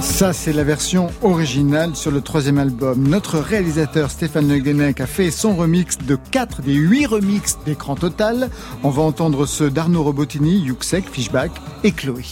Ça, 0.00 0.32
c'est 0.32 0.52
la 0.52 0.64
version 0.64 1.08
originale 1.22 1.94
sur 1.94 2.10
le 2.10 2.20
troisième 2.20 2.58
album. 2.58 3.06
Notre 3.08 3.38
réalisateur 3.38 4.10
Stéphane 4.10 4.48
Le 4.48 4.58
Guenec 4.58 5.00
a 5.00 5.06
fait 5.06 5.30
son 5.30 5.54
remix 5.54 5.98
de 5.98 6.16
4 6.16 6.62
des 6.62 6.74
8 6.74 7.06
remixes 7.06 7.58
d'écran 7.64 7.94
total. 7.94 8.50
On 8.82 8.90
va 8.90 9.02
entendre 9.02 9.46
ceux 9.46 9.70
d'Arnaud 9.70 10.02
Robotini, 10.02 10.58
Yuxek, 10.60 11.08
Fishback 11.10 11.52
et 11.84 11.92
Chloé. 11.92 12.24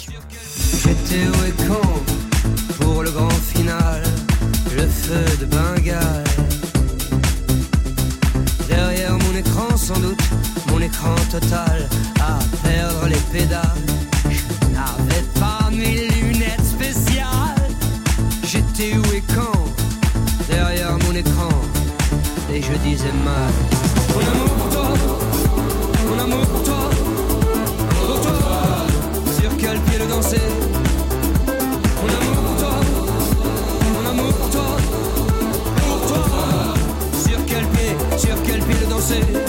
J'étais 0.82 1.26
où 1.28 1.44
et 1.46 1.68
quand 1.68 2.84
pour 2.84 3.02
le 3.02 3.10
grand 3.10 3.30
final, 3.30 4.02
le 4.76 4.86
feu 4.86 5.24
de 5.40 5.46
Bengale. 5.46 6.25
Sans 9.86 10.00
doute, 10.00 10.18
mon 10.68 10.80
écran 10.80 11.14
total, 11.30 11.88
à 12.18 12.40
perdre 12.66 13.06
les 13.06 13.22
pédales. 13.32 13.62
Je 14.28 14.42
n'avais 14.74 15.22
pas 15.38 15.70
mes 15.70 16.08
lunettes 16.08 16.64
spéciales. 16.64 17.70
J'étais 18.42 18.96
où 18.96 19.04
et 19.14 19.22
quand 19.32 19.64
derrière 20.50 20.98
mon 21.06 21.14
écran, 21.14 21.50
et 22.52 22.60
je 22.60 22.72
disais 22.78 23.12
mal. 23.24 23.52
Mon 24.12 24.22
amour 24.32 24.54
pour 24.58 24.70
toi, 24.70 24.88
mon 26.08 26.18
amour 26.24 26.46
pour 26.46 26.64
toi, 26.64 26.90
pour 28.06 28.20
toi, 28.22 28.38
sur 29.38 29.56
quel 29.56 29.78
pied 29.82 29.98
le 30.00 30.06
danser? 30.06 30.48
Mon 32.02 32.10
amour 32.18 32.42
pour 32.44 32.56
toi, 32.56 32.74
mon 33.94 34.10
amour 34.10 34.32
pour 34.34 34.50
toi, 34.50 34.76
pour 35.78 36.00
toi, 36.08 36.74
sur 37.24 37.38
quel 37.46 37.64
pied, 37.66 37.96
sur 38.18 38.34
quel 38.42 38.60
pied 38.62 38.80
le 38.80 38.86
danser? 38.90 39.45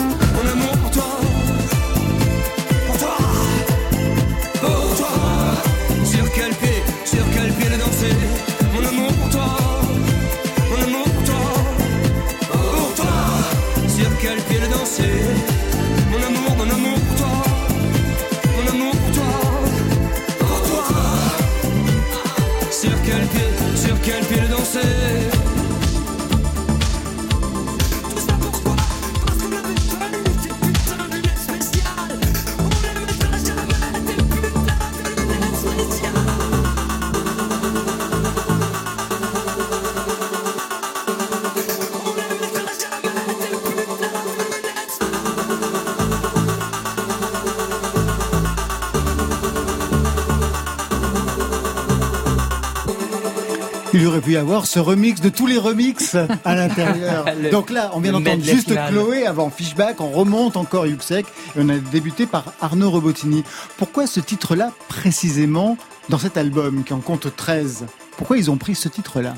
Pu 54.27 54.35
avoir 54.35 54.65
ce 54.65 54.79
remix 54.79 55.21
de 55.21 55.29
tous 55.29 55.47
les 55.47 55.57
remix 55.57 56.17
à 56.43 56.53
l'intérieur. 56.53 57.25
Donc 57.51 57.69
là, 57.69 57.91
on 57.93 58.01
vient 58.01 58.11
d'entendre 58.11 58.43
juste 58.43 58.73
Chloé 58.89 59.25
avant 59.25 59.49
Fishback, 59.49 60.01
on 60.01 60.09
remonte 60.09 60.57
encore 60.57 60.85
Yuxek 60.85 61.25
et 61.25 61.59
on 61.59 61.69
a 61.69 61.77
débuté 61.77 62.25
par 62.25 62.51
Arnaud 62.59 62.89
Robotini. 62.89 63.45
Pourquoi 63.77 64.05
ce 64.05 64.19
titre-là 64.19 64.73
précisément 64.89 65.77
dans 66.09 66.17
cet 66.17 66.35
album 66.35 66.83
qui 66.83 66.91
en 66.91 66.99
compte 66.99 67.33
13 67.33 67.85
Pourquoi 68.17 68.37
ils 68.37 68.51
ont 68.51 68.57
pris 68.57 68.75
ce 68.75 68.89
titre-là 68.89 69.33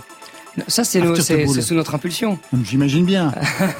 ça, 0.67 0.84
c'est 0.84 1.02
sous 1.62 1.75
notre 1.75 1.93
impulsion. 1.93 2.39
J'imagine 2.63 3.06
bien. 3.06 3.32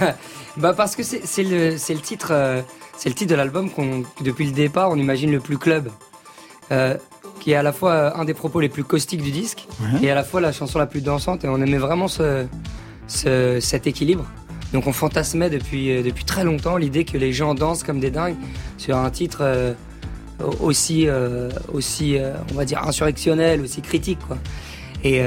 bah 0.58 0.74
parce 0.74 0.95
que 0.95 1.02
c'est 1.02 1.43
le, 1.43 1.72
le, 1.72 2.00
titre, 2.00 2.30
euh, 2.32 2.62
c'est 2.98 3.10
le 3.10 3.15
titre 3.15 3.32
de 3.32 3.36
l'album 3.36 3.72
qu'on, 3.72 4.04
depuis 4.22 4.45
le 4.45 4.52
départ, 4.52 4.91
on 4.91 4.95
imagine 4.95 5.32
le 5.32 5.39
plus 5.39 5.58
club. 5.58 5.89
Euh, 6.72 6.95
qui 7.39 7.52
est 7.52 7.56
à 7.56 7.63
la 7.63 7.71
fois 7.71 7.91
euh, 7.91 8.12
un 8.15 8.25
des 8.25 8.34
propos 8.34 8.60
les 8.60 8.69
plus 8.69 8.84
caustiques 8.84 9.21
du 9.21 9.32
disque 9.32 9.67
et 10.02 10.12
à 10.12 10.15
la 10.15 10.23
fois 10.23 10.41
la 10.41 10.52
chanson 10.52 10.80
la 10.80 10.86
plus 10.86 11.02
dansante. 11.02 11.43
Et 11.43 11.47
on 11.47 11.58
aimait 11.58 11.78
vraiment 11.78 12.08
ce, 12.08 12.45
cet 13.08 13.88
équilibre. 13.88 14.25
Donc 14.73 14.86
on 14.86 14.93
fantasmait 14.93 15.49
depuis, 15.49 15.91
euh, 15.91 16.04
depuis 16.04 16.25
très 16.25 16.43
longtemps 16.43 16.78
l'idée 16.78 17.04
que 17.04 17.17
les 17.17 17.34
gens 17.34 17.56
dansent 17.56 17.84
comme 17.84 17.99
des 17.99 18.12
dingues 18.12 18.36
sur 18.78 18.97
un 18.97 19.10
titre 19.10 19.39
euh, 19.41 19.73
aussi, 20.62 21.08
aussi 21.73 22.17
on 22.49 22.56
va 22.56 22.63
dire, 22.63 22.82
insurrectionnel, 22.88 23.60
aussi 23.60 23.82
critique. 23.82 24.19
Quoi. 24.25 24.38
Et, 25.04 25.21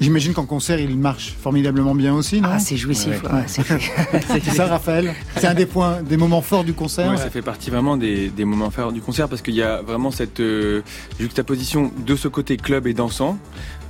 J'imagine 0.00 0.34
qu'en 0.34 0.44
concert, 0.44 0.78
il 0.78 0.96
marche 0.96 1.34
formidablement 1.40 1.94
bien 1.94 2.14
aussi, 2.14 2.40
non 2.40 2.48
Ah, 2.52 2.58
c'est 2.58 2.76
jouissif. 2.76 3.22
c'est 3.46 4.44
ça, 4.54 4.66
Raphaël 4.66 5.14
C'est 5.36 5.46
un 5.46 5.54
des 5.54 5.66
points, 5.66 6.02
des 6.02 6.16
moments 6.16 6.42
forts 6.42 6.64
du 6.64 6.74
concert. 6.74 7.10
Ouais, 7.10 7.16
Ça 7.16 7.30
fait 7.30 7.42
partie 7.42 7.70
vraiment 7.70 7.96
des, 7.96 8.28
des, 8.28 8.44
moments 8.44 8.70
forts 8.70 8.92
du 8.92 9.00
concert 9.00 9.28
parce 9.28 9.42
qu'il 9.42 9.54
y 9.54 9.62
a 9.62 9.80
vraiment 9.82 10.10
cette 10.10 10.40
euh, 10.40 10.82
juxtaposition 11.18 11.90
de 12.06 12.16
ce 12.16 12.28
côté 12.28 12.56
club 12.56 12.86
et 12.86 12.94
dansant 12.94 13.38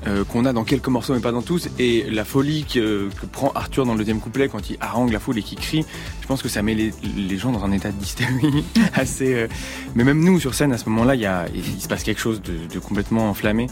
euh, 0.06 0.24
qu'on 0.24 0.44
a 0.44 0.52
dans 0.52 0.64
quelques 0.64 0.88
morceaux 0.88 1.14
mais 1.14 1.20
pas 1.20 1.32
dans 1.32 1.42
tous. 1.42 1.68
Et 1.78 2.06
la 2.10 2.24
folie 2.24 2.64
que, 2.64 3.08
que, 3.20 3.26
prend 3.26 3.50
Arthur 3.54 3.84
dans 3.84 3.92
le 3.92 3.98
deuxième 3.98 4.20
couplet 4.20 4.48
quand 4.48 4.70
il 4.70 4.76
harangue 4.80 5.12
la 5.12 5.18
foule 5.18 5.38
et 5.38 5.42
qu'il 5.42 5.58
crie 5.58 5.84
je 6.20 6.26
pense 6.26 6.42
que 6.42 6.48
ça 6.48 6.62
met 6.62 6.74
les, 6.74 6.92
les 7.16 7.38
gens 7.38 7.50
dans 7.50 7.64
un 7.64 7.72
état 7.72 7.90
d'hystérie 7.90 8.64
assez 8.94 9.34
euh... 9.34 9.48
mais 9.94 10.04
même 10.04 10.22
nous 10.22 10.38
sur 10.40 10.54
scène 10.54 10.72
à 10.72 10.78
ce 10.78 10.88
moment 10.88 11.04
là 11.04 11.14
il, 11.14 11.20
y 11.20 11.26
a, 11.26 11.46
il 11.54 11.80
se 11.80 11.88
passe 11.88 12.02
quelque 12.02 12.20
chose 12.20 12.40
de, 12.42 12.72
de 12.72 12.78
complètement 12.78 13.28
enflammé. 13.30 13.66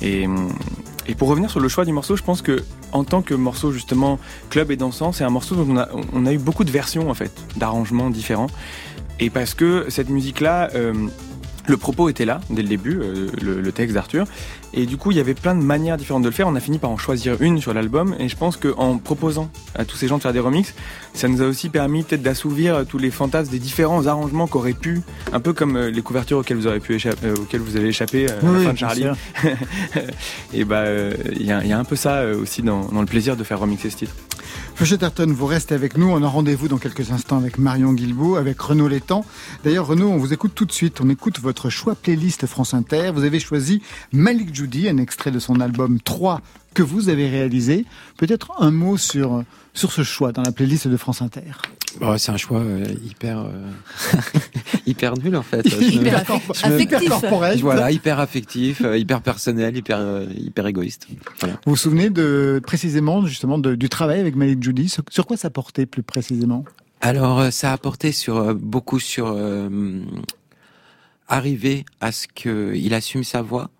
Et, 0.00 0.26
et 1.08 1.14
pour 1.14 1.28
revenir 1.28 1.50
sur 1.50 1.60
le 1.60 1.68
choix 1.68 1.84
du 1.84 1.92
morceau, 1.92 2.16
je 2.16 2.22
pense 2.22 2.42
que 2.42 2.64
en 2.92 3.04
tant 3.04 3.22
que 3.22 3.34
morceau 3.34 3.72
justement 3.72 4.18
club 4.50 4.70
et 4.70 4.76
dansant, 4.76 5.12
c'est 5.12 5.24
un 5.24 5.30
morceau 5.30 5.54
dont 5.54 5.86
on 6.12 6.26
a, 6.26 6.32
eu 6.32 6.38
beaucoup 6.38 6.64
de 6.64 6.70
versions 6.70 7.10
en 7.10 7.14
fait, 7.14 7.32
d'arrangements 7.56 8.10
différents. 8.10 8.48
Et 9.20 9.30
parce 9.30 9.54
que 9.54 9.86
cette 9.88 10.10
musique-là, 10.10 10.70
euh, 10.74 10.92
le 11.66 11.76
propos 11.76 12.08
était 12.08 12.24
là 12.24 12.40
dès 12.50 12.62
le 12.62 12.68
début, 12.68 12.98
euh, 13.00 13.28
le, 13.42 13.60
le, 13.60 13.72
texte 13.72 13.94
d'Arthur, 13.94 14.26
et 14.72 14.86
du 14.86 14.96
coup 14.96 15.10
il 15.10 15.16
y 15.16 15.20
avait 15.20 15.34
plein 15.34 15.54
de 15.54 15.62
manières 15.62 15.96
différentes 15.96 16.22
de 16.22 16.28
le 16.28 16.34
faire. 16.34 16.48
On 16.48 16.54
a 16.54 16.60
fini 16.60 16.78
par 16.78 16.90
en 16.90 16.96
choisir 16.96 17.40
une 17.40 17.60
sur 17.60 17.74
l'album, 17.74 18.14
et 18.18 18.28
je 18.28 18.36
pense 18.36 18.56
qu'en 18.56 18.98
proposant 18.98 19.50
à 19.74 19.84
tous 19.84 19.96
ces 19.96 20.08
gens 20.08 20.18
de 20.18 20.22
faire 20.22 20.32
des 20.32 20.40
remixes, 20.40 20.74
ça 21.14 21.28
nous 21.28 21.42
a 21.42 21.46
aussi 21.46 21.68
permis 21.68 22.02
peut-être 22.02 22.22
d'assouvir 22.22 22.84
tous 22.86 22.98
les 22.98 23.10
fantasmes 23.10 23.50
des 23.50 23.58
différents 23.58 24.06
arrangements 24.06 24.46
qu'auraient 24.46 24.72
pu, 24.72 25.00
un 25.32 25.40
peu 25.40 25.52
comme 25.52 25.76
euh, 25.76 25.90
les 25.90 26.02
couvertures 26.02 26.38
auxquelles 26.38 26.56
vous 26.56 26.66
avez 26.66 26.80
pu 26.80 26.94
échapper, 26.94 27.26
euh, 27.26 27.34
auxquelles 27.36 27.60
vous 27.60 27.76
avez 27.76 27.88
échappé 27.88 28.26
euh, 28.28 28.40
à 28.40 28.52
la 28.52 28.60
fin 28.60 28.72
de 28.72 28.78
Charlie. 28.78 29.06
et 30.52 30.64
bah 30.64 30.84
il 31.32 31.42
y, 31.42 31.46
y, 31.46 31.72
a 31.72 31.78
un 31.78 31.84
peu 31.84 31.96
ça 31.96 32.24
aussi 32.26 32.62
dans, 32.62 32.86
dans 32.86 33.00
le 33.00 33.06
plaisir 33.06 33.36
de 33.36 33.44
faire 33.44 33.58
remixer 33.58 33.90
ce 33.90 33.96
titre. 33.96 34.14
Feuchetterton, 34.76 35.32
vous 35.32 35.46
restez 35.46 35.74
avec 35.74 35.96
nous. 35.96 36.10
On 36.10 36.22
a 36.22 36.28
rendez-vous 36.28 36.68
dans 36.68 36.76
quelques 36.76 37.10
instants 37.10 37.38
avec 37.38 37.56
Marion 37.56 37.94
Guilbault, 37.94 38.36
avec 38.36 38.60
Renaud 38.60 38.88
Létang. 38.88 39.24
D'ailleurs, 39.64 39.86
Renaud, 39.86 40.10
on 40.10 40.18
vous 40.18 40.34
écoute 40.34 40.52
tout 40.54 40.66
de 40.66 40.72
suite. 40.72 41.00
On 41.00 41.08
écoute 41.08 41.40
votre 41.40 41.70
choix 41.70 41.94
playlist 41.94 42.44
France 42.44 42.74
Inter. 42.74 43.10
Vous 43.14 43.24
avez 43.24 43.40
choisi 43.40 43.80
Malik 44.12 44.54
Judy, 44.54 44.90
un 44.90 44.98
extrait 44.98 45.30
de 45.30 45.38
son 45.38 45.62
album 45.62 45.98
3 45.98 46.42
que 46.74 46.82
vous 46.82 47.08
avez 47.08 47.26
réalisé. 47.26 47.86
Peut-être 48.18 48.52
un 48.58 48.70
mot 48.70 48.98
sur, 48.98 49.44
sur 49.72 49.92
ce 49.92 50.02
choix 50.02 50.32
dans 50.32 50.42
la 50.42 50.52
playlist 50.52 50.88
de 50.88 50.96
France 50.98 51.22
Inter. 51.22 51.52
Bon, 52.00 52.18
c'est 52.18 52.32
un 52.32 52.36
choix 52.36 52.60
euh, 52.60 52.84
hyper 53.04 53.40
euh, 53.40 53.50
hyper 54.86 55.16
nul 55.16 55.36
en 55.36 55.42
fait. 55.42 55.64
hyper 55.80 56.18
affectif. 56.18 57.12
Voilà, 57.60 57.90
hyper 57.90 58.20
affectif, 58.20 58.82
euh, 58.82 58.98
hyper 58.98 59.22
personnel, 59.22 59.76
hyper 59.76 59.98
euh, 59.98 60.26
hyper 60.36 60.66
égoïste. 60.66 61.06
Voilà. 61.40 61.54
Vous 61.64 61.72
vous 61.72 61.76
souvenez 61.76 62.10
de 62.10 62.60
précisément 62.64 63.26
justement 63.26 63.58
de, 63.58 63.74
du 63.74 63.88
travail 63.88 64.20
avec 64.20 64.36
Malik 64.36 64.62
Judy 64.62 64.88
sur, 64.88 65.02
sur, 65.10 65.26
quoi 65.26 65.36
ça 65.36 65.50
portait 65.50 65.86
plus 65.86 66.02
précisément? 66.02 66.64
Alors 67.00 67.52
ça 67.52 67.72
a 67.72 67.78
porté 67.78 68.12
sur 68.12 68.54
beaucoup 68.54 69.00
sur 69.00 69.36
arriver 71.28 71.84
à 72.00 72.10
ce 72.10 72.26
qu'il 72.26 72.94
assume 72.94 73.22
sa 73.22 73.42
voix, 73.42 73.70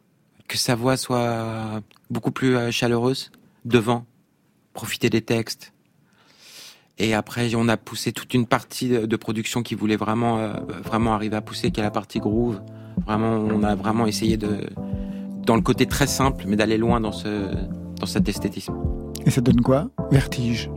que 0.49 0.59
sa 0.59 0.75
voix 0.75 0.97
soit 0.97 1.81
beaucoup 2.11 2.31
plus 2.31 2.71
chaleureuse 2.71 3.31
devant, 3.65 4.05
profiter 4.75 5.09
des 5.09 5.23
textes 5.23 5.73
et 6.99 7.15
après, 7.15 7.55
on 7.55 7.69
a 7.69 7.77
poussé 7.77 8.13
toute 8.13 8.33
une 8.33 8.47
partie 8.47 8.89
de 8.89 9.17
production 9.17 9.63
qui 9.63 9.75
voulait 9.75 9.97
vraiment, 9.97 10.39
euh, 10.39 10.55
vraiment 10.83 11.13
arriver 11.15 11.37
à 11.37 11.43
pousser, 11.43 11.71
qui 11.71 11.81
est 11.81 11.83
la 11.83 11.91
partie 11.91 12.21
groove. 12.21 12.61
Vraiment, 13.07 13.37
on 13.37 13.63
a 13.63 13.75
vraiment 13.75 14.07
essayé 14.07 14.37
de, 14.37 14.61
dans 15.45 15.57
le 15.57 15.63
côté 15.63 15.87
très 15.87 16.07
simple, 16.07 16.45
mais 16.49 16.57
d'aller 16.57 16.79
loin 16.79 17.01
dans 17.01 17.13
ce, 17.13 17.55
dans 18.01 18.07
cet 18.07 18.29
esthétisme. 18.29 18.75
Et 19.27 19.31
ça 19.31 19.41
donne 19.43 19.61
quoi? 19.61 19.89
Vertige. 20.11 20.71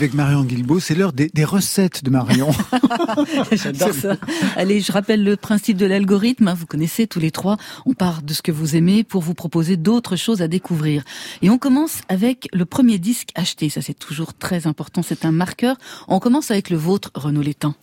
Avec 0.00 0.14
Marion 0.14 0.44
Guilbault, 0.44 0.80
c'est 0.80 0.94
l'heure 0.94 1.12
des, 1.12 1.44
recettes 1.44 2.02
de 2.02 2.08
Marion. 2.08 2.52
J'adore 3.52 3.92
ça. 3.92 4.16
Allez, 4.56 4.80
je 4.80 4.92
rappelle 4.92 5.22
le 5.22 5.36
principe 5.36 5.76
de 5.76 5.84
l'algorithme. 5.84 6.48
Hein, 6.48 6.54
vous 6.54 6.64
connaissez 6.64 7.06
tous 7.06 7.20
les 7.20 7.30
trois. 7.30 7.58
On 7.84 7.92
part 7.92 8.22
de 8.22 8.32
ce 8.32 8.40
que 8.40 8.50
vous 8.50 8.76
aimez 8.76 9.04
pour 9.04 9.20
vous 9.20 9.34
proposer 9.34 9.76
d'autres 9.76 10.16
choses 10.16 10.40
à 10.40 10.48
découvrir. 10.48 11.04
Et 11.42 11.50
on 11.50 11.58
commence 11.58 12.00
avec 12.08 12.48
le 12.54 12.64
premier 12.64 12.98
disque 12.98 13.28
acheté. 13.34 13.68
Ça, 13.68 13.82
c'est 13.82 13.92
toujours 13.92 14.32
très 14.32 14.66
important. 14.66 15.02
C'est 15.02 15.26
un 15.26 15.32
marqueur. 15.32 15.76
On 16.08 16.18
commence 16.18 16.50
avec 16.50 16.70
le 16.70 16.78
vôtre, 16.78 17.10
Renaud 17.14 17.42
Létang. 17.42 17.74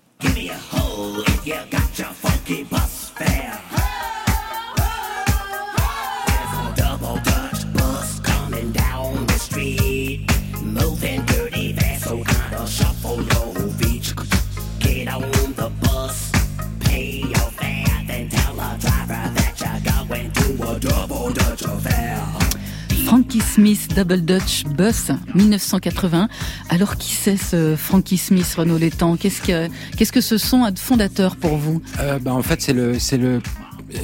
Frankie 23.06 23.42
Smith 23.42 23.88
Double 23.96 24.22
Dutch 24.22 24.64
Bus 24.66 25.12
1980. 25.36 26.30
Alors 26.70 26.98
qui 26.98 27.14
c'est 27.14 27.38
ce 27.38 27.76
Frankie 27.76 28.18
Smith 28.18 28.54
Renaud 28.58 28.78
Létang? 28.78 29.18
Qu'est-ce 29.18 29.42
que 29.42 29.70
qu'est-ce 29.96 30.12
que 30.12 30.22
ce 30.22 30.38
son 30.38 30.70
fondateur 30.76 31.36
pour 31.36 31.58
vous? 31.58 31.82
Euh, 32.00 32.20
bah, 32.20 32.34
en 32.34 32.42
fait 32.42 32.62
c'est 32.62 32.74
le 32.74 33.00
c'est 33.00 33.18
le 33.18 33.42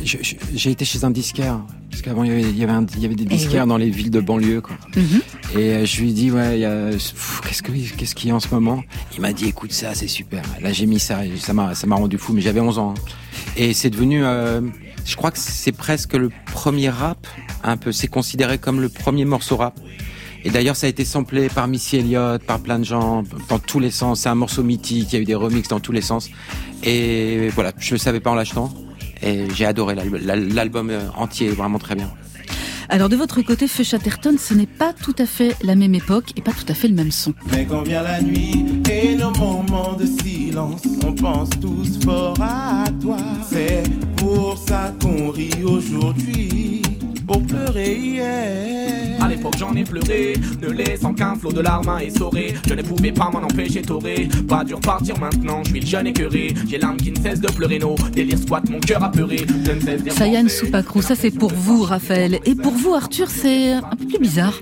j'ai 0.05 0.71
été 0.71 0.85
chez 0.85 1.03
un 1.03 1.11
disquaire 1.11 1.59
parce 1.93 2.01
qu'avant 2.01 2.23
il 2.23 2.29
y 2.29 2.33
avait 2.33 2.41
il 2.41 2.57
y 2.57 2.63
avait, 2.63 2.73
il 2.95 3.01
y 3.01 3.05
avait 3.05 3.13
des 3.13 3.23
eh 3.23 3.35
disquaires 3.35 3.67
dans 3.67 3.77
les 3.77 3.91
villes 3.91 4.09
de 4.09 4.19
banlieue 4.19 4.61
quoi. 4.61 4.75
Mhm. 4.95 5.21
Et 5.53 5.57
euh, 5.57 5.85
je 5.85 6.01
lui 6.01 6.09
ai 6.09 6.13
dit 6.13 6.31
ouais 6.31 6.59
qu'est-ce 7.43 7.61
que 7.61 7.71
qu'est-ce 7.71 8.15
qu'il 8.15 8.29
y 8.29 8.31
a 8.31 8.35
en 8.35 8.39
ce 8.39 8.47
moment? 8.49 8.83
Il 9.13 9.21
m'a 9.21 9.31
dit 9.31 9.45
écoute 9.45 9.71
ça 9.71 9.93
c'est 9.93 10.07
super. 10.07 10.41
Là 10.59 10.73
j'ai 10.73 10.87
mis 10.87 10.99
ça 10.99 11.19
ça 11.37 11.53
m'a 11.53 11.75
ça 11.75 11.85
m'a 11.85 11.95
rendu 11.95 12.17
fou 12.17 12.33
mais 12.33 12.41
j'avais 12.41 12.61
11 12.61 12.79
ans 12.79 12.95
hein. 12.97 13.01
et 13.55 13.75
c'est 13.75 13.91
devenu 13.91 14.25
euh, 14.25 14.61
je 15.05 15.15
crois 15.15 15.31
que 15.31 15.37
c'est 15.37 15.71
presque 15.71 16.13
le 16.13 16.31
premier 16.51 16.89
rap, 16.89 17.27
un 17.63 17.77
peu. 17.77 17.91
C'est 17.91 18.07
considéré 18.07 18.57
comme 18.57 18.79
le 18.79 18.89
premier 18.89 19.25
morceau 19.25 19.57
rap. 19.57 19.79
Et 20.45 20.49
d'ailleurs, 20.49 20.75
ça 20.75 20.87
a 20.87 20.89
été 20.89 21.05
samplé 21.05 21.47
par 21.47 21.67
Missy 21.67 21.97
Elliott, 21.97 22.43
par 22.43 22.59
plein 22.59 22.79
de 22.79 22.83
gens, 22.83 23.23
dans 23.49 23.59
tous 23.59 23.79
les 23.79 23.91
sens. 23.91 24.21
C'est 24.21 24.29
un 24.29 24.35
morceau 24.35 24.63
mythique, 24.63 25.11
il 25.11 25.15
y 25.15 25.19
a 25.19 25.21
eu 25.21 25.25
des 25.25 25.35
remixes 25.35 25.69
dans 25.69 25.79
tous 25.79 25.91
les 25.91 26.01
sens. 26.01 26.29
Et 26.83 27.49
voilà, 27.49 27.71
je 27.77 27.93
le 27.93 27.97
savais 27.97 28.19
pas 28.19 28.31
en 28.31 28.35
l'achetant. 28.35 28.73
Et 29.23 29.47
j'ai 29.55 29.65
adoré 29.65 29.95
l'album 29.95 30.89
euh, 30.89 31.01
entier, 31.15 31.49
vraiment 31.49 31.79
très 31.79 31.95
bien. 31.95 32.11
Alors 32.89 33.09
de 33.09 33.15
votre 33.15 33.41
côté, 33.41 33.67
Feu 33.67 33.83
Chatterton, 33.83 34.35
ce 34.37 34.53
n'est 34.53 34.67
pas 34.67 34.93
tout 34.93 35.15
à 35.17 35.25
fait 35.25 35.55
la 35.63 35.75
même 35.75 35.95
époque 35.95 36.31
et 36.35 36.41
pas 36.41 36.51
tout 36.51 36.65
à 36.67 36.73
fait 36.73 36.87
le 36.87 36.93
même 36.93 37.11
son. 37.11 37.33
Mais 37.51 37.65
quand 37.65 37.81
vient 37.81 38.03
la 38.03 38.21
nuit 38.21 38.65
et 38.91 39.15
nos 39.15 39.31
moments 39.31 39.93
de 39.93 40.05
silence, 40.05 40.83
on 41.03 41.13
pense 41.13 41.49
tous 41.61 41.99
fort 42.03 42.37
à 42.39 42.83
toi. 43.01 43.17
C'est 43.49 43.83
pour 44.17 44.57
ça 44.57 44.93
qu'on 45.01 45.31
rit 45.31 45.63
aujourd'hui 45.63 46.82
pour 47.25 47.41
pleurer 47.43 47.95
hier. 47.95 49.23
À 49.23 49.27
l'époque 49.27 49.55
j'en 49.57 49.73
ai 49.75 49.83
pleuré, 49.83 50.33
ne 50.61 50.69
laissant 50.69 51.13
qu'un 51.13 51.35
flot 51.35 51.51
de 51.51 51.61
larmes 51.61 51.89
à 51.89 52.03
essorer. 52.03 52.55
Je 52.67 52.73
ne 52.73 52.81
pouvais 52.81 53.11
pas 53.11 53.29
m'en 53.31 53.39
empêcher 53.39 53.81
toré. 53.81 54.27
Pas 54.47 54.63
dur 54.63 54.79
partir 54.79 55.17
maintenant, 55.19 55.63
je 55.63 55.69
suis 55.69 55.79
le 55.79 55.85
jeune 55.85 56.07
écœuré. 56.07 56.53
J'ai 56.67 56.77
l'âme 56.77 56.97
qui 56.97 57.11
ne 57.11 57.19
cesse 57.19 57.39
de 57.39 57.51
pleurer, 57.51 57.79
nos 57.79 57.95
délires 58.13 58.39
squat 58.39 58.69
mon 58.69 58.79
cœur 58.79 59.03
apeuré. 59.03 59.45
Sayan 60.09 60.47
Soupacrou, 60.47 61.01
ça 61.01 61.15
c'est 61.15 61.31
pour 61.31 61.51
vous 61.53 61.83
Raphaël. 61.83 62.39
Et 62.45 62.55
pour 62.55 62.73
vous 62.73 62.93
Arthur, 62.93 63.29
c'est 63.29 63.73
un 63.73 63.81
peu 63.97 64.05
plus 64.05 64.19
bizarre. 64.19 64.59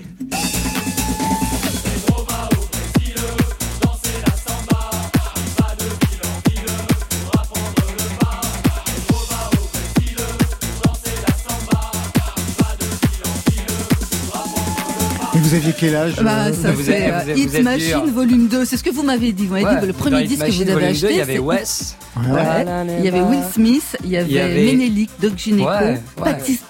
Vous 15.52 15.58
aviez 15.58 15.74
quel 15.78 15.96
âge 15.96 16.16
bah, 16.16 16.46
euh, 16.46 16.52
Ça 16.52 16.72
fait 16.72 17.10
euh, 17.10 17.34
Hit 17.36 17.62
Machine 17.62 18.10
Volume 18.10 18.48
2. 18.48 18.64
C'est 18.64 18.78
ce 18.78 18.84
que 18.84 18.90
vous 18.90 19.02
m'avez 19.02 19.32
dit. 19.32 19.46
Vous 19.46 19.54
m'avez 19.54 19.80
dit 19.80 19.86
le 19.86 19.92
premier 19.92 20.24
disque 20.24 20.46
que 20.46 20.50
vous 20.50 20.70
avez 20.70 20.86
acheté. 20.86 21.10
il 21.10 21.16
y 21.16 21.20
avait 21.20 21.38
Wes. 21.38 21.96
Il 22.16 23.04
y 23.04 23.08
avait 23.08 23.20
Will 23.20 23.42
Smith, 23.52 23.96
il 24.04 24.10
y 24.10 24.16
avait, 24.16 24.40
avait... 24.40 24.64
Ménélique, 24.64 25.10
Doc 25.20 25.32
Gineco, 25.36 25.68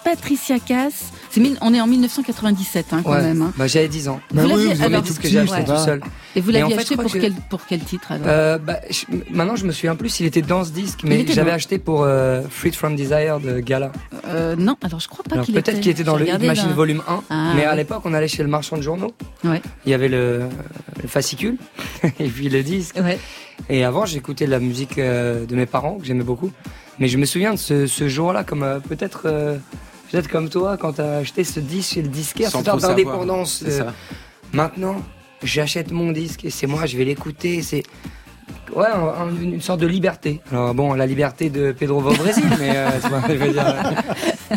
Patricia 0.05 0.59
Cass. 0.59 1.13
On 1.61 1.75
est 1.75 1.81
en 1.81 1.87
1997 1.87 2.93
hein, 2.93 3.03
quand 3.05 3.13
même. 3.13 3.43
Hein. 3.43 3.53
Bah, 3.57 3.67
J'avais 3.67 3.89
10 3.89 4.09
ans. 4.09 4.21
Bah 4.33 4.43
vous 4.43 4.55
oui, 4.55 4.73
alors, 4.81 5.03
que 5.03 5.29
j'ai 5.29 5.39
acheté 5.39 5.65
tout 5.65 5.77
seul. 5.77 6.01
Et 6.37 6.41
vous 6.41 6.51
l'aviez 6.51 6.79
acheté 6.79 6.97
pour, 6.97 7.13
quel, 7.13 7.33
pour 7.51 7.67
quel 7.67 7.81
titre 7.81 8.13
alors? 8.13 8.27
Euh, 8.29 8.59
bah, 8.59 8.81
Maintenant 9.31 9.57
je 9.57 9.67
me 9.67 9.73
souviens 9.73 9.97
plus 9.97 10.09
s'il 10.09 10.27
était 10.27 10.43
dans 10.43 10.65
ce 10.65 10.71
disque, 10.71 11.01
mais 11.05 11.27
j'avais 11.27 11.51
acheté 11.51 11.79
pour 11.79 12.03
euh, 12.03 12.43
Freed 12.49 12.75
from 12.75 12.97
Desire 12.97 13.41
de 13.41 13.61
Gala. 13.61 13.93
Euh, 14.29 14.57
non, 14.57 14.77
alors 14.83 15.01
je 15.01 15.09
crois 15.09 15.25
pas 15.25 15.39
qu'il 15.39 15.57
était. 15.57 15.63
Peut-être 15.73 15.81
qu'il 15.81 15.91
était 15.91 16.05
dans 16.05 16.17
le 16.17 16.27
Machine 16.39 16.73
Volume 16.73 17.03
1, 17.07 17.23
ah, 17.31 17.53
mais 17.55 17.65
à 17.65 17.75
l'époque 17.75 18.03
on 18.05 18.15
allait 18.15 18.29
chez 18.29 18.43
le 18.43 18.49
marchand 18.49 18.77
de 18.77 18.83
journaux. 18.83 19.13
Ouais. 19.45 19.63
Il 19.87 19.91
y 19.91 19.95
avait 19.95 20.09
le, 20.09 20.43
le 21.03 21.09
fascicule 21.09 21.57
et 22.19 22.29
puis 22.29 22.49
le 22.49 22.63
disque. 22.63 22.97
Ouais. 22.97 23.19
Et 23.69 23.85
avant, 23.85 24.07
j'écoutais 24.07 24.47
la 24.47 24.59
musique 24.59 24.99
euh, 24.99 25.47
de 25.47 25.55
mes 25.55 25.67
parents, 25.67 25.99
que 25.99 26.05
j'aimais 26.05 26.25
beaucoup. 26.25 26.51
Mais 26.99 27.09
je 27.09 27.19
me 27.19 27.25
souviens 27.25 27.53
de 27.53 27.59
ce, 27.59 27.87
ce 27.87 28.09
jour-là, 28.09 28.45
comme 28.45 28.63
euh, 28.63 28.79
peut-être 28.81 29.23
euh, 29.27 29.57
peut-être 30.13 30.29
comme 30.29 30.51
toi, 30.51 30.77
quand 30.77 30.95
tu 30.95 31.01
as 31.01 31.17
acheté 31.17 31.43
ce 31.43 31.59
disque 31.59 31.95
chez 31.95 32.03
le 32.03 32.09
disquaire, 32.09 32.51
cette 32.51 32.65
d'indépendance. 32.67 33.65
maintenant, 34.53 34.97
j'achète 35.43 35.91
mon 35.91 36.13
disque 36.13 36.45
et 36.45 36.51
c'est 36.51 36.67
moi, 36.67 36.85
je 36.85 36.99
vais 36.99 37.05
l'écouter. 37.05 37.63
C'est 37.63 37.83
ouais, 38.77 38.89
une 39.41 39.63
sorte 39.63 39.81
de 39.81 39.87
liberté. 39.87 40.41
Alors 40.51 40.75
bon, 40.75 40.93
la 40.93 41.07
liberté 41.07 41.49
de 41.49 41.73
Pedro 41.73 42.01
va 42.01 42.11
au 42.11 42.15
Brésil, 42.15 42.45
mais 42.59 42.75
je 43.29 43.35
veux 43.35 43.53
dire, 43.53 43.93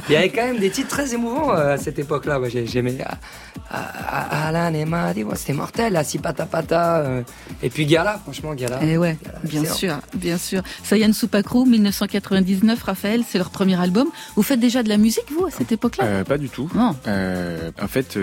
il 0.09 0.13
y 0.13 0.15
avait 0.15 0.29
quand 0.29 0.45
même 0.45 0.59
des 0.59 0.69
titres 0.69 0.89
très 0.89 1.13
émouvants 1.13 1.51
à 1.51 1.77
cette 1.77 1.99
époque-là. 1.99 2.39
J'aimais 2.65 2.97
Alan 3.69 4.73
et 4.73 4.85
Madi, 4.85 5.23
c'était 5.35 5.53
mortel, 5.53 5.93
la 5.93 6.03
si 6.03 6.19
pata 6.19 6.45
pata. 6.45 6.97
Euh. 6.97 7.21
et 7.63 7.69
puis 7.69 7.85
Gala, 7.85 8.19
franchement, 8.23 8.53
Gala. 8.53 8.83
Et 8.83 8.91
eh 8.91 8.97
ouais, 8.97 9.17
bien 9.43 9.65
sûr, 9.65 9.99
bien 10.13 10.37
sûr. 10.37 10.61
Sayan 10.83 11.13
Soupacrou, 11.13 11.65
1999, 11.65 12.81
Raphaël, 12.83 13.23
c'est 13.27 13.37
leur 13.37 13.49
premier 13.49 13.79
album. 13.79 14.07
Vous 14.35 14.43
faites 14.43 14.59
déjà 14.59 14.83
de 14.83 14.89
la 14.89 14.97
musique, 14.97 15.25
vous, 15.31 15.45
à 15.45 15.51
cette 15.51 15.71
époque-là? 15.71 16.03
Euh, 16.05 16.23
Pas 16.23 16.37
du 16.37 16.49
tout. 16.49 16.69
Non. 16.75 16.95
Euh, 17.07 17.71
en 17.81 17.87
fait, 17.87 18.17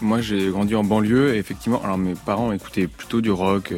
moi, 0.00 0.20
j'ai 0.20 0.48
grandi 0.48 0.74
en 0.74 0.84
banlieue, 0.84 1.34
et 1.34 1.38
effectivement, 1.38 1.82
alors 1.84 1.98
mes 1.98 2.14
parents 2.14 2.52
écoutaient 2.52 2.86
plutôt 2.86 3.20
du 3.20 3.30
rock, 3.30 3.74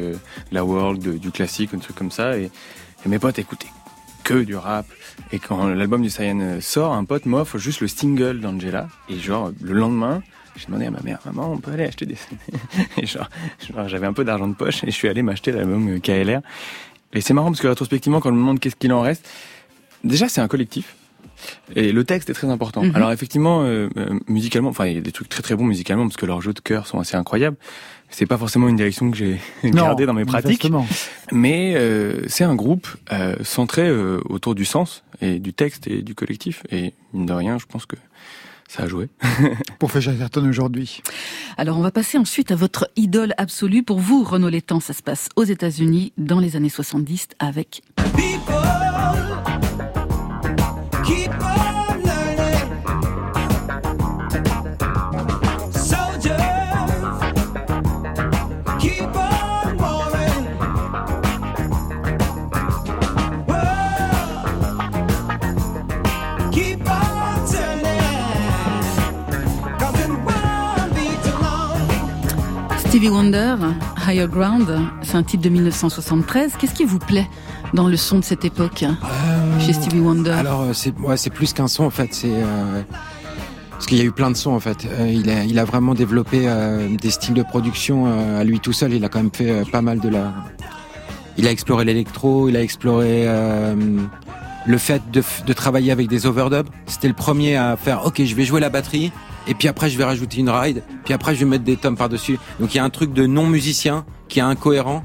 la 0.51 0.63
world, 0.63 1.19
du 1.19 1.31
classique, 1.31 1.71
un 1.73 1.79
truc 1.79 1.95
comme 1.95 2.11
ça, 2.11 2.37
et, 2.37 2.49
mes 3.05 3.19
potes 3.19 3.37
écoutaient 3.37 3.67
que 4.25 4.43
du 4.43 4.55
rap. 4.55 4.87
Et 5.31 5.39
quand 5.39 5.67
l'album 5.67 6.01
du 6.01 6.09
Sayan 6.09 6.59
sort, 6.59 6.93
un 6.93 7.05
pote 7.05 7.25
m'offre 7.27 7.57
juste 7.57 7.79
le 7.79 7.87
single 7.87 8.41
d'Angela. 8.41 8.89
Et 9.07 9.17
genre, 9.17 9.51
le 9.61 9.73
lendemain, 9.73 10.23
j'ai 10.57 10.65
demandé 10.65 10.87
à 10.87 10.91
ma 10.91 10.99
mère, 11.01 11.19
maman, 11.25 11.51
on 11.51 11.57
peut 11.59 11.71
aller 11.71 11.85
acheter 11.85 12.05
des 12.05 12.17
et 12.97 13.05
genre, 13.05 13.29
j'avais 13.87 14.07
un 14.07 14.13
peu 14.13 14.25
d'argent 14.25 14.47
de 14.47 14.55
poche 14.55 14.83
et 14.83 14.87
je 14.87 14.91
suis 14.91 15.07
allé 15.07 15.21
m'acheter 15.21 15.51
l'album 15.51 16.01
KLR. 16.01 16.41
Et 17.13 17.21
c'est 17.21 17.33
marrant 17.33 17.47
parce 17.47 17.61
que 17.61 17.67
rétrospectivement, 17.67 18.19
quand 18.19 18.29
on 18.29 18.33
me 18.33 18.39
demande 18.39 18.59
qu'est-ce 18.59 18.75
qu'il 18.75 18.91
en 18.91 19.01
reste, 19.01 19.29
déjà 20.03 20.27
c'est 20.27 20.41
un 20.41 20.47
collectif. 20.47 20.95
Et 21.75 21.91
le 21.91 22.03
texte 22.03 22.29
est 22.29 22.33
très 22.33 22.49
important. 22.49 22.83
Mhm. 22.83 22.95
Alors 22.95 23.11
effectivement, 23.11 23.63
euh, 23.63 23.89
euh, 23.97 24.19
musicalement, 24.27 24.69
enfin 24.69 24.85
il 24.85 24.95
y 24.95 24.97
a 24.97 25.01
des 25.01 25.11
trucs 25.11 25.29
très 25.29 25.41
très 25.41 25.55
bons 25.55 25.65
musicalement 25.65 26.03
parce 26.03 26.17
que 26.17 26.25
leurs 26.25 26.41
jeux 26.41 26.53
de 26.53 26.59
chœur 26.59 26.87
sont 26.87 26.99
assez 26.99 27.15
incroyables. 27.15 27.57
C'est 28.09 28.27
pas 28.27 28.37
forcément 28.37 28.67
une 28.67 28.75
direction 28.75 29.09
que 29.09 29.17
j'ai 29.17 29.39
gardée 29.63 30.05
dans 30.05 30.13
mes 30.13 30.25
pratiques, 30.25 30.71
mais 31.31 31.73
euh, 31.75 32.21
c'est 32.27 32.43
un 32.43 32.55
groupe 32.55 32.87
centré 33.43 33.91
autour 34.29 34.55
du 34.55 34.65
sens 34.65 35.03
et 35.21 35.39
du 35.39 35.53
texte 35.53 35.87
et 35.87 36.01
du 36.01 36.15
collectif. 36.15 36.63
Et 36.71 36.93
mine 37.13 37.25
de 37.25 37.33
rien, 37.33 37.57
je 37.57 37.65
pense 37.65 37.85
que 37.85 37.95
ça 38.67 38.83
a 38.83 38.87
joué. 38.87 39.09
pour 39.79 39.91
faire 39.91 40.01
Chatterton 40.01 40.47
aujourd'hui. 40.47 41.01
Alors 41.57 41.77
on 41.77 41.81
va 41.81 41.91
passer 41.91 42.17
ensuite 42.17 42.51
à 42.51 42.55
votre 42.55 42.89
idole 42.95 43.33
absolue. 43.37 43.83
Pour 43.83 43.99
vous, 43.99 44.23
Renaud 44.23 44.49
Létang, 44.49 44.79
ça 44.79 44.93
se 44.93 45.03
passe 45.03 45.29
aux 45.35 45.43
États-Unis 45.43 46.13
dans 46.17 46.39
les 46.39 46.55
années 46.55 46.69
70 46.69 47.29
avec... 47.39 47.81
Stevie 73.05 73.17
Wonder, 73.17 73.55
Higher 74.07 74.27
Ground, 74.27 74.79
c'est 75.03 75.15
un 75.15 75.21
titre 75.21 75.43
de 75.43 75.49
1973. 75.49 76.53
Qu'est-ce 76.57 76.73
qui 76.73 76.85
vous 76.85 76.97
plaît 76.97 77.27
dans 77.75 77.87
le 77.87 77.97
son 77.97 78.17
de 78.17 78.23
cette 78.23 78.45
époque 78.45 78.81
euh, 78.81 79.59
chez 79.59 79.73
Stevie 79.73 79.99
Wonder 79.99 80.31
Alors 80.31 80.61
euh, 80.61 80.73
c'est 80.73 80.91
ouais, 80.97 81.15
plus 81.31 81.53
qu'un 81.53 81.67
son 81.67 81.83
en 81.83 81.91
fait, 81.91 82.15
c'est 82.15 82.31
euh, 82.31 82.81
Parce 83.69 83.85
qu'il 83.85 83.99
y 83.99 84.01
a 84.01 84.05
eu 84.05 84.11
plein 84.11 84.31
de 84.31 84.35
sons 84.35 84.53
en 84.53 84.59
fait. 84.59 84.87
Euh, 84.87 85.07
il, 85.07 85.29
a, 85.29 85.43
il 85.43 85.59
a 85.59 85.65
vraiment 85.65 85.93
développé 85.93 86.49
des 86.99 87.11
styles 87.11 87.35
de 87.35 87.43
production 87.43 88.07
à 88.39 88.43
lui 88.43 88.59
tout 88.59 88.73
seul. 88.73 88.91
Il 88.91 89.05
a 89.05 89.09
quand 89.09 89.19
même 89.19 89.29
fait 89.31 89.69
pas 89.69 89.83
mal 89.83 89.99
de 89.99 90.09
la. 90.09 90.33
Il 91.37 91.47
a 91.47 91.51
exploré 91.51 91.85
l'électro, 91.85 92.49
il 92.49 92.57
a 92.57 92.61
exploré 92.63 93.27
le 94.65 94.77
fait 94.77 95.01
de, 95.11 95.23
de, 95.45 95.53
travailler 95.53 95.91
avec 95.91 96.07
des 96.07 96.25
overdubs. 96.25 96.69
C'était 96.87 97.07
le 97.07 97.13
premier 97.13 97.55
à 97.55 97.77
faire 97.77 98.05
OK, 98.05 98.23
je 98.23 98.35
vais 98.35 98.45
jouer 98.45 98.59
la 98.59 98.69
batterie 98.69 99.11
et 99.47 99.53
puis 99.53 99.67
après 99.67 99.89
je 99.89 99.97
vais 99.97 100.03
rajouter 100.03 100.39
une 100.39 100.49
ride, 100.49 100.83
puis 101.03 101.13
après 101.13 101.35
je 101.35 101.41
vais 101.41 101.45
mettre 101.45 101.63
des 101.63 101.77
tomes 101.77 101.97
par-dessus. 101.97 102.39
Donc 102.59 102.73
il 102.73 102.77
y 102.77 102.79
a 102.79 102.83
un 102.83 102.89
truc 102.89 103.13
de 103.13 103.25
non 103.27 103.45
musicien 103.47 104.05
qui 104.27 104.39
est 104.39 104.43
incohérent 104.43 105.03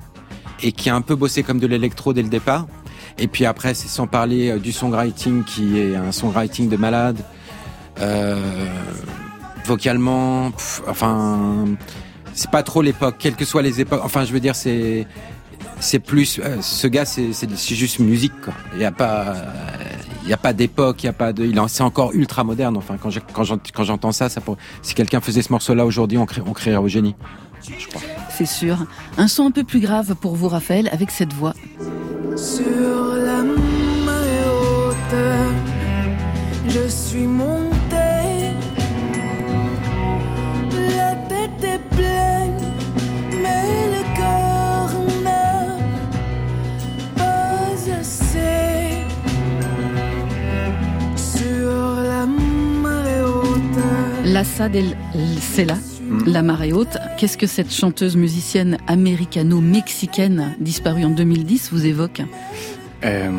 et 0.62 0.72
qui 0.72 0.90
a 0.90 0.94
un 0.94 1.02
peu 1.02 1.14
bossé 1.14 1.42
comme 1.42 1.58
de 1.58 1.66
l'électro 1.66 2.12
dès 2.12 2.22
le 2.22 2.28
départ. 2.28 2.66
Et 3.18 3.28
puis 3.28 3.44
après, 3.44 3.74
c'est 3.74 3.88
sans 3.88 4.06
parler 4.06 4.58
du 4.58 4.72
songwriting 4.72 5.44
qui 5.44 5.78
est 5.78 5.96
un 5.96 6.12
songwriting 6.12 6.68
de 6.68 6.76
malade. 6.76 7.22
Euh, 8.00 8.66
vocalement, 9.64 10.52
enfin, 10.88 11.66
c'est 12.32 12.50
pas 12.50 12.62
trop 12.62 12.82
l'époque, 12.82 13.16
quelles 13.18 13.36
que 13.36 13.44
soient 13.44 13.62
les 13.62 13.80
époques. 13.80 14.00
Enfin, 14.02 14.24
je 14.24 14.32
veux 14.32 14.40
dire, 14.40 14.56
c'est 14.56 15.06
c'est 15.80 15.98
plus 15.98 16.38
euh, 16.38 16.58
ce 16.60 16.86
gars, 16.86 17.04
c'est 17.04 17.32
c'est 17.32 17.74
juste 17.74 17.98
musique. 17.98 18.38
Quoi. 18.42 18.54
Il 18.74 18.80
y 18.80 18.84
a 18.84 18.92
pas 18.92 19.34
il 20.22 20.28
y 20.28 20.32
a 20.32 20.36
pas 20.36 20.52
d'époque, 20.52 21.02
il 21.02 21.06
y 21.06 21.08
a 21.08 21.12
pas 21.12 21.32
de, 21.32 21.44
il 21.44 21.60
c'est 21.68 21.82
encore 21.82 22.12
ultra 22.12 22.44
moderne. 22.44 22.76
Enfin, 22.76 22.96
quand 23.00 23.10
quand 23.32 23.84
j'entends 23.84 24.12
ça, 24.12 24.28
ça 24.28 24.40
pour, 24.40 24.56
si 24.82 24.94
quelqu'un 24.94 25.20
faisait 25.20 25.42
ce 25.42 25.52
morceau-là 25.52 25.86
aujourd'hui, 25.86 26.18
on, 26.18 26.26
crée, 26.26 26.42
on 26.46 26.52
créerait 26.52 26.76
au 26.76 26.88
génie. 26.88 27.14
Je 27.62 27.86
crois. 27.88 28.00
C'est 28.30 28.46
sûr. 28.46 28.86
Un 29.18 29.28
son 29.28 29.46
un 29.46 29.50
peu 29.50 29.64
plus 29.64 29.80
grave 29.80 30.14
pour 30.14 30.36
vous, 30.36 30.48
Raphaël, 30.48 30.88
avec 30.92 31.10
cette 31.10 31.32
voix. 31.32 31.54
Sur 32.36 33.14
la 33.16 33.42
je 36.68 36.86
suis 36.88 37.26
montée. 37.26 37.69
Lassa 54.50 54.68
del 54.68 54.96
Sela. 55.40 55.76
Mm. 56.02 56.24
La 56.26 56.42
marée 56.42 56.72
haute, 56.72 56.98
qu'est-ce 57.16 57.38
que 57.38 57.46
cette 57.46 57.72
chanteuse 57.72 58.16
musicienne 58.16 58.78
américano-mexicaine 58.88 60.56
disparue 60.58 61.04
en 61.04 61.10
2010 61.10 61.70
vous 61.70 61.86
évoque 61.86 62.22
euh, 63.04 63.30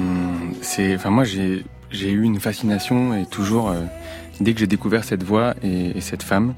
C'est, 0.61 0.95
enfin 0.95 1.09
moi 1.09 1.25
j'ai 1.25 1.65
j'ai 1.89 2.11
eu 2.11 2.23
une 2.23 2.39
fascination 2.39 3.13
et 3.13 3.25
toujours, 3.25 3.69
euh, 3.69 3.81
dès 4.39 4.53
que 4.53 4.61
j'ai 4.61 4.67
découvert 4.67 5.03
cette 5.03 5.23
voix 5.23 5.53
et, 5.61 5.99
cette 5.99 6.23
femme, 6.23 6.53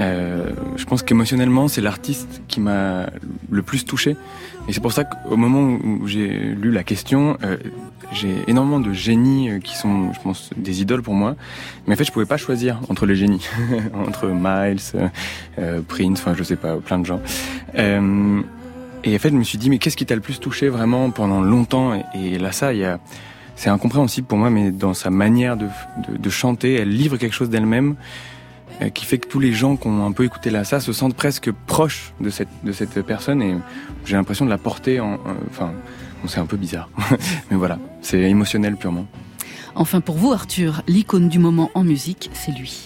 euh, 0.00 0.50
je 0.76 0.84
pense 0.84 1.02
qu'émotionnellement, 1.02 1.68
c'est 1.68 1.80
l'artiste 1.80 2.42
qui 2.48 2.60
m'a 2.60 3.06
le 3.50 3.62
plus 3.62 3.84
touché. 3.84 4.16
Et 4.68 4.72
c'est 4.72 4.80
pour 4.80 4.92
ça 4.92 5.04
qu'au 5.04 5.36
moment 5.36 5.78
où 5.82 6.06
j'ai 6.06 6.28
lu 6.28 6.70
la 6.70 6.84
question, 6.84 7.36
euh, 7.42 7.56
j'ai 8.12 8.34
énormément 8.46 8.80
de 8.80 8.92
génies 8.92 9.60
qui 9.62 9.76
sont, 9.76 10.12
je 10.12 10.20
pense, 10.20 10.50
des 10.56 10.82
idoles 10.82 11.02
pour 11.02 11.14
moi. 11.14 11.36
Mais 11.86 11.94
en 11.94 11.96
fait, 11.96 12.04
je 12.04 12.12
pouvais 12.12 12.26
pas 12.26 12.36
choisir 12.36 12.80
entre 12.88 13.06
les 13.06 13.16
génies, 13.16 13.46
entre 14.06 14.28
Miles, 14.28 14.80
Prince, 15.88 16.20
enfin, 16.20 16.34
je 16.36 16.42
sais 16.42 16.56
pas, 16.56 16.76
plein 16.76 16.98
de 16.98 17.06
gens. 17.06 17.20
et 17.74 17.80
en 19.14 19.18
fait, 19.18 19.30
je 19.30 19.36
me 19.36 19.44
suis 19.44 19.58
dit, 19.58 19.70
mais 19.70 19.78
qu'est-ce 19.78 19.96
qui 19.96 20.06
t'a 20.06 20.14
le 20.14 20.20
plus 20.20 20.38
touché 20.38 20.68
vraiment 20.68 21.10
pendant 21.10 21.40
longtemps? 21.40 21.92
Et, 22.14 22.38
là, 22.38 22.52
ça, 22.52 22.72
il 22.72 22.80
y 22.80 22.84
a 22.84 23.00
c'est 23.56 23.70
incompréhensible 23.70 24.28
pour 24.28 24.38
moi, 24.38 24.50
mais 24.50 24.70
dans 24.70 24.94
sa 24.94 25.10
manière 25.10 25.56
de, 25.56 25.66
de, 26.16 26.30
chanter, 26.30 26.74
elle 26.74 26.90
livre 26.90 27.16
quelque 27.16 27.34
chose 27.34 27.50
d'elle-même 27.50 27.96
euh, 27.96 28.37
qui 28.94 29.04
fait 29.04 29.18
que 29.18 29.28
tous 29.28 29.40
les 29.40 29.52
gens 29.52 29.76
qui 29.76 29.86
ont 29.88 30.06
un 30.06 30.12
peu 30.12 30.24
écouté 30.24 30.50
là 30.50 30.64
ça 30.64 30.80
se 30.80 30.92
sentent 30.92 31.14
presque 31.16 31.50
proches 31.66 32.12
de 32.20 32.30
cette, 32.30 32.48
de 32.62 32.72
cette 32.72 33.02
personne 33.02 33.42
et 33.42 33.56
j'ai 34.04 34.16
l'impression 34.16 34.44
de 34.44 34.50
la 34.50 34.58
porter 34.58 35.00
en... 35.00 35.18
Enfin, 35.50 35.72
c'est 36.26 36.40
un 36.40 36.46
peu 36.46 36.56
bizarre. 36.56 36.88
mais 37.50 37.56
voilà, 37.56 37.78
c'est 38.02 38.20
émotionnel 38.20 38.76
purement. 38.76 39.06
Enfin 39.74 40.00
pour 40.00 40.16
vous 40.16 40.32
Arthur, 40.32 40.82
l'icône 40.88 41.28
du 41.28 41.38
moment 41.38 41.70
en 41.74 41.84
musique, 41.84 42.30
c'est 42.32 42.52
lui. 42.52 42.84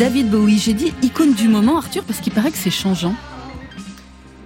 David 0.00 0.30
Bowie, 0.30 0.58
j'ai 0.58 0.72
dit 0.72 0.94
icône 1.02 1.34
du 1.34 1.46
moment, 1.46 1.76
Arthur, 1.76 2.02
parce 2.04 2.20
qu'il 2.20 2.32
paraît 2.32 2.50
que 2.50 2.56
c'est 2.56 2.70
changeant. 2.70 3.12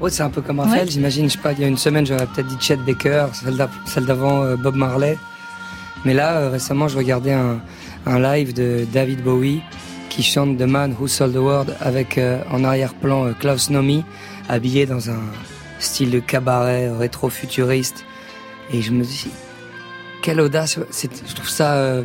C'est 0.09 0.25
un 0.25 0.29
peu 0.29 0.43
comme 0.43 0.59
Raphaël, 0.59 0.90
j'imagine. 0.90 1.29
Je 1.29 1.35
sais 1.35 1.38
pas, 1.38 1.53
il 1.53 1.61
y 1.61 1.64
a 1.64 1.69
une 1.69 1.79
semaine, 1.79 2.05
j'aurais 2.05 2.27
peut-être 2.27 2.49
dit 2.49 2.57
Chet 2.59 2.75
Baker, 2.79 3.27
celle 3.87 4.05
d'avant 4.05 4.43
euh, 4.43 4.57
Bob 4.57 4.75
Marley. 4.75 5.17
Mais 6.05 6.12
là, 6.12 6.38
euh, 6.38 6.51
récemment, 6.51 6.88
je 6.88 6.99
regardais 6.99 7.33
un, 7.33 7.61
live 8.05 8.53
de 8.53 8.85
David 8.93 9.23
Bowie 9.23 9.62
qui 10.09 10.25
chante 10.25 10.59
The 10.59 10.62
Man 10.62 10.97
Who 10.99 11.07
Sold 11.07 11.35
the 11.35 11.38
World 11.38 11.77
avec 11.81 12.19
euh, 12.19 12.43
en 12.51 12.64
arrière-plan 12.64 13.33
Klaus 13.38 13.71
Nomi, 13.71 14.03
habillé 14.49 14.87
dans 14.87 15.09
un 15.09 15.23
style 15.79 16.11
de 16.11 16.19
cabaret 16.19 16.90
rétro-futuriste. 16.90 18.05
Et 18.73 18.83
je 18.83 18.90
me 18.90 19.05
dis, 19.05 19.29
quelle 20.25 20.40
audace. 20.40 20.79
Je 20.90 21.35
trouve 21.35 21.49
ça 21.51 21.75
euh, 21.75 22.03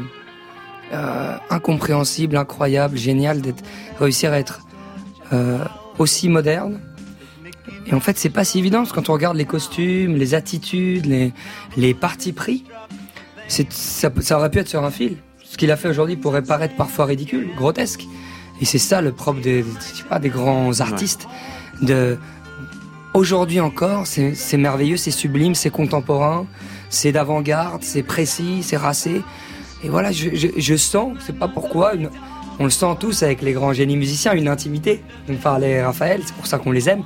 incompréhensible, 1.50 2.38
incroyable, 2.38 2.98
génial 2.98 3.42
d'être 3.42 3.64
réussir 4.00 4.32
à 4.32 4.40
être 4.40 4.62
euh, 5.34 5.64
aussi 5.98 6.30
moderne. 6.30 6.80
Et 7.88 7.94
en 7.94 8.00
fait, 8.00 8.18
c'est 8.18 8.30
pas 8.30 8.44
si 8.44 8.60
évident 8.60 8.80
parce 8.80 8.92
que 8.92 8.96
quand 8.96 9.10
on 9.10 9.14
regarde 9.14 9.38
les 9.38 9.46
costumes, 9.46 10.16
les 10.16 10.34
attitudes, 10.34 11.06
les 11.06 11.34
les 11.78 11.94
partis 11.94 12.34
pris, 12.34 12.64
c'est 13.48 13.72
ça, 13.72 14.10
ça 14.22 14.38
aurait 14.38 14.52
pu 14.52 14.60
être 14.60 14.68
sur 14.68 14.84
un 14.84 14.92
fil. 14.92 15.18
Ce 15.44 15.58
qu'il 15.58 15.72
a 15.72 15.78
fait 15.78 15.90
aujourd'hui 15.90 16.16
pourrait 16.16 16.44
paraître 16.44 16.76
parfois 16.76 17.06
ridicule, 17.06 17.50
grotesque. 17.56 18.06
Et 18.62 18.66
c'est 18.66 18.78
ça 18.78 19.02
le 19.02 19.12
propre 19.12 19.42
des, 19.42 19.66
pas, 20.10 20.20
des 20.20 20.30
grands 20.30 20.80
artistes. 20.82 21.28
De 21.82 22.18
aujourd'hui 23.14 23.60
encore, 23.60 24.06
c'est 24.06 24.58
merveilleux, 24.58 24.98
c'est 24.98 25.12
sublime, 25.12 25.56
c'est 25.56 25.70
contemporain, 25.70 26.46
c'est 26.90 27.12
d'avant-garde, 27.12 27.84
c'est 27.84 28.04
précis, 28.04 28.62
c'est 28.64 28.78
racé. 28.78 29.24
Et 29.84 29.90
voilà, 29.90 30.12
je, 30.12 30.30
je, 30.34 30.48
je 30.58 30.76
sens, 30.76 31.18
sais 31.26 31.34
pas 31.34 31.48
pourquoi, 31.48 31.94
on 32.60 32.66
le 32.66 32.70
sent 32.70 32.96
tous 33.00 33.24
avec 33.24 33.42
les 33.42 33.54
grands 33.54 33.72
génies 33.72 33.96
musiciens, 33.96 34.34
une 34.34 34.50
intimité. 34.50 35.02
On 35.30 35.36
parlait 35.36 35.82
Raphaël, 35.82 36.22
c'est 36.26 36.36
pour 36.36 36.48
ça 36.48 36.58
qu'on 36.58 36.72
les 36.72 36.90
aime. 36.90 37.04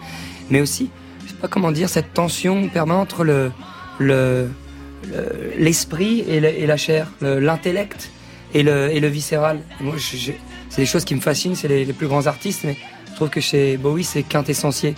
Mais 0.50 0.62
aussi, 0.62 0.90
je 1.24 1.30
sais 1.30 1.38
pas 1.38 1.48
comment 1.48 1.72
dire, 1.72 1.90
cette 1.90 2.14
tension 2.14 2.68
permanente 2.70 3.14
entre 3.14 3.24
le, 3.24 3.52
le, 4.00 4.50
l'esprit 5.58 6.22
et, 6.22 6.66
la 6.66 6.78
chair, 6.78 7.08
l'intellect 7.22 8.10
et 8.54 8.64
le, 8.64 8.92
et 8.92 9.00
le 9.00 9.08
viscéral. 9.08 9.60
Moi, 9.80 9.96
c'est 10.70 10.82
des 10.82 10.86
choses 10.88 11.06
qui 11.06 11.16
me 11.16 11.22
fascinent, 11.22 11.56
c'est 11.56 11.68
les, 11.68 11.86
plus 11.94 12.08
grands 12.08 12.26
artistes, 12.26 12.62
mais 12.64 12.76
je 13.12 13.16
trouve 13.16 13.30
que 13.30 13.42
chez 13.42 13.78
Bowie, 13.78 14.04
c'est 14.04 14.24
quintessentiel. 14.24 14.96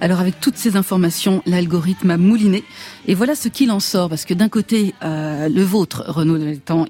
Alors 0.00 0.20
avec 0.20 0.40
toutes 0.40 0.56
ces 0.56 0.76
informations, 0.76 1.42
l'algorithme 1.46 2.10
a 2.10 2.16
mouliné 2.16 2.64
et 3.08 3.14
voilà 3.14 3.36
ce 3.36 3.48
qu'il 3.48 3.70
en 3.70 3.78
sort 3.78 4.08
parce 4.08 4.24
que 4.24 4.34
d'un 4.34 4.48
côté, 4.48 4.94
euh, 5.04 5.48
le 5.48 5.62
vôtre, 5.62 6.04
Renaud 6.08 6.38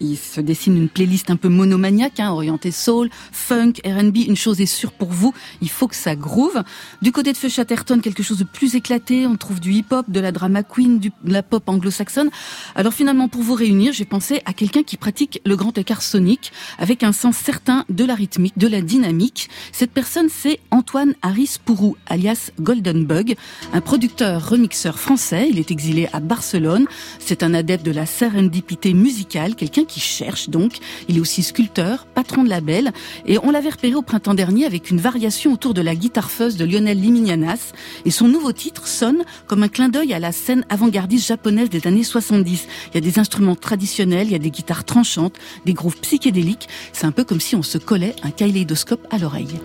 il 0.00 0.16
se 0.16 0.40
dessine 0.40 0.76
une 0.76 0.88
playlist 0.88 1.30
un 1.30 1.36
peu 1.36 1.48
monomaniaque, 1.48 2.20
hein, 2.20 2.30
orientée 2.30 2.70
soul, 2.70 3.10
funk, 3.32 3.74
R&B. 3.84 4.18
Une 4.26 4.36
chose 4.36 4.60
est 4.62 4.66
sûre 4.66 4.92
pour 4.92 5.10
vous, 5.10 5.34
il 5.60 5.68
faut 5.68 5.88
que 5.88 5.94
ça 5.94 6.16
groove. 6.16 6.62
Du 7.02 7.12
côté 7.12 7.32
de 7.32 7.36
Feu 7.36 7.50
Chatterton, 7.50 8.00
quelque 8.00 8.22
chose 8.22 8.38
de 8.38 8.44
plus 8.44 8.74
éclaté. 8.74 9.26
On 9.26 9.36
trouve 9.36 9.60
du 9.60 9.72
hip-hop, 9.72 10.06
de 10.08 10.20
la 10.20 10.32
drama 10.32 10.62
queen, 10.62 10.98
de 11.00 11.10
la 11.24 11.42
pop 11.42 11.68
anglo-saxonne. 11.68 12.30
Alors 12.74 12.94
finalement, 12.94 13.28
pour 13.28 13.42
vous 13.42 13.54
réunir, 13.54 13.92
j'ai 13.92 14.06
pensé 14.06 14.40
à 14.46 14.54
quelqu'un 14.54 14.82
qui 14.82 14.96
pratique 14.96 15.40
le 15.44 15.54
grand 15.54 15.76
écart 15.76 16.00
sonique 16.00 16.50
avec 16.78 17.02
un 17.02 17.12
sens 17.12 17.36
certain 17.36 17.84
de 17.90 18.04
la 18.04 18.14
rythmique, 18.14 18.56
de 18.56 18.68
la 18.68 18.80
dynamique. 18.80 19.50
Cette 19.70 19.90
personne, 19.90 20.28
c'est 20.30 20.60
Antoine 20.70 21.14
Harris 21.20 21.56
Pourou, 21.62 21.96
alias 22.06 22.50
Golden 22.58 23.04
Bug, 23.04 23.36
un 23.74 23.80
producteur 23.82 24.48
remixeur 24.48 24.98
français. 24.98 25.48
Il 25.50 25.58
est 25.58 25.70
exilé 25.70 26.05
à 26.12 26.20
Barcelone. 26.20 26.86
C'est 27.18 27.42
un 27.42 27.54
adepte 27.54 27.84
de 27.84 27.90
la 27.90 28.06
serendipité 28.06 28.94
musicale, 28.94 29.54
quelqu'un 29.54 29.84
qui 29.84 30.00
cherche 30.00 30.48
donc. 30.48 30.78
Il 31.08 31.16
est 31.16 31.20
aussi 31.20 31.42
sculpteur, 31.42 32.06
patron 32.06 32.44
de 32.44 32.48
label. 32.48 32.92
Et 33.26 33.38
on 33.38 33.50
l'avait 33.50 33.70
repéré 33.70 33.94
au 33.94 34.02
printemps 34.02 34.34
dernier 34.34 34.66
avec 34.66 34.90
une 34.90 35.00
variation 35.00 35.52
autour 35.52 35.74
de 35.74 35.80
la 35.80 35.94
guitare 35.94 36.30
fuzz 36.30 36.56
de 36.56 36.64
Lionel 36.64 37.00
Liminianas. 37.00 37.72
Et 38.04 38.10
son 38.10 38.28
nouveau 38.28 38.52
titre 38.52 38.86
sonne 38.86 39.24
comme 39.46 39.62
un 39.62 39.68
clin 39.68 39.88
d'œil 39.88 40.12
à 40.14 40.18
la 40.18 40.32
scène 40.32 40.64
avant-gardiste 40.68 41.26
japonaise 41.26 41.70
des 41.70 41.86
années 41.86 42.04
70. 42.04 42.66
Il 42.88 42.94
y 42.94 42.98
a 42.98 43.00
des 43.00 43.18
instruments 43.18 43.56
traditionnels, 43.56 44.28
il 44.28 44.32
y 44.32 44.36
a 44.36 44.38
des 44.38 44.50
guitares 44.50 44.84
tranchantes, 44.84 45.36
des 45.64 45.74
grooves 45.74 45.98
psychédéliques. 46.00 46.68
C'est 46.92 47.06
un 47.06 47.12
peu 47.12 47.24
comme 47.24 47.40
si 47.40 47.56
on 47.56 47.62
se 47.62 47.78
collait 47.78 48.16
un 48.22 48.30
kaléidoscope 48.30 49.06
à 49.10 49.18
l'oreille. 49.18 49.60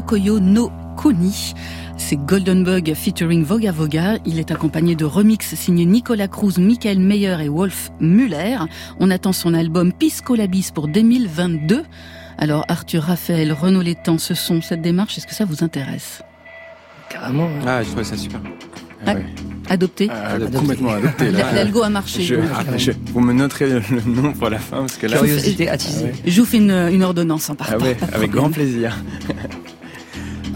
Tokoyo 0.00 0.38
no 0.40 0.70
Koni. 0.98 1.54
C'est 1.96 2.16
Golden 2.16 2.64
Bug 2.64 2.92
featuring 2.94 3.42
Voga 3.44 3.72
Voga. 3.72 4.18
Il 4.26 4.38
est 4.38 4.50
accompagné 4.50 4.94
de 4.94 5.06
remix 5.06 5.54
signés 5.54 5.86
Nicolas 5.86 6.28
Cruz, 6.28 6.58
Michael 6.58 6.98
Meyer 6.98 7.38
et 7.42 7.48
Wolf 7.48 7.90
Muller. 7.98 8.58
On 9.00 9.10
attend 9.10 9.32
son 9.32 9.54
album 9.54 9.94
Pisco 9.94 10.34
Labis 10.34 10.68
pour 10.74 10.88
2022. 10.88 11.82
Alors 12.36 12.66
Arthur 12.68 13.04
Raphaël, 13.04 13.54
Renaud 13.54 13.80
Létang, 13.80 14.18
ce 14.18 14.34
son, 14.34 14.60
cette 14.60 14.82
démarche, 14.82 15.16
est-ce 15.16 15.26
que 15.26 15.34
ça 15.34 15.46
vous 15.46 15.64
intéresse? 15.64 16.20
Carrément. 17.08 17.48
Ah, 17.66 17.82
je 17.82 17.88
trouvais 17.88 18.04
ça 18.04 18.18
super. 18.18 18.40
Ah, 19.06 19.14
Adopté 19.70 20.10
Ah, 20.12 20.36
Complètement 20.54 20.90
adopté. 20.90 21.30
L'algo 21.30 21.82
a 21.82 21.88
marché. 21.88 22.22
Je- 22.22 22.34
Ah, 22.54 22.64
je- 22.76 22.92
vous 23.14 23.20
me 23.20 23.32
noterez 23.32 23.66
le 23.70 23.80
nom 24.06 24.34
pour 24.34 24.50
la 24.50 24.58
fin 24.58 24.78
parce 24.80 24.96
que 24.98 25.06
là. 25.06 25.16
Curiosité 25.16 25.70
attisée. 25.70 26.12
Je 26.26 26.38
vous 26.40 26.46
fais 26.46 26.58
une, 26.58 26.70
une 26.92 27.02
ordonnance 27.02 27.48
en 27.48 27.54
Ah 27.54 27.64
partant. 27.64 27.84
ouais, 27.86 27.96
avec 28.12 28.30
grand 28.30 28.50
plaisir. 28.50 28.94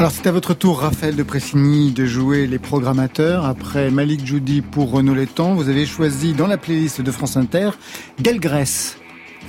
Alors 0.01 0.13
c'est 0.13 0.27
à 0.27 0.33
votre 0.33 0.55
tour, 0.55 0.81
Raphaël 0.81 1.15
de 1.15 1.23
Pressigny, 1.23 1.93
de 1.93 2.07
jouer 2.07 2.47
les 2.47 2.59
programmateurs. 2.59 3.45
Après 3.45 3.91
Malik 3.91 4.25
Judy 4.25 4.63
pour 4.63 4.91
Renaud 4.91 5.13
Létang, 5.13 5.53
vous 5.53 5.69
avez 5.69 5.85
choisi 5.85 6.33
dans 6.33 6.47
la 6.47 6.57
playlist 6.57 7.03
de 7.03 7.11
France 7.11 7.37
Inter 7.37 7.73
Delgrès. 8.19 8.97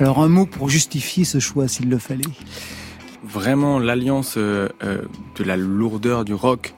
Alors 0.01 0.21
un 0.21 0.27
mot 0.27 0.45
pour 0.45 0.67
justifier 0.67 1.23
ce 1.23 1.39
choix 1.39 1.69
s'il 1.69 1.89
le 1.89 1.97
fallait. 1.97 2.25
Vraiment 3.23 3.79
l'alliance 3.79 4.33
euh, 4.35 4.67
euh, 4.83 5.03
de 5.37 5.45
la 5.45 5.55
lourdeur 5.55 6.25
du 6.25 6.33
rock 6.33 6.75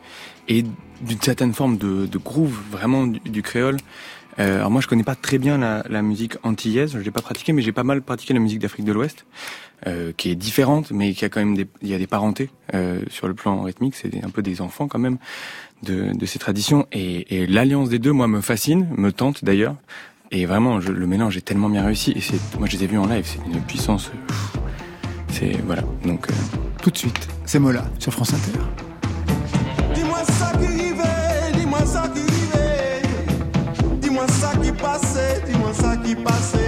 et 0.48 0.64
d'une 1.02 1.22
certaine 1.22 1.56
forme 1.56 1.78
de, 1.78 2.08
groove, 2.20 2.56
vraiment 2.70 3.08
du 3.08 3.42
créole. 3.42 3.78
Euh, 4.40 4.58
alors 4.58 4.72
moi 4.72 4.82
je 4.82 4.88
connais 4.88 5.04
pas 5.04 5.16
très 5.16 5.38
bien 5.38 5.58
la, 5.60 5.84
la 5.90 6.02
musique 6.02 6.38
antillaise, 6.44 6.94
je 6.94 7.00
l'ai 7.00 7.12
pas 7.12 7.22
pratiquée, 7.22 7.54
mais 7.54 7.62
j'ai 7.62 7.72
pas 7.72 7.84
mal 7.84 8.02
pratiqué 8.02 8.34
la 8.34 8.40
musique 8.40 8.60
d'Afrique 8.60 8.86
de 8.86 8.92
l'Ouest, 8.92 9.26
euh, 9.86 10.12
qui 10.18 10.32
est 10.32 10.36
différente, 10.36 10.92
mais 10.92 11.14
qui 11.14 11.24
a 11.26 11.30
quand 11.30 11.40
même 11.40 11.56
des, 11.56 11.68
il 11.84 11.90
y 11.90 11.94
a 11.94 12.00
des 12.00 12.08
parentés 12.08 12.50
euh, 12.74 13.02
sur 13.10 13.28
le 13.28 13.36
plan 13.36 13.62
rythmique, 13.62 13.96
c'est 13.96 14.24
un 14.24 14.30
peu 14.30 14.42
des 14.42 14.62
enfants 14.62 14.88
quand 14.88 15.00
même 15.00 15.18
de, 15.84 16.14
de 16.18 16.26
ces 16.26 16.40
traditions. 16.40 16.88
Et, 16.92 17.38
et 17.44 17.46
l'alliance 17.48 17.90
des 17.90 18.00
deux, 18.00 18.12
moi, 18.12 18.28
me 18.28 18.42
fascine, 18.42 18.88
me 18.98 19.12
tente 19.12 19.44
d'ailleurs. 19.46 19.76
Et 20.32 20.46
vraiment, 20.48 20.80
je- 20.82 20.92
le 20.92 21.06
mélange 21.06 21.38
est 21.38 21.42
tellement 21.42 21.70
bien 21.70 21.84
réussi. 21.86 22.12
Et 22.16 22.22
c'est, 22.22 22.40
moi, 22.58 22.68
je 22.68 22.78
les 22.78 22.86
ai 22.86 22.88
vus 22.88 22.98
en 22.98 23.06
live, 23.06 23.26
c'est 23.28 23.40
une 23.46 23.62
puissance. 23.62 24.10
C'est 25.30 25.52
voilà. 25.66 25.84
Donc 26.06 26.28
euh, 26.30 26.34
Tout 26.82 26.90
de 26.90 26.98
suite, 26.98 27.28
c'est 27.46 27.60
Mola 27.60 27.86
sur 28.00 28.14
France 28.14 28.34
Inter. 28.34 28.60
Dis-moi 36.16 36.32
ça 36.34 36.63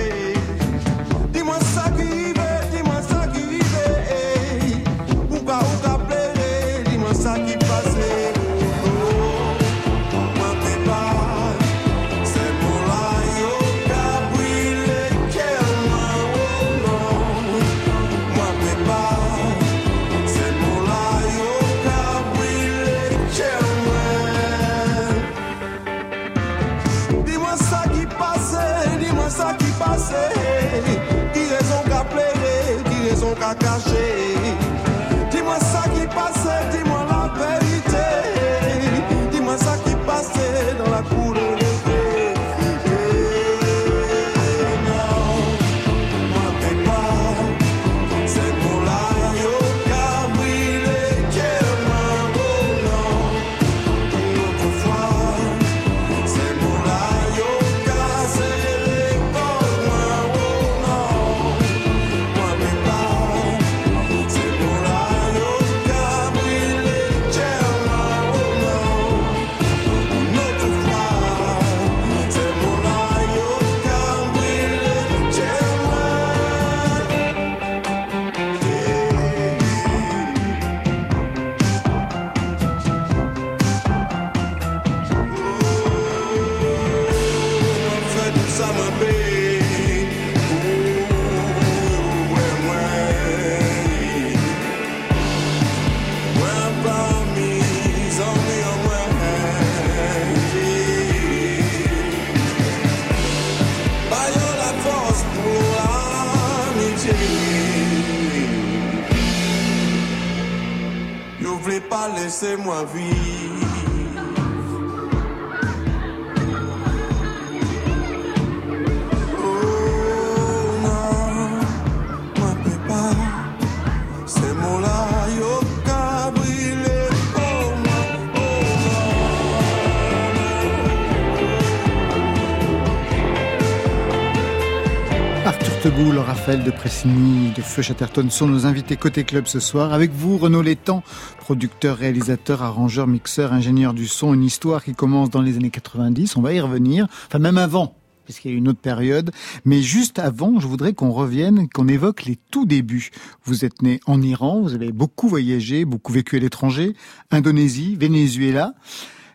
Teboul, 136.16 136.28
Raphaël 136.28 136.63
de 136.63 136.72
Pressigny, 136.72 137.51
de 137.51 137.61
Feu 137.61 137.82
Chatterton 137.82 138.30
sont 138.30 138.47
nos 138.47 138.66
invités 138.66 138.95
côté 138.95 139.26
club 139.26 139.47
ce 139.47 139.59
soir. 139.59 139.91
Avec 139.91 140.11
vous, 140.11 140.38
Renaud 140.38 140.61
Létang, 140.61 141.03
producteur, 141.39 141.97
réalisateur, 141.97 142.63
arrangeur, 142.63 143.05
mixeur, 143.05 143.51
ingénieur 143.51 143.93
du 143.93 144.07
son. 144.07 144.34
Une 144.34 144.43
histoire 144.43 144.84
qui 144.84 144.93
commence 144.93 145.30
dans 145.30 145.41
les 145.41 145.57
années 145.57 145.72
90. 145.72 146.38
On 146.38 146.41
va 146.41 146.53
y 146.53 146.59
revenir. 146.61 147.07
Enfin, 147.28 147.39
même 147.39 147.57
avant. 147.57 147.97
Puisqu'il 148.24 148.51
y 148.51 148.53
a 148.53 148.57
une 148.57 148.70
autre 148.70 148.80
période. 148.80 149.32
Mais 149.66 149.82
juste 149.82 150.18
avant, 150.18 150.59
je 150.59 150.68
voudrais 150.68 150.93
qu'on 150.93 151.11
revienne, 151.11 151.68
qu'on 151.68 151.88
évoque 151.88 152.24
les 152.24 152.38
tout 152.49 152.66
débuts. 152.66 153.09
Vous 153.43 153.66
êtes 153.66 153.82
né 153.82 153.99
en 154.05 154.22
Iran, 154.22 154.61
vous 154.61 154.74
avez 154.74 154.93
beaucoup 154.93 155.28
voyagé, 155.28 155.84
beaucoup 155.84 156.13
vécu 156.13 156.38
à 156.38 156.39
l'étranger, 156.39 156.95
Indonésie, 157.32 157.97
Venezuela. 157.99 158.74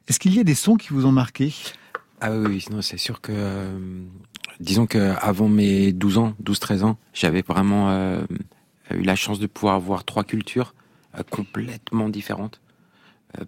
Est-ce 0.09 0.19
qu'il 0.19 0.35
y 0.35 0.41
a 0.41 0.45
des 0.45 0.55
sons 0.55 0.77
qui 0.77 0.89
vous 0.91 1.05
ont 1.05 1.13
marqué? 1.13 1.53
Ah 2.23 2.33
oui, 2.33 2.63
oui, 2.71 2.83
c'est 2.83 2.99
sûr 2.99 3.23
que, 3.23 3.33
euh, 3.35 3.79
disons 4.61 4.87
que 4.87 5.15
avant 5.21 5.49
mes 5.49 5.93
12 5.93 6.19
ans, 6.19 6.35
12-13 6.45 6.83
ans, 6.85 6.99
j'avais 7.15 7.41
vraiment 7.41 7.91
euh, 7.91 8.23
eu 8.95 9.03
la 9.03 9.17
chance 9.17 9.39
de 9.39 9.47
pouvoir 9.47 9.75
avoir 9.77 10.05
trois 10.05 10.25
cultures 10.25 10.75
euh, 11.19 11.23
complètement 11.31 12.11
différentes. 12.11 12.61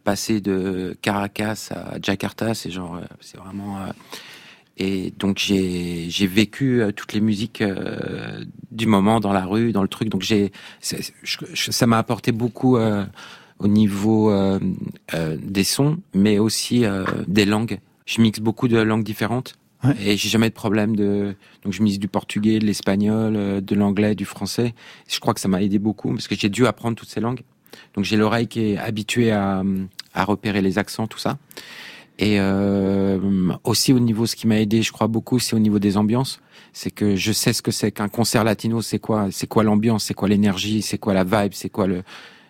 Passer 0.04 0.40
de 0.40 0.96
Caracas 1.02 1.70
à 1.72 2.00
Jakarta, 2.00 2.54
c'est 2.54 2.70
genre, 2.70 3.00
c'est 3.20 3.36
vraiment. 3.36 3.78
et 4.78 5.12
donc 5.18 5.38
j'ai 5.38 6.08
j'ai 6.08 6.28
vécu 6.28 6.84
toutes 6.94 7.12
les 7.14 7.20
musiques 7.20 7.64
du 8.70 8.86
moment 8.86 9.18
dans 9.18 9.32
la 9.32 9.44
rue, 9.44 9.72
dans 9.72 9.82
le 9.82 9.88
truc. 9.88 10.08
Donc 10.08 10.22
j'ai 10.22 10.52
ça 10.80 11.86
m'a 11.88 11.98
apporté 11.98 12.30
beaucoup 12.30 12.78
au 13.58 13.66
niveau 13.66 14.32
des 15.12 15.64
sons, 15.64 15.98
mais 16.14 16.38
aussi 16.38 16.84
des 17.26 17.44
langues. 17.44 17.80
Je 18.06 18.20
mixe 18.20 18.40
beaucoup 18.40 18.68
de 18.68 18.78
langues 18.78 19.04
différentes 19.04 19.54
et 20.00 20.16
j'ai 20.16 20.28
jamais 20.28 20.48
de 20.48 20.54
problème 20.54 20.94
de. 20.94 21.34
Donc 21.64 21.72
je 21.72 21.82
mixe 21.82 21.98
du 21.98 22.08
portugais, 22.08 22.58
de 22.58 22.66
l'espagnol, 22.66 23.34
euh, 23.36 23.60
de 23.60 23.74
l'anglais, 23.74 24.14
du 24.14 24.24
français. 24.24 24.74
Je 25.08 25.18
crois 25.18 25.34
que 25.34 25.40
ça 25.40 25.48
m'a 25.48 25.62
aidé 25.62 25.78
beaucoup 25.78 26.12
parce 26.12 26.28
que 26.28 26.36
j'ai 26.36 26.48
dû 26.48 26.66
apprendre 26.66 26.96
toutes 26.96 27.08
ces 27.08 27.20
langues. 27.20 27.42
Donc 27.94 28.04
j'ai 28.04 28.16
l'oreille 28.16 28.46
qui 28.46 28.60
est 28.60 28.78
habituée 28.78 29.32
à, 29.32 29.62
à 30.14 30.24
repérer 30.24 30.62
les 30.62 30.78
accents, 30.78 31.06
tout 31.06 31.18
ça. 31.18 31.38
Et 32.18 32.38
euh, 32.38 33.18
aussi 33.64 33.92
au 33.92 33.98
niveau, 33.98 34.26
ce 34.26 34.36
qui 34.36 34.46
m'a 34.46 34.60
aidé, 34.60 34.82
je 34.82 34.92
crois 34.92 35.08
beaucoup, 35.08 35.38
c'est 35.38 35.56
au 35.56 35.58
niveau 35.58 35.78
des 35.78 35.96
ambiances. 35.96 36.40
C'est 36.72 36.90
que 36.90 37.16
je 37.16 37.32
sais 37.32 37.52
ce 37.52 37.62
que 37.62 37.70
c'est 37.70 37.90
qu'un 37.90 38.08
concert 38.08 38.44
latino, 38.44 38.82
c'est 38.82 38.98
quoi, 38.98 39.28
c'est 39.30 39.48
quoi 39.48 39.64
l'ambiance, 39.64 40.04
c'est 40.04 40.14
quoi 40.14 40.28
l'énergie, 40.28 40.82
c'est 40.82 40.98
quoi 40.98 41.14
la 41.14 41.24
vibe, 41.24 41.52
c'est 41.54 41.70
quoi 41.70 41.86
le 41.86 42.02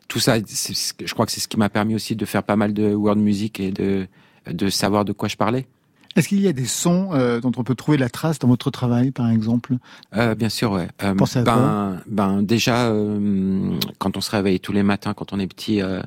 tout 0.09 0.21
ça, 0.21 0.37
je 0.37 1.15
crois 1.15 1.25
que 1.25 1.33
c'est 1.33 1.41
ce 1.41 1.49
qui 1.49 1.57
m'a 1.57 1.71
permis 1.71 1.95
aussi 1.95 2.17
de 2.17 2.27
faire 2.27 2.43
pas 2.43 2.57
mal 2.57 2.75
de 2.75 2.93
world 2.93 3.19
music 3.19 3.61
et 3.61 3.71
de, 3.71 4.07
de 4.51 4.69
savoir 4.69 5.05
de 5.05 5.13
quoi 5.13 5.29
je 5.29 5.37
parlais. 5.37 5.67
Est-ce 6.15 6.29
qu'il 6.29 6.41
y 6.41 6.49
a 6.49 6.53
des 6.53 6.67
sons 6.67 7.11
euh, 7.15 7.41
dont 7.41 7.53
on 7.57 7.65
peut 7.65 7.75
trouver 7.75 7.97
la 7.97 8.11
trace 8.11 8.39
dans 8.39 8.49
votre 8.49 8.71
travail, 8.71 9.13
par 9.13 9.31
exemple? 9.31 9.77
Euh, 10.15 10.35
Bien 10.35 10.51
sûr, 10.51 10.73
ouais. 10.73 10.89
Euh, 11.03 11.15
Pensez 11.15 11.39
à 11.39 11.43
ben, 11.43 11.55
quoi? 11.55 12.03
ben 12.07 12.43
déjà, 12.43 12.89
euh, 12.89 13.71
quand 13.99 14.19
on 14.19 14.21
se 14.21 14.31
réveille 14.31 14.61
tous 14.61 14.73
les 14.73 14.83
matins, 14.83 15.15
quand 15.15 15.33
on 15.33 15.39
est 15.39 15.47
petit, 15.47 15.81
euh, 15.81 16.03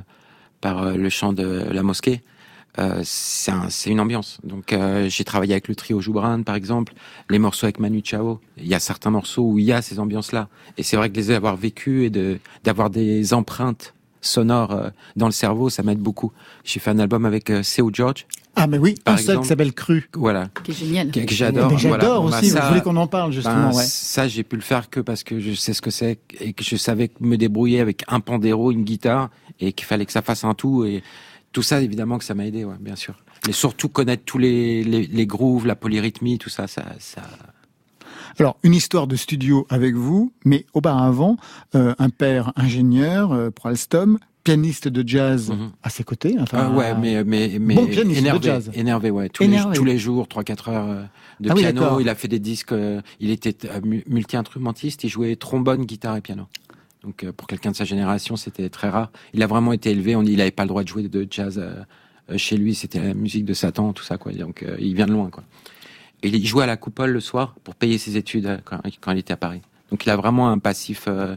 par 0.62 0.96
le 0.96 1.10
chant 1.10 1.34
de 1.34 1.66
la 1.72 1.82
mosquée, 1.82 2.22
c'est 3.04 3.52
un, 3.52 3.70
une 3.88 4.00
ambiance. 4.00 4.40
Donc 4.44 4.76
j'ai 5.08 5.24
travaillé 5.24 5.54
avec 5.54 5.68
le 5.70 5.76
trio 5.76 6.02
Joubran, 6.02 6.44
par 6.44 6.56
exemple, 6.56 6.94
les 7.30 7.40
morceaux 7.40 7.66
avec 7.66 7.80
Manu 7.80 8.02
Chao. 8.04 8.40
Il 8.58 8.68
y 8.68 8.74
a 8.76 8.80
certains 8.80 9.12
morceaux 9.12 9.44
où 9.44 9.60
il 9.60 9.66
y 9.66 9.72
a 9.72 9.82
ces 9.82 9.98
ambiances-là. 10.00 10.50
Et 10.78 10.84
c'est 10.84 10.98
vrai 10.98 11.10
que 11.10 11.16
les 11.16 11.32
avoir 11.32 11.56
vécus 11.56 12.06
et 12.06 12.10
de 12.10 12.38
d'avoir 12.64 12.90
des 12.90 13.34
empreintes 13.34 13.95
sonores 14.26 14.92
dans 15.16 15.26
le 15.28 15.32
cerveau, 15.32 15.70
ça 15.70 15.84
m'aide 15.84 16.00
beaucoup. 16.00 16.32
J'ai 16.64 16.80
fait 16.80 16.92
un 16.92 17.00
album 17.00 17.26
avec 17.26 17.50
euh, 17.50 17.64
Seu 17.64 17.86
George. 17.94 18.26
Ah 18.58 18.68
mais 18.68 18.78
oui, 18.78 18.96
Par 19.04 19.16
un 19.16 19.18
seul 19.18 19.24
exemple. 19.26 19.42
qui 19.44 19.48
s'appelle 19.50 19.74
Cru. 19.74 20.10
Voilà. 20.14 20.48
Qui 20.64 20.72
est 20.72 20.74
génial. 20.74 21.12
Que, 21.12 21.20
que 21.20 21.34
j'adore. 21.34 21.70
Mais 21.72 21.78
j'adore 21.78 22.22
Voilà. 22.24 22.40
aussi, 22.40 22.54
Bah, 22.54 22.62
vous 22.62 22.68
voulez 22.70 22.82
qu'on 22.82 22.96
en 22.96 23.08
parle, 23.08 23.34
justement, 23.34 23.70
ben, 23.72 23.76
ouais. 23.76 23.84
Ça, 23.86 24.28
j'ai 24.30 24.44
pu 24.44 24.56
le 24.56 24.62
faire 24.62 24.90
que 24.90 25.02
parce 25.02 25.24
que 25.24 25.40
je 25.42 25.54
sais 25.54 25.74
ce 25.74 25.82
que 25.82 25.92
c'est 25.92 26.20
et 26.40 26.54
que 26.54 26.64
je 26.64 26.78
savais 26.78 27.12
me 27.20 27.36
débrouiller 27.36 27.82
avec 27.82 28.04
un 28.08 28.22
pandéro, 28.22 28.72
une 28.72 28.84
guitare 28.86 29.30
et 29.60 29.74
qu'il 29.74 29.86
fallait 29.86 30.06
que 30.06 30.12
ça 30.14 30.22
fasse 30.22 30.44
un 30.46 30.54
tout 30.54 30.86
et 30.86 31.04
tout 31.52 31.64
ça, 31.64 31.82
évidemment 31.82 32.18
que 32.18 32.24
ça 32.24 32.34
m'a 32.34 32.46
aidé, 32.46 32.64
ouais, 32.64 32.76
bien 32.80 32.96
sûr. 32.96 33.16
Mais 33.46 33.52
surtout 33.54 33.90
connaître 33.90 34.24
tous 34.26 34.38
les, 34.38 34.84
les, 34.84 35.06
les 35.06 35.26
grooves, 35.28 35.68
la 35.68 35.76
polyrythmie, 35.76 36.38
tout 36.38 36.50
ça, 36.50 36.68
ça, 36.68 36.84
ça. 37.00 37.22
Alors, 38.40 38.58
une 38.64 38.74
histoire 38.74 39.08
de 39.08 39.16
studio 39.16 39.66
avec 39.70 39.96
vous, 39.96 40.32
mais 40.46 40.66
auparavant, 40.74 41.38
euh, 41.76 41.94
un 42.00 42.10
père 42.10 42.52
ingénieur 42.56 43.32
euh, 43.32 43.50
pour 43.52 43.68
Alstom, 43.68 44.20
pianiste 44.44 44.88
de 44.88 45.08
jazz 45.08 45.52
à 45.82 45.90
ses 45.90 46.04
côtés. 46.04 46.36
Enfin, 46.40 46.70
Ah 46.72 46.78
ouais, 46.78 46.94
mais 46.96 47.24
mais 47.24 47.58
mais 47.60 47.74
bon 47.74 47.88
pianiste 47.88 48.20
énervé, 48.20 48.40
de 48.40 48.44
jazz. 48.44 48.72
énervé, 48.76 49.10
ouais. 49.10 49.28
Tous 49.30 49.44
Énervé. 49.44 49.72
les 49.72 49.78
tous 49.78 49.86
les 49.86 49.98
jours, 49.98 50.28
trois 50.28 50.44
quatre 50.44 50.70
heures 50.70 50.88
euh, 50.88 51.04
de 51.40 51.50
Ah 51.50 51.56
piano. 51.56 52.00
il 52.00 52.10
a 52.10 52.14
fait 52.16 52.28
des 52.28 52.38
disques. 52.40 52.72
euh, 52.72 53.02
il 53.20 53.32
était 53.32 53.56
euh, 53.68 53.82
mu- 53.84 54.04
multi-instrumentiste. 54.08 55.04
Il 55.04 55.10
jouait 55.10 55.36
trombone, 55.36 55.86
guitare 55.86 56.18
et 56.18 56.22
piano. 56.22 56.44
Donc 57.04 57.24
euh, 57.24 57.32
pour 57.32 57.48
quelqu'un 57.48 57.72
de 57.72 57.76
sa 57.76 57.86
génération, 57.86 58.36
c'était 58.36 58.70
très 58.70 58.90
rare. 58.90 59.12
Il 59.34 59.42
a 59.42 59.48
vraiment 59.48 59.74
été 59.74 59.90
élevé. 59.90 60.16
On 60.16 60.22
dit 60.22 60.34
il 60.34 60.42
avait 60.42 60.52
pas 60.52 60.64
le 60.64 60.70
droit 60.70 60.84
de 60.84 60.88
jouer 60.90 61.08
de 61.08 61.28
jazz 61.30 61.58
euh, 61.58 61.78
euh, 62.30 62.38
chez 62.38 62.56
lui. 62.58 62.76
C'était 62.76 63.00
la 63.00 63.14
musique 63.16 63.46
de 63.46 63.54
Satan, 63.56 63.94
tout 63.94 64.04
ça 64.04 64.18
quoi. 64.18 64.32
Donc 64.32 64.62
euh, 64.62 64.76
il 64.80 64.94
vient 64.94 65.08
de 65.08 65.12
loin 65.14 65.32
quoi. 65.32 65.44
Et 66.26 66.30
il 66.30 66.46
jouait 66.48 66.64
à 66.64 66.68
la 66.68 66.76
coupole 66.76 67.12
le 67.12 67.20
soir 67.20 67.54
pour 67.64 67.76
payer 67.76 67.98
ses 68.00 68.18
études 68.18 68.48
euh, 68.48 68.58
quand, 68.66 68.80
quand 69.00 69.12
il 69.12 69.20
était 69.20 69.34
à 69.34 69.38
Paris. 69.38 69.62
Donc 69.92 70.06
il 70.06 70.10
a 70.10 70.16
vraiment 70.16 70.50
un 70.50 70.58
passif. 70.58 71.06
euh, 71.08 71.36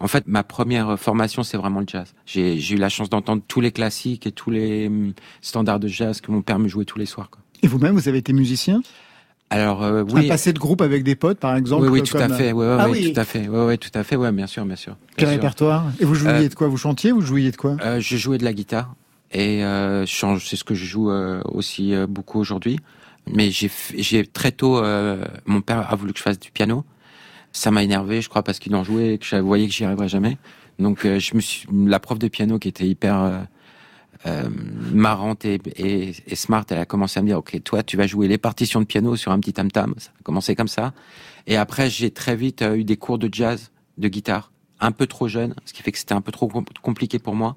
en 0.00 0.08
fait, 0.08 0.24
ma 0.26 0.42
première 0.42 0.98
formation, 0.98 1.42
c'est 1.44 1.56
vraiment 1.56 1.80
le 1.80 1.86
jazz. 1.86 2.12
J'ai 2.26 2.58
eu 2.72 2.76
la 2.76 2.88
chance 2.88 3.08
d'entendre 3.08 3.42
tous 3.46 3.60
les 3.60 3.70
classiques 3.70 4.26
et 4.26 4.32
tous 4.32 4.50
les 4.50 4.88
hum, 4.88 5.12
standards 5.40 5.78
de 5.80 5.88
jazz 5.88 6.20
que 6.20 6.32
mon 6.32 6.42
père 6.42 6.58
me 6.58 6.66
jouait 6.68 6.84
tous 6.84 6.98
les 6.98 7.06
soirs. 7.06 7.30
Quoi. 7.30 7.40
Et 7.62 7.68
vous-même, 7.68 7.94
vous 7.94 8.08
avez 8.08 8.18
été 8.18 8.32
musicien? 8.32 8.82
Alors 9.48 9.84
euh, 9.84 10.02
oui, 10.10 10.24
Un 10.24 10.28
passé 10.28 10.52
de 10.52 10.58
groupe 10.58 10.82
avec 10.82 11.04
des 11.04 11.14
potes, 11.14 11.38
par 11.38 11.54
exemple 11.54 11.84
oui, 11.84 12.00
oui, 12.00 12.02
tout 12.02 12.16
à 12.18 12.28
fait, 12.28 12.50
ouais, 12.50 12.66
ouais, 12.66 12.76
ah 12.80 12.90
ouais, 12.90 12.98
oui. 12.98 13.12
tout 13.12 13.20
à 13.20 13.24
fait, 13.24 13.46
ouais, 13.46 13.64
ouais, 13.64 13.76
tout 13.78 13.92
à 13.94 14.02
fait, 14.02 14.16
ouais, 14.16 14.32
bien 14.32 14.48
sûr, 14.48 14.64
bien 14.66 14.74
sûr. 14.74 14.96
Quel 15.16 15.28
sûr. 15.28 15.36
répertoire? 15.36 15.84
Et 16.00 16.04
vous 16.04 16.16
jouiez 16.16 16.32
Euh, 16.32 16.48
de 16.48 16.54
quoi? 16.54 16.66
Vous 16.66 16.76
chantiez 16.76 17.12
ou 17.12 17.20
vous 17.20 17.26
jouiez 17.26 17.52
de 17.52 17.56
quoi? 17.56 17.76
Euh, 17.80 18.00
je 18.00 18.16
jouais 18.16 18.38
de 18.38 18.44
la 18.44 18.52
guitare 18.52 18.92
et 19.30 19.64
euh, 19.64 20.04
c'est 20.04 20.56
ce 20.56 20.64
que 20.64 20.74
je 20.74 20.84
joue 20.84 21.12
euh, 21.12 21.40
aussi 21.44 21.94
euh, 21.94 22.08
beaucoup 22.08 22.40
aujourd'hui. 22.40 22.80
Mais 23.32 23.50
j'ai, 23.50 24.26
très 24.26 24.52
tôt, 24.52 24.78
euh, 24.78 25.24
mon 25.46 25.60
père 25.60 25.92
a 25.92 25.96
voulu 25.96 26.12
que 26.12 26.18
je 26.18 26.22
fasse 26.22 26.38
du 26.38 26.50
piano. 26.50 26.84
Ça 27.52 27.70
m'a 27.70 27.82
énervé, 27.82 28.20
je 28.20 28.28
crois, 28.28 28.42
parce 28.42 28.58
qu'il 28.58 28.74
en 28.74 28.84
jouait 28.84 29.14
et 29.14 29.18
que 29.18 29.26
je 29.26 29.36
voyais 29.36 29.66
que 29.66 29.72
j'y 29.72 29.84
arriverais 29.84 30.08
jamais. 30.08 30.38
Donc, 30.78 31.04
euh, 31.04 31.18
je 31.18 31.34
me 31.34 31.40
suis, 31.40 31.66
la 31.72 31.98
prof 31.98 32.18
de 32.18 32.28
piano 32.28 32.58
qui 32.58 32.68
était 32.68 32.86
hyper 32.86 33.20
euh, 33.20 33.38
euh, 34.26 34.48
marrante 34.92 35.44
et, 35.44 35.58
et, 35.76 36.14
et 36.26 36.34
smart, 36.36 36.64
elle 36.70 36.78
a 36.78 36.84
commencé 36.84 37.18
à 37.18 37.22
me 37.22 37.28
dire, 37.28 37.38
ok, 37.38 37.62
toi, 37.64 37.82
tu 37.82 37.96
vas 37.96 38.06
jouer 38.06 38.28
les 38.28 38.38
partitions 38.38 38.80
de 38.80 38.86
piano 38.86 39.16
sur 39.16 39.32
un 39.32 39.40
petit 39.40 39.52
tam 39.52 39.70
tam. 39.70 39.94
Ça 39.98 40.10
a 40.18 40.22
commencé 40.22 40.54
comme 40.54 40.68
ça. 40.68 40.92
Et 41.46 41.56
après, 41.56 41.90
j'ai 41.90 42.10
très 42.10 42.36
vite 42.36 42.62
euh, 42.62 42.76
eu 42.76 42.84
des 42.84 42.96
cours 42.96 43.18
de 43.18 43.28
jazz, 43.32 43.70
de 43.98 44.08
guitare, 44.08 44.52
un 44.78 44.92
peu 44.92 45.06
trop 45.06 45.26
jeune, 45.26 45.54
ce 45.64 45.72
qui 45.72 45.82
fait 45.82 45.92
que 45.92 45.98
c'était 45.98 46.14
un 46.14 46.20
peu 46.20 46.32
trop 46.32 46.48
com- 46.48 46.64
compliqué 46.82 47.18
pour 47.18 47.34
moi. 47.34 47.56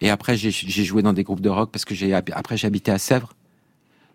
Et 0.00 0.10
après, 0.10 0.36
j'ai 0.36 0.50
joué 0.84 1.02
dans 1.02 1.12
des 1.12 1.24
groupes 1.24 1.40
de 1.40 1.48
rock 1.48 1.70
parce 1.72 1.84
que 1.84 1.94
j'ai 1.94 2.12
après 2.14 2.64
habité 2.64 2.90
à 2.92 2.98
Sèvres. 2.98 3.34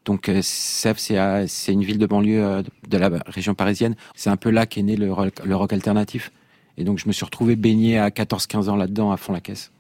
Donc 0.06 0.28
euh, 0.30 0.40
Sèvres, 0.42 1.00
c'est 1.48 1.72
une 1.72 1.84
ville 1.84 1.98
de 1.98 2.06
banlieue 2.06 2.44
euh, 2.44 2.64
de 2.90 2.98
la 2.98 3.10
région 3.28 3.54
parisienne. 3.56 3.96
C'est 4.16 4.30
un 4.30 4.38
peu 4.38 4.50
là 4.50 4.66
qu'est 4.66 4.82
né 4.84 4.96
le 4.96 5.12
rock, 5.14 5.34
le 5.46 5.56
rock 5.56 5.72
alternatif. 5.74 6.32
Et 6.78 6.84
donc 6.84 7.00
je 7.00 7.08
me 7.08 7.14
suis 7.14 7.24
retrouvé 7.26 7.56
baigné 7.56 7.98
à 8.00 8.10
14-15 8.10 8.70
ans 8.70 8.76
là-dedans 8.76 9.12
à 9.12 9.18
fond 9.18 9.32
la 9.34 9.42
caisse. 9.42 9.72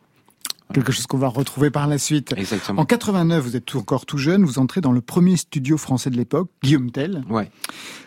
Quelque 0.73 0.91
chose 0.91 1.05
qu'on 1.05 1.17
va 1.19 1.27
retrouver 1.27 1.69
par 1.69 1.87
la 1.87 1.97
suite. 1.99 2.33
Exactement. 2.35 2.81
En 2.81 2.85
89, 2.85 3.43
vous 3.43 3.55
êtes 3.55 3.65
tout- 3.65 3.77
encore 3.77 4.05
tout 4.07 4.17
jeune, 4.17 4.43
vous 4.43 4.57
entrez 4.57 4.81
dans 4.81 4.91
le 4.93 5.01
premier 5.01 5.37
studio 5.37 5.77
français 5.77 6.09
de 6.09 6.15
l'époque, 6.15 6.49
Guillaume 6.63 6.89
Tell. 6.89 7.23
Ouais. 7.29 7.51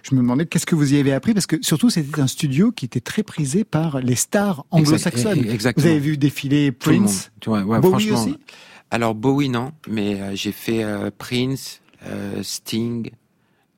Je 0.02 0.14
me 0.16 0.20
demandais 0.20 0.46
qu'est-ce 0.46 0.66
que 0.66 0.74
vous 0.74 0.94
y 0.94 0.98
avez 0.98 1.12
appris, 1.12 1.32
parce 1.32 1.46
que 1.46 1.56
surtout 1.60 1.90
c'était 1.90 2.18
un 2.20 2.26
studio 2.26 2.72
qui 2.72 2.86
était 2.86 3.00
très 3.00 3.22
prisé 3.22 3.62
par 3.62 4.00
les 4.00 4.16
stars 4.16 4.64
anglo-saxonnes. 4.72 5.46
Exactement. 5.48 5.84
Vous 5.84 5.90
avez 5.90 6.00
vu 6.00 6.16
défiler 6.16 6.72
Tout 6.72 6.90
le 6.90 6.96
monde. 6.96 7.04
Prince, 7.06 7.30
ouais, 7.46 7.80
Bowie 7.80 7.90
franchement. 8.08 8.22
aussi? 8.22 8.38
Alors 8.90 9.14
Bowie 9.14 9.48
non, 9.48 9.70
mais 9.88 10.20
euh, 10.20 10.32
j'ai 10.34 10.52
fait 10.52 10.82
euh, 10.82 11.10
Prince, 11.16 11.82
Sting, 12.42 13.10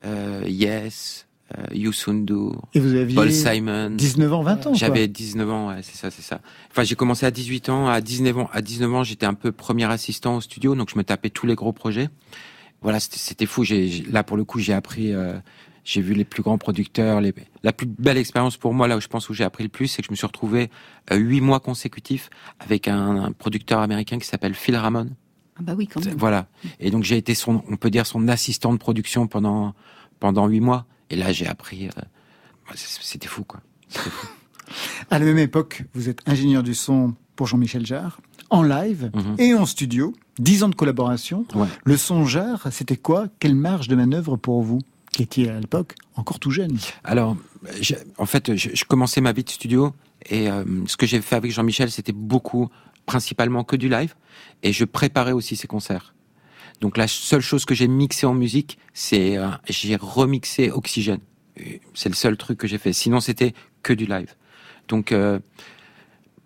euh, 0.05 0.43
Yes, 0.47 1.27
euh, 1.57 1.63
Youssou 1.73 2.13
N'Dour, 2.13 2.67
Et 2.73 2.79
vous 2.79 2.93
aviez 2.95 3.15
Paul 3.15 3.31
Simon. 3.31 3.89
19 3.91 4.33
ans, 4.33 4.43
20 4.43 4.67
ans, 4.67 4.73
J'avais 4.73 5.07
quoi. 5.07 5.13
19 5.13 5.49
ans, 5.49 5.67
ouais, 5.69 5.81
c'est 5.81 5.95
ça, 5.95 6.11
c'est 6.11 6.21
ça. 6.21 6.41
Enfin, 6.71 6.83
j'ai 6.83 6.95
commencé 6.95 7.25
à 7.25 7.31
18 7.31 7.69
ans. 7.69 7.87
À 7.87 8.01
19 8.01 8.37
ans, 8.37 8.49
à 8.53 8.61
19 8.61 8.93
ans, 8.93 9.03
j'étais 9.03 9.25
un 9.25 9.33
peu 9.33 9.51
premier 9.51 9.85
assistant 9.85 10.35
au 10.37 10.41
studio, 10.41 10.75
donc 10.75 10.89
je 10.91 10.97
me 10.97 11.03
tapais 11.03 11.29
tous 11.29 11.45
les 11.47 11.55
gros 11.55 11.73
projets. 11.73 12.09
Voilà, 12.81 12.99
c'était- 12.99 13.45
fou. 13.45 13.63
J'ai, 13.63 13.89
là, 14.09 14.23
pour 14.23 14.37
le 14.37 14.45
coup, 14.45 14.59
j'ai 14.59 14.71
appris, 14.73 15.11
euh, 15.13 15.33
j'ai 15.83 15.99
vu 16.01 16.13
les 16.13 16.23
plus 16.23 16.43
grands 16.43 16.57
producteurs. 16.57 17.19
Les, 17.19 17.33
la 17.63 17.73
plus 17.73 17.87
belle 17.87 18.17
expérience 18.17 18.55
pour 18.55 18.73
moi, 18.73 18.87
là 18.87 18.95
où 18.95 19.01
je 19.01 19.07
pense 19.07 19.27
où 19.27 19.33
j'ai 19.33 19.43
appris 19.43 19.63
le 19.63 19.69
plus, 19.69 19.87
c'est 19.87 20.01
que 20.01 20.05
je 20.07 20.11
me 20.11 20.15
suis 20.15 20.27
retrouvé 20.27 20.69
euh, 21.11 21.15
huit 21.17 21.41
mois 21.41 21.59
consécutifs 21.59 22.29
avec 22.59 22.87
un, 22.87 23.17
un 23.25 23.31
producteur 23.33 23.79
américain 23.79 24.17
qui 24.19 24.27
s'appelle 24.27 24.53
Phil 24.53 24.77
Ramon. 24.77 25.09
Ah 25.59 25.63
bah 25.63 25.73
oui, 25.77 25.87
quand 25.87 26.03
même. 26.05 26.15
Voilà. 26.17 26.47
Et 26.79 26.89
donc 26.91 27.03
j'ai 27.03 27.17
été 27.17 27.35
son, 27.35 27.63
on 27.69 27.75
peut 27.77 27.89
dire 27.89 28.05
son 28.05 28.27
assistant 28.27 28.71
de 28.73 28.77
production 28.77 29.27
pendant 29.27 29.73
pendant 30.19 30.47
huit 30.47 30.61
mois. 30.61 30.85
Et 31.09 31.15
là, 31.15 31.31
j'ai 31.31 31.47
appris. 31.47 31.87
euh, 31.87 31.91
c- 32.75 32.99
c'était 33.01 33.27
fou, 33.27 33.43
quoi. 33.43 33.59
Fou. 33.89 34.09
À 35.09 35.17
la 35.17 35.25
même 35.25 35.39
époque, 35.39 35.83
vous 35.95 36.09
êtes 36.09 36.21
ingénieur 36.27 36.61
du 36.61 36.75
son 36.75 37.15
pour 37.35 37.47
Jean-Michel 37.47 37.85
Jarre, 37.87 38.21
en 38.51 38.61
live 38.61 39.09
Mhm. 39.15 39.35
et 39.39 39.53
en 39.55 39.65
studio. 39.65 40.13
10 40.37 40.63
ans 40.63 40.69
de 40.69 40.75
collaboration. 40.75 41.45
Ouais. 41.55 41.67
Le 41.83 41.97
son 41.97 42.25
Jarre, 42.25 42.67
c'était 42.71 42.95
quoi? 42.97 43.27
Quelle 43.39 43.55
marge 43.55 43.87
de 43.87 43.95
manœuvre 43.95 44.37
pour 44.37 44.61
vous 44.61 44.79
qui 45.11 45.23
étiez 45.23 45.49
à 45.49 45.59
l'époque 45.59 45.95
encore 46.15 46.39
tout 46.39 46.51
jeune? 46.51 46.77
Alors, 47.03 47.35
en 48.19 48.25
fait, 48.27 48.55
je, 48.55 48.69
je 48.73 48.85
commençais 48.85 49.21
ma 49.21 49.31
vie 49.31 49.43
de 49.43 49.49
studio 49.49 49.93
et 50.29 50.49
euh, 50.51 50.63
ce 50.85 50.95
que 50.97 51.07
j'ai 51.07 51.19
fait 51.21 51.35
avec 51.35 51.51
Jean-Michel, 51.51 51.89
c'était 51.89 52.11
beaucoup, 52.13 52.69
principalement 53.09 53.63
que 53.63 53.75
du 53.75 53.89
live 53.89 54.13
et 54.61 54.71
je 54.71 54.85
préparais 54.85 55.31
aussi 55.31 55.55
ses 55.55 55.65
concerts. 55.65 56.13
Donc 56.79 56.95
la 56.95 57.07
seule 57.07 57.41
chose 57.41 57.65
que 57.65 57.73
j'ai 57.73 57.87
mixé 57.87 58.27
en 58.27 58.35
musique, 58.35 58.77
c'est 58.93 59.35
euh, 59.35 59.47
j'ai 59.67 59.95
remixé 59.95 60.69
Oxygène. 60.69 61.21
C'est 61.95 62.09
le 62.09 62.15
seul 62.15 62.37
truc 62.37 62.59
que 62.59 62.67
j'ai 62.67 62.77
fait. 62.77 62.93
Sinon, 62.93 63.19
c'était 63.19 63.53
que 63.81 63.93
du 63.93 64.05
live. 64.05 64.35
Donc 64.87 65.11
euh, 65.11 65.39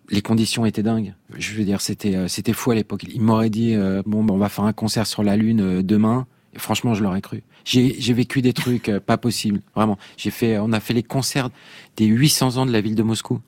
les 0.08 0.22
conditions 0.22 0.64
étaient 0.64 0.82
dingues. 0.82 1.12
Je 1.36 1.52
veux 1.52 1.64
dire, 1.64 1.82
c'était 1.82 2.16
euh, 2.16 2.28
c'était 2.28 2.54
fou 2.54 2.70
à 2.70 2.74
l'époque. 2.74 3.04
Il 3.12 3.20
m'aurait 3.20 3.50
dit 3.50 3.76
bon, 4.06 4.24
ben, 4.24 4.32
on 4.32 4.38
va 4.38 4.48
faire 4.48 4.64
un 4.64 4.72
concert 4.72 5.06
sur 5.06 5.22
la 5.22 5.36
lune 5.36 5.82
demain. 5.82 6.26
Franchement, 6.56 6.94
je 6.94 7.02
l'aurais 7.02 7.20
cru. 7.20 7.42
J'ai 7.66 8.12
vécu 8.14 8.40
des 8.40 8.54
trucs 8.54 8.90
pas 9.04 9.18
possibles, 9.18 9.60
vraiment. 9.74 9.98
J'ai 10.16 10.30
fait, 10.30 10.58
on 10.58 10.72
a 10.72 10.80
fait 10.80 10.94
les 10.94 11.02
concerts 11.02 11.50
des 11.96 12.06
800 12.06 12.56
ans 12.56 12.64
de 12.64 12.72
la 12.72 12.80
ville 12.80 12.94
de 12.94 13.02
Moscou 13.02 13.40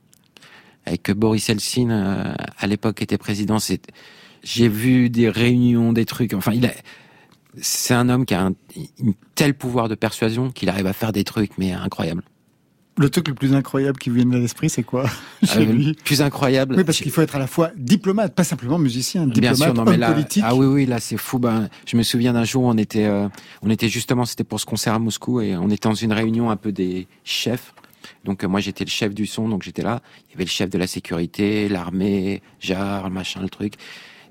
avec 0.87 1.11
Boris 1.11 1.49
Eltsine 1.51 1.91
euh, 1.91 2.33
à 2.59 2.67
l'époque 2.67 3.03
était 3.03 3.19
président. 3.19 3.59
C'est, 3.59 3.83
j'ai 4.43 4.69
vu 4.69 5.11
des 5.11 5.29
réunions, 5.29 5.93
des 5.93 6.05
trucs. 6.05 6.33
Enfin, 6.33 6.53
il 6.55 6.65
a, 6.67 6.71
c'est 7.61 7.95
un 7.95 8.09
homme 8.09 8.25
qui 8.25 8.35
a 8.35 8.43
un, 8.43 8.51
un 8.51 9.13
tel 9.35 9.55
pouvoir 9.55 9.89
de 9.89 9.95
persuasion 9.95 10.51
qu'il 10.51 10.69
arrive 10.69 10.87
à 10.87 10.93
faire 10.93 11.13
des 11.13 11.25
trucs, 11.25 11.59
mais 11.59 11.73
incroyables. 11.73 12.23
Le 12.99 13.11
truc 13.11 13.29
le 13.29 13.35
plus 13.35 13.53
incroyable 13.53 13.99
qui 13.99 14.09
vient 14.09 14.31
à 14.33 14.39
l'esprit, 14.39 14.71
c'est 14.71 14.83
quoi? 14.83 15.05
Chez 15.45 15.59
Euh, 15.69 15.73
lui 15.73 15.93
plus 15.93 16.23
incroyable. 16.23 16.77
Oui, 16.79 16.85
parce 16.85 16.97
qu'il 16.97 17.11
faut 17.13 17.21
être 17.21 17.37
à 17.37 17.39
la 17.39 17.47
fois 17.47 17.71
diplomate, 17.77 18.35
pas 18.35 18.43
simplement 18.45 18.79
musicien, 18.79 19.27
Bien 19.27 19.51
diplomate, 19.53 19.57
sûr, 19.59 19.75
non 19.75 19.85
mais 19.91 19.99
là, 19.99 20.13
politique. 20.13 20.43
ah 20.47 20.55
oui 20.55 20.65
oui 20.65 20.87
là 20.87 20.99
c'est 20.99 21.19
fou. 21.19 21.39
Ben, 21.39 21.69
je 21.87 21.95
me 21.99 22.03
souviens 22.03 22.33
d'un 22.33 22.45
jour, 22.45 22.63
on 22.63 22.79
était, 22.79 23.05
euh, 23.05 23.29
on 23.61 23.69
était 23.69 23.91
justement, 23.91 24.25
c'était 24.25 24.45
pour 24.45 24.61
ce 24.61 24.65
concert 24.65 24.95
à 24.95 24.99
Moscou 24.99 25.43
et 25.43 25.59
on 25.59 25.69
était 25.69 25.87
dans 25.91 25.95
une 25.95 26.15
réunion 26.15 26.49
un 26.49 26.57
peu 26.57 26.73
des 26.73 27.07
chefs. 27.23 27.75
Donc 28.25 28.45
euh, 28.45 28.49
moi 28.49 28.61
j'étais 28.61 28.85
le 28.85 28.91
chef 28.91 29.15
du 29.15 29.27
son, 29.27 29.49
donc 29.49 29.63
j'étais 29.63 29.83
là. 29.83 30.01
Il 30.29 30.33
y 30.33 30.35
avait 30.35 30.45
le 30.45 30.51
chef 30.51 30.71
de 30.71 30.79
la 30.79 30.87
sécurité, 30.87 31.69
l'armée, 31.69 32.43
Jarre, 32.61 33.11
machin, 33.11 33.43
le 33.43 33.49
truc. 33.49 33.75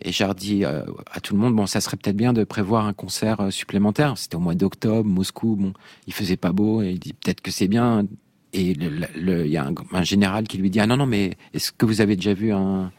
Et 0.01 0.11
Jarre 0.11 0.35
dit 0.35 0.65
euh, 0.65 0.83
à 1.11 1.19
tout 1.19 1.33
le 1.33 1.39
monde, 1.39 1.55
bon 1.55 1.65
ça 1.65 1.81
serait 1.81 1.97
peut-être 1.97 2.17
bien 2.17 2.33
de 2.33 2.43
prévoir 2.43 2.85
un 2.85 2.93
concert 2.93 3.41
euh, 3.41 3.51
supplémentaire. 3.51 4.17
C'était 4.17 4.35
au 4.35 4.39
mois 4.39 4.55
d'octobre, 4.55 5.09
Moscou, 5.09 5.55
bon 5.55 5.73
il 6.07 6.13
faisait 6.13 6.37
pas 6.37 6.51
beau 6.51 6.81
et 6.81 6.91
il 6.91 6.99
dit 6.99 7.13
peut-être 7.13 7.41
que 7.41 7.51
c'est 7.51 7.67
bien. 7.67 8.05
Et 8.53 8.71
il 8.71 9.47
y 9.47 9.57
a 9.57 9.69
un, 9.91 10.03
général 10.03 10.47
qui 10.47 10.57
lui 10.57 10.69
dit 10.69 10.79
ah 10.79 10.87
non 10.87 10.95
non 10.95 11.05
mais 11.05 11.31
est-ce 11.53 11.73
que 11.73 11.85
vous 11.85 11.99
avez 11.99 12.15
déjà 12.15 12.33
vu 12.33 12.53
un, 12.53 12.91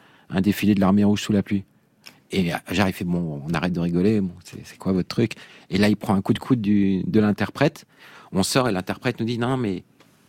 défilé 0.42 0.74
de 0.74 0.80
l'armée 0.80 1.04
rouge 1.04 1.22
sous 1.22 1.32
la 1.32 1.42
pluie? 1.42 1.64
Et 2.32 2.50
j'arrive, 2.72 2.94
fait 2.94 3.04
bon, 3.04 3.40
on 3.48 3.54
arrête 3.54 3.72
de 3.72 3.80
rigoler, 3.80 4.20
c'est 4.64 4.76
quoi 4.76 4.92
votre 4.92 5.08
truc? 5.08 5.34
Et 5.70 5.78
là, 5.78 5.88
il 5.88 5.96
prend 5.96 6.14
un 6.14 6.20
coup 6.20 6.32
de 6.32 6.40
coude 6.40 6.60
de 6.60 7.20
l'interprète. 7.20 7.86
On 8.32 8.42
sort 8.42 8.68
et 8.68 8.72
l'interprète 8.72 9.20
nous 9.20 9.26
dit 9.26 9.38
non, 9.38 9.56
mais 9.56 9.84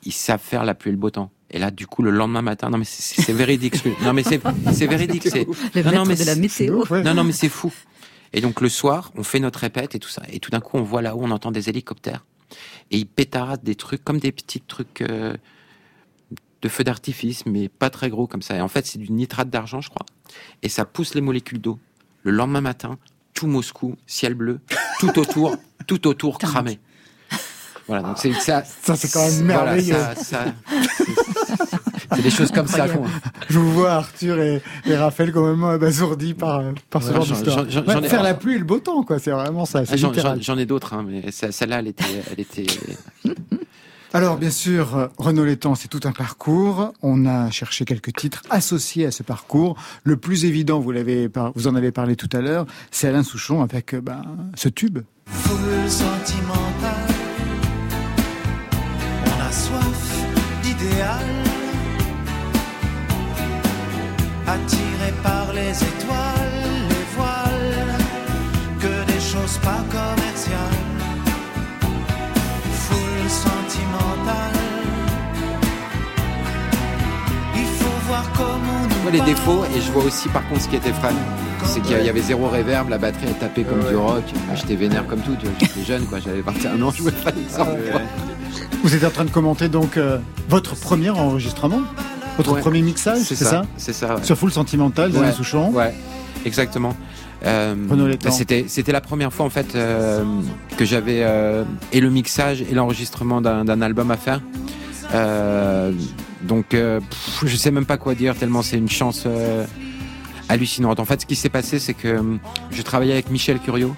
ils 0.07 0.13
savent 0.13 0.41
faire 0.41 0.63
la 0.63 0.73
pluie 0.73 0.89
et 0.89 0.93
le 0.93 0.97
beau 0.97 1.09
temps. 1.09 1.31
Et 1.51 1.59
là, 1.59 1.69
du 1.69 1.85
coup, 1.85 2.01
le 2.01 2.11
lendemain 2.11 2.41
matin, 2.41 2.69
non 2.69 2.77
mais 2.77 2.85
c'est 2.85 3.33
véridique. 3.33 3.75
non 4.03 4.13
mais 4.13 4.23
c'est 4.23 4.87
véridique. 4.87 5.27
C'est 5.27 5.45
non, 5.83 5.91
non 5.91 6.05
mais 6.05 6.15
de 6.15 6.23
la 6.23 6.35
météo. 6.35 6.83
Non 7.03 7.13
non 7.13 7.23
mais 7.23 7.33
c'est 7.33 7.49
fou. 7.49 7.73
Et 8.33 8.41
donc 8.41 8.61
le 8.61 8.69
soir, 8.69 9.11
on 9.15 9.23
fait 9.23 9.39
notre 9.39 9.59
répète 9.59 9.95
et 9.95 9.99
tout 9.99 10.09
ça. 10.09 10.23
Et 10.31 10.39
tout 10.39 10.49
d'un 10.49 10.61
coup, 10.61 10.77
on 10.77 10.81
voit 10.81 11.01
là-haut, 11.01 11.21
on 11.21 11.31
entend 11.31 11.51
des 11.51 11.69
hélicoptères. 11.69 12.25
Et 12.91 12.97
ils 12.97 13.05
pétaradent 13.05 13.63
des 13.63 13.75
trucs 13.75 14.03
comme 14.03 14.19
des 14.19 14.31
petits 14.31 14.61
trucs 14.61 15.01
euh, 15.01 15.35
de 16.61 16.69
feu 16.69 16.85
d'artifice, 16.85 17.45
mais 17.45 17.67
pas 17.67 17.89
très 17.89 18.09
gros 18.09 18.27
comme 18.27 18.41
ça. 18.41 18.55
Et 18.55 18.61
en 18.61 18.69
fait, 18.69 18.85
c'est 18.85 18.99
du 18.99 19.11
nitrate 19.11 19.49
d'argent, 19.49 19.81
je 19.81 19.89
crois. 19.89 20.05
Et 20.63 20.69
ça 20.69 20.85
pousse 20.85 21.15
les 21.15 21.21
molécules 21.21 21.59
d'eau. 21.59 21.79
Le 22.23 22.31
lendemain 22.31 22.61
matin, 22.61 22.97
tout 23.33 23.47
Moscou, 23.47 23.95
ciel 24.05 24.33
bleu, 24.33 24.59
tout 24.99 25.19
autour, 25.19 25.55
tout 25.85 26.07
autour 26.07 26.39
cramé. 26.39 26.79
Voilà, 27.87 28.03
donc 28.03 28.17
c'est 28.17 28.33
ça. 28.33 28.63
Ça 28.83 28.95
c'est 28.95 29.11
quand 29.11 29.25
même 29.25 29.45
merveilleux. 29.45 29.95
c'est 32.15 32.21
des 32.21 32.29
choses 32.29 32.51
comme 32.51 32.67
ça. 32.67 32.85
Je 33.49 33.59
vous 33.59 33.71
vois 33.71 33.93
Arthur 33.93 34.39
et, 34.39 34.61
et 34.85 34.95
Raphaël 34.95 35.31
quand 35.31 35.47
même 35.47 35.63
abasourdis 35.63 36.33
par 36.33 36.61
par 36.89 37.01
ce 37.03 37.13
genre 37.13 37.25
d'histoire. 37.25 37.65
faire 38.03 38.23
la 38.23 38.33
pluie 38.33 38.55
et 38.55 38.59
le 38.59 38.65
beau 38.65 38.79
temps, 38.79 39.03
quoi. 39.03 39.19
C'est 39.19 39.31
vraiment 39.31 39.65
ça. 39.65 39.83
J'en 39.95 40.57
ai 40.57 40.65
d'autres, 40.65 40.93
hein, 40.93 41.05
mais 41.07 41.31
celle-là, 41.31 41.79
elle 41.79 41.87
était, 41.87 42.03
elle 42.31 42.39
était. 42.39 42.65
Alors 44.13 44.37
bien 44.37 44.49
sûr, 44.49 45.09
Renaud 45.17 45.43
Létang, 45.43 45.75
c'est 45.75 45.89
tout 45.89 45.99
un 46.05 46.13
parcours. 46.13 46.93
On 47.01 47.25
a 47.25 47.51
cherché 47.51 47.83
quelques 47.83 48.15
titres 48.15 48.41
associés 48.49 49.05
à 49.05 49.11
ce 49.11 49.21
parcours. 49.21 49.77
Le 50.03 50.15
plus 50.17 50.45
évident, 50.45 50.79
vous 50.79 50.91
l'avez, 50.91 51.29
vous 51.55 51.67
en 51.67 51.75
avez 51.75 51.91
parlé 51.91 52.15
tout 52.15 52.29
à 52.31 52.39
l'heure, 52.39 52.65
c'est 52.89 53.07
Alain 53.09 53.23
Souchon 53.23 53.61
avec 53.61 53.95
ben, 53.95 54.21
ce 54.55 54.69
tube. 54.69 54.99
On 55.27 56.66
attiré 64.47 65.11
par 65.23 65.53
les 65.53 65.71
étoiles, 65.71 66.63
les 66.89 67.05
voiles, 67.15 67.97
que 68.79 69.11
des 69.11 69.19
choses 69.19 69.57
pas 69.59 69.83
commerciales. 69.91 70.87
vois 79.09 79.11
les 79.11 79.21
défauts 79.21 79.63
et 79.75 79.81
je 79.81 79.91
vois 79.91 80.03
aussi 80.03 80.27
par 80.29 80.47
contre 80.49 80.61
ce 80.61 80.69
qui 80.69 80.75
était 80.75 80.93
frais. 80.93 81.13
C'est 81.65 81.81
qu'il 81.81 82.03
y 82.03 82.09
avait 82.09 82.21
zéro 82.21 82.47
réverb, 82.47 82.89
la 82.89 82.97
batterie 82.97 83.27
elle 83.27 83.35
tapait 83.35 83.63
comme 83.63 83.83
du 83.83 83.95
rock. 83.95 84.23
J'étais 84.55 84.75
vénère 84.75 85.05
comme 85.07 85.21
tout, 85.21 85.35
j'étais 85.59 85.83
jeune 85.83 86.05
quoi, 86.05 86.19
j'avais 86.19 86.41
21 86.41 86.81
ans, 86.81 86.91
je 86.91 87.03
voulais 87.03 87.15
pas 87.23 87.31
Vous 88.83 88.95
êtes 88.95 89.03
en 89.03 89.09
train 89.09 89.25
de 89.25 89.29
commenter 89.31 89.69
donc 89.69 89.97
euh, 89.97 90.17
votre 90.49 90.75
premier 90.75 91.09
enregistrement 91.09 91.81
Votre 92.37 92.59
premier 92.59 92.81
mixage, 92.81 93.19
c'est 93.23 93.35
ça 93.35 93.63
C'est 93.77 93.93
ça. 93.93 94.17
Sur 94.23 94.37
Full 94.37 94.51
Sentimental, 94.51 95.11
Daniel 95.11 95.33
Souchon 95.33 95.71
Ouais, 95.71 95.93
exactement. 96.45 96.95
Euh, 97.45 97.75
c'était 98.31 98.65
c'était 98.67 98.91
la 98.91 99.01
première 99.01 99.31
fois 99.31 99.45
en 99.45 99.51
fait 99.51 99.75
euh, 99.75 100.23
que 100.75 100.85
j'avais 100.85 101.19
euh, 101.21 101.63
et 101.91 102.01
le 102.01 102.09
mixage 102.09 102.63
et 102.63 102.73
l'enregistrement 102.73 103.41
d'un 103.41 103.81
album 103.81 104.09
à 104.11 104.17
faire. 104.17 104.41
Donc, 106.43 106.73
euh, 106.73 106.99
je 107.43 107.55
sais 107.55 107.71
même 107.71 107.85
pas 107.85 107.97
quoi 107.97 108.15
dire 108.15 108.35
tellement 108.35 108.61
c'est 108.61 108.77
une 108.77 108.89
chance 108.89 109.27
hallucinante. 110.49 110.99
En 110.99 111.05
fait, 111.05 111.21
ce 111.21 111.25
qui 111.25 111.35
s'est 111.35 111.49
passé, 111.49 111.79
c'est 111.79 111.93
que 111.93 112.21
je 112.71 112.81
travaillais 112.81 113.13
avec 113.13 113.29
Michel 113.29 113.59
Curio. 113.59 113.95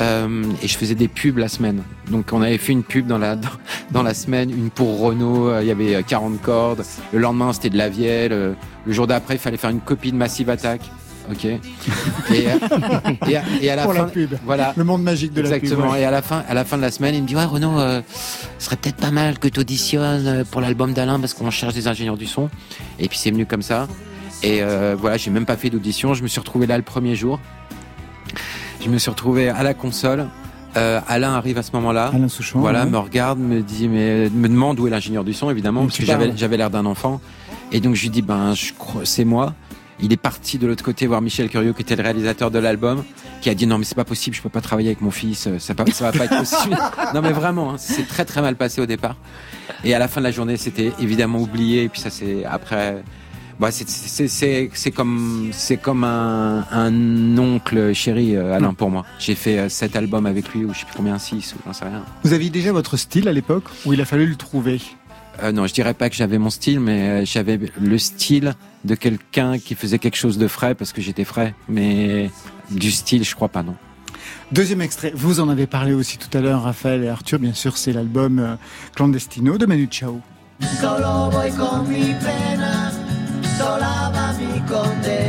Et 0.00 0.68
je 0.68 0.76
faisais 0.78 0.94
des 0.94 1.08
pubs 1.08 1.38
la 1.38 1.48
semaine. 1.48 1.82
Donc 2.10 2.32
on 2.32 2.42
avait 2.42 2.58
fait 2.58 2.72
une 2.72 2.82
pub 2.82 3.06
dans 3.06 3.18
la 3.18 3.36
dans, 3.90 4.02
la 4.02 4.14
semaine, 4.14 4.50
une 4.50 4.70
pour 4.70 4.98
Renault, 5.00 5.60
il 5.60 5.66
y 5.66 5.70
avait 5.70 6.02
40 6.02 6.40
cordes. 6.40 6.82
Le 7.12 7.18
lendemain 7.18 7.52
c'était 7.52 7.70
de 7.70 7.78
la 7.78 7.88
vielle. 7.88 8.32
Le 8.32 8.92
jour 8.92 9.06
d'après 9.06 9.34
il 9.34 9.40
fallait 9.40 9.56
faire 9.56 9.70
une 9.70 9.80
copie 9.80 10.12
de 10.12 10.16
Massive 10.16 10.50
Attack. 10.50 10.80
Ok. 11.30 11.44
Et, 11.44 11.60
et, 13.28 13.70
à, 13.70 13.76
la 13.76 13.84
Pour 13.84 13.94
fin, 13.94 14.00
la 14.00 14.06
pub. 14.06 14.34
voilà, 14.44 14.72
le 14.76 14.84
monde 14.84 15.02
magique 15.02 15.32
de 15.32 15.42
la 15.42 15.50
pub. 15.50 15.64
Exactement. 15.64 15.94
Et 15.94 16.04
à 16.04 16.10
la 16.10 16.22
fin, 16.22 16.42
à 16.48 16.54
la 16.54 16.64
fin 16.64 16.76
de 16.76 16.82
la 16.82 16.90
semaine, 16.90 17.14
il 17.14 17.22
me 17.22 17.26
dit 17.26 17.36
ouais 17.36 17.44
Renaud, 17.44 17.78
euh, 17.78 18.02
ce 18.58 18.66
serait 18.66 18.76
peut-être 18.76 18.96
pas 18.96 19.10
mal 19.10 19.38
que 19.38 19.48
tu 19.48 19.60
auditionnes 19.60 20.26
euh, 20.26 20.44
pour 20.50 20.60
l'album 20.60 20.92
d'Alain 20.92 21.20
parce 21.20 21.34
qu'on 21.34 21.50
cherche 21.50 21.74
des 21.74 21.86
ingénieurs 21.88 22.16
du 22.16 22.26
son. 22.26 22.50
Et 22.98 23.08
puis 23.08 23.18
c'est 23.18 23.30
venu 23.30 23.46
comme 23.46 23.62
ça. 23.62 23.86
Et 24.42 24.62
euh, 24.62 24.96
voilà, 24.98 25.16
j'ai 25.16 25.30
même 25.30 25.46
pas 25.46 25.56
fait 25.56 25.70
d'audition. 25.70 26.14
Je 26.14 26.22
me 26.22 26.28
suis 26.28 26.40
retrouvé 26.40 26.66
là 26.66 26.76
le 26.76 26.82
premier 26.82 27.14
jour. 27.14 27.38
Je 28.80 28.88
me 28.88 28.98
suis 28.98 29.10
retrouvé 29.10 29.48
à 29.48 29.62
la 29.62 29.74
console. 29.74 30.26
Euh, 30.76 31.00
Alain 31.08 31.34
arrive 31.34 31.58
à 31.58 31.62
ce 31.62 31.72
moment-là. 31.72 32.10
Alain 32.14 32.28
Souchon. 32.28 32.60
Voilà, 32.60 32.86
me 32.86 32.96
regarde, 32.96 33.38
me 33.38 33.60
dit, 33.60 33.88
mais 33.88 34.30
me 34.30 34.48
demande 34.48 34.80
où 34.80 34.86
est 34.86 34.90
l'ingénieur 34.90 35.24
du 35.24 35.34
son, 35.34 35.50
évidemment, 35.50 35.82
parce 35.82 35.98
que 35.98 36.06
j'avais 36.06 36.32
j'avais 36.36 36.56
l'air 36.56 36.70
d'un 36.70 36.86
enfant. 36.86 37.20
Et 37.72 37.80
donc 37.80 37.94
je 37.94 38.02
lui 38.02 38.10
dis, 38.10 38.22
ben, 38.22 38.54
je 38.54 38.72
crois, 38.72 39.02
c'est 39.04 39.24
moi. 39.24 39.54
Il 40.02 40.12
est 40.14 40.16
parti 40.16 40.56
de 40.56 40.66
l'autre 40.66 40.82
côté 40.82 41.06
voir 41.06 41.20
Michel 41.20 41.50
Curio, 41.50 41.74
qui 41.74 41.82
était 41.82 41.96
le 41.96 42.02
réalisateur 42.02 42.50
de 42.50 42.58
l'album, 42.58 43.04
qui 43.42 43.50
a 43.50 43.54
dit 43.54 43.66
non 43.66 43.76
mais 43.76 43.84
c'est 43.84 43.94
pas 43.94 44.06
possible, 44.06 44.34
je 44.34 44.40
peux 44.40 44.48
pas 44.48 44.62
travailler 44.62 44.88
avec 44.88 45.02
mon 45.02 45.10
fils, 45.10 45.46
euh, 45.46 45.58
ça, 45.58 45.74
ça 45.92 46.10
va 46.10 46.12
pas 46.16 46.24
être 46.24 46.38
possible. 46.38 46.74
non 47.14 47.20
mais 47.20 47.32
vraiment, 47.32 47.72
hein, 47.72 47.76
c'est 47.76 48.08
très 48.08 48.24
très 48.24 48.40
mal 48.40 48.56
passé 48.56 48.80
au 48.80 48.86
départ. 48.86 49.16
Et 49.84 49.94
à 49.94 49.98
la 49.98 50.08
fin 50.08 50.22
de 50.22 50.24
la 50.24 50.30
journée, 50.30 50.56
c'était 50.56 50.92
évidemment 51.00 51.38
oublié. 51.38 51.82
Et 51.84 51.88
puis 51.90 52.00
ça 52.00 52.08
c'est 52.08 52.46
après. 52.46 53.02
Bah, 53.60 53.68
c'est 53.70 54.90
comme 54.90 56.04
un, 56.04 56.64
un, 56.72 57.38
oncle 57.38 57.92
chéri 57.92 58.34
euh, 58.34 58.54
Alain 58.54 58.72
pour 58.72 58.88
moi. 58.88 59.04
J'ai 59.18 59.34
fait 59.34 59.58
euh, 59.58 59.68
sept 59.68 59.96
albums 59.96 60.24
avec 60.24 60.54
lui 60.54 60.64
ou 60.64 60.72
je 60.72 60.78
sais 60.78 60.86
plus 60.86 60.96
combien 60.96 61.18
six 61.18 61.54
ou 61.54 61.58
j'en 61.66 61.74
sais 61.74 61.84
rien. 61.84 62.02
Vous 62.24 62.32
aviez 62.32 62.48
déjà 62.48 62.72
votre 62.72 62.96
style 62.96 63.28
à 63.28 63.34
l'époque 63.34 63.64
où 63.84 63.92
il 63.92 64.00
a 64.00 64.06
fallu 64.06 64.24
le 64.24 64.36
trouver? 64.36 64.80
Euh, 65.42 65.52
non, 65.52 65.66
je 65.66 65.74
dirais 65.74 65.92
pas 65.92 66.08
que 66.08 66.16
j'avais 66.16 66.38
mon 66.38 66.48
style, 66.48 66.80
mais 66.80 67.26
j'avais 67.26 67.60
le 67.78 67.98
style 67.98 68.54
de 68.86 68.94
quelqu'un 68.94 69.58
qui 69.58 69.74
faisait 69.74 69.98
quelque 69.98 70.16
chose 70.16 70.38
de 70.38 70.48
frais 70.48 70.74
parce 70.74 70.94
que 70.94 71.02
j'étais 71.02 71.24
frais. 71.24 71.54
Mais 71.68 72.30
du 72.70 72.90
style, 72.90 73.24
je 73.24 73.34
crois 73.34 73.48
pas, 73.48 73.62
non. 73.62 73.74
Deuxième 74.52 74.80
extrait, 74.80 75.12
vous 75.14 75.38
en 75.38 75.50
avez 75.50 75.66
parlé 75.66 75.92
aussi 75.92 76.16
tout 76.16 76.34
à 76.36 76.40
l'heure, 76.40 76.62
Raphaël 76.62 77.04
et 77.04 77.08
Arthur, 77.08 77.38
bien 77.38 77.52
sûr, 77.52 77.76
c'est 77.76 77.92
l'album 77.92 78.56
Clandestino 78.94 79.58
de 79.58 79.66
Manu 79.66 79.86
Chao. 79.90 80.22
asolaba 83.60 84.32
mi 84.38 84.60
condena. 84.66 85.19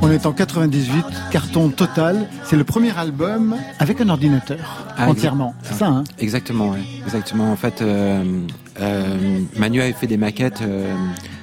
On 0.00 0.10
est 0.10 0.26
en 0.26 0.32
98, 0.32 1.04
carton 1.30 1.68
total. 1.68 2.28
C'est 2.44 2.56
le 2.56 2.64
premier 2.64 2.96
album 2.96 3.56
avec 3.78 4.00
un 4.00 4.08
ordinateur 4.08 4.86
ah, 4.96 5.08
entièrement. 5.08 5.54
C'est 5.62 5.74
ça, 5.74 5.86
hein? 5.88 6.04
Exactement, 6.18 6.74
exactement. 7.04 7.52
En 7.52 7.56
fait, 7.56 7.82
euh, 7.82 8.22
euh, 8.80 9.40
Manu 9.56 9.80
avait 9.80 9.92
fait 9.92 10.06
des 10.06 10.16
maquettes. 10.16 10.62
Euh, 10.62 10.94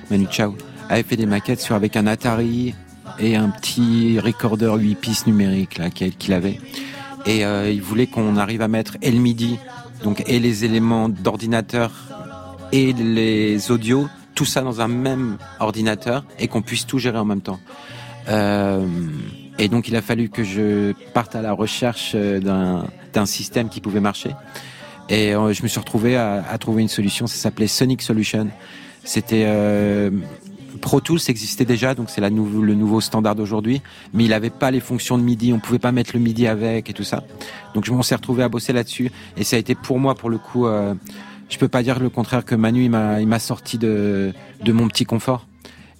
Manu 0.09 0.27
Chao 0.31 0.55
avait 0.89 1.03
fait 1.03 1.17
des 1.17 1.25
maquettes 1.25 1.61
sur 1.61 1.75
avec 1.75 1.95
un 1.95 2.07
Atari 2.07 2.73
et 3.19 3.35
un 3.35 3.49
petit 3.49 4.19
recorder 4.19 4.73
8 4.77 4.95
pistes 4.95 5.27
numérique 5.27 5.77
là 5.77 5.89
qu'il 5.89 6.33
avait. 6.33 6.59
Et 7.25 7.41
il 7.41 7.81
voulait 7.81 8.07
qu'on 8.07 8.37
arrive 8.37 8.61
à 8.61 8.67
mettre 8.67 8.97
El 9.01 9.19
MIDI 9.19 9.59
donc 10.03 10.23
et 10.27 10.39
les 10.39 10.65
éléments 10.65 11.09
d'ordinateur 11.09 11.91
et 12.71 12.93
les 12.93 13.71
audios, 13.71 14.07
tout 14.39 14.45
ça 14.45 14.61
dans 14.61 14.79
un 14.79 14.87
même 14.87 15.37
ordinateur 15.59 16.23
et 16.39 16.47
qu'on 16.47 16.61
puisse 16.61 16.87
tout 16.87 16.97
gérer 16.97 17.17
en 17.17 17.25
même 17.25 17.41
temps. 17.41 17.59
Euh, 18.29 18.87
et 19.57 19.67
donc 19.67 19.89
il 19.89 19.97
a 19.97 20.01
fallu 20.01 20.29
que 20.29 20.45
je 20.45 20.93
parte 21.13 21.35
à 21.35 21.41
la 21.41 21.51
recherche 21.51 22.15
d'un, 22.15 22.85
d'un 23.11 23.25
système 23.25 23.67
qui 23.67 23.81
pouvait 23.81 23.99
marcher. 23.99 24.31
Et 25.09 25.35
euh, 25.35 25.51
je 25.51 25.61
me 25.61 25.67
suis 25.67 25.77
retrouvé 25.77 26.15
à, 26.15 26.57
trouver 26.57 26.81
une 26.83 26.87
solution, 26.87 27.27
ça 27.27 27.35
s'appelait 27.35 27.67
Sonic 27.67 28.01
Solution. 28.01 28.47
C'était 29.03 29.43
euh, 29.45 30.09
Pro 30.79 31.01
Tools 31.01 31.19
existait 31.27 31.65
déjà, 31.65 31.93
donc 31.93 32.09
c'est 32.09 32.21
le 32.21 32.29
nouveau 32.29 33.01
standard 33.01 33.35
d'aujourd'hui, 33.35 33.81
mais 34.13 34.23
il 34.23 34.29
n'avait 34.29 34.49
pas 34.49 34.71
les 34.71 34.79
fonctions 34.79 35.17
de 35.17 35.23
MIDI, 35.23 35.51
on 35.51 35.59
pouvait 35.59 35.79
pas 35.79 35.91
mettre 35.91 36.11
le 36.13 36.21
MIDI 36.21 36.47
avec 36.47 36.89
et 36.89 36.93
tout 36.93 37.03
ça. 37.03 37.23
Donc 37.73 37.83
je 37.83 37.91
m'en 37.91 38.03
suis 38.03 38.15
retrouvé 38.15 38.43
à 38.43 38.47
bosser 38.47 38.71
là-dessus, 38.71 39.11
et 39.35 39.43
ça 39.43 39.57
a 39.57 39.59
été 39.59 39.75
pour 39.75 39.99
moi, 39.99 40.15
pour 40.15 40.29
le 40.29 40.37
coup, 40.37 40.65
euh, 40.65 40.93
je 41.49 41.57
peux 41.57 41.67
pas 41.67 41.83
dire 41.83 41.99
le 41.99 42.09
contraire 42.09 42.45
que 42.45 42.55
Manu, 42.55 42.85
il 42.85 42.89
m'a, 42.89 43.19
il 43.21 43.27
m'a 43.27 43.39
sorti 43.39 43.77
de, 43.77 44.33
de 44.63 44.71
mon 44.71 44.87
petit 44.87 45.05
confort. 45.05 45.47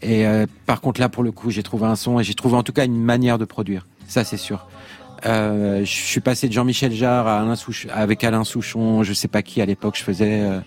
Et 0.02 0.26
euh, 0.26 0.46
par 0.66 0.80
contre 0.80 1.02
là, 1.02 1.10
pour 1.10 1.24
le 1.24 1.32
coup, 1.32 1.52
j'ai 1.52 1.64
trouvé 1.64 1.86
un 1.86 1.96
son 1.96 2.20
et 2.20 2.24
j'ai 2.24 2.34
trouvé 2.34 2.56
en 2.56 2.64
tout 2.64 2.72
cas 2.72 2.86
une 2.86 3.02
manière 3.02 3.38
de 3.38 3.46
produire. 3.46 3.86
Ça, 4.08 4.24
c'est 4.24 4.38
sûr. 4.38 4.68
Euh, 5.26 5.80
je 5.80 5.92
suis 5.92 6.22
passé 6.22 6.48
de 6.48 6.54
Jean-Michel 6.54 6.94
Jarre 6.94 7.28
à 7.28 7.42
Alain 7.42 7.56
avec 7.94 8.24
Alain 8.24 8.46
Souchon, 8.46 9.04
je 9.04 9.12
sais 9.12 9.28
pas 9.28 9.42
qui 9.42 9.62
à 9.62 9.66
l'époque 9.66 9.98
je 9.98 10.04
faisais. 10.04 10.40
Euh, 10.42 10.60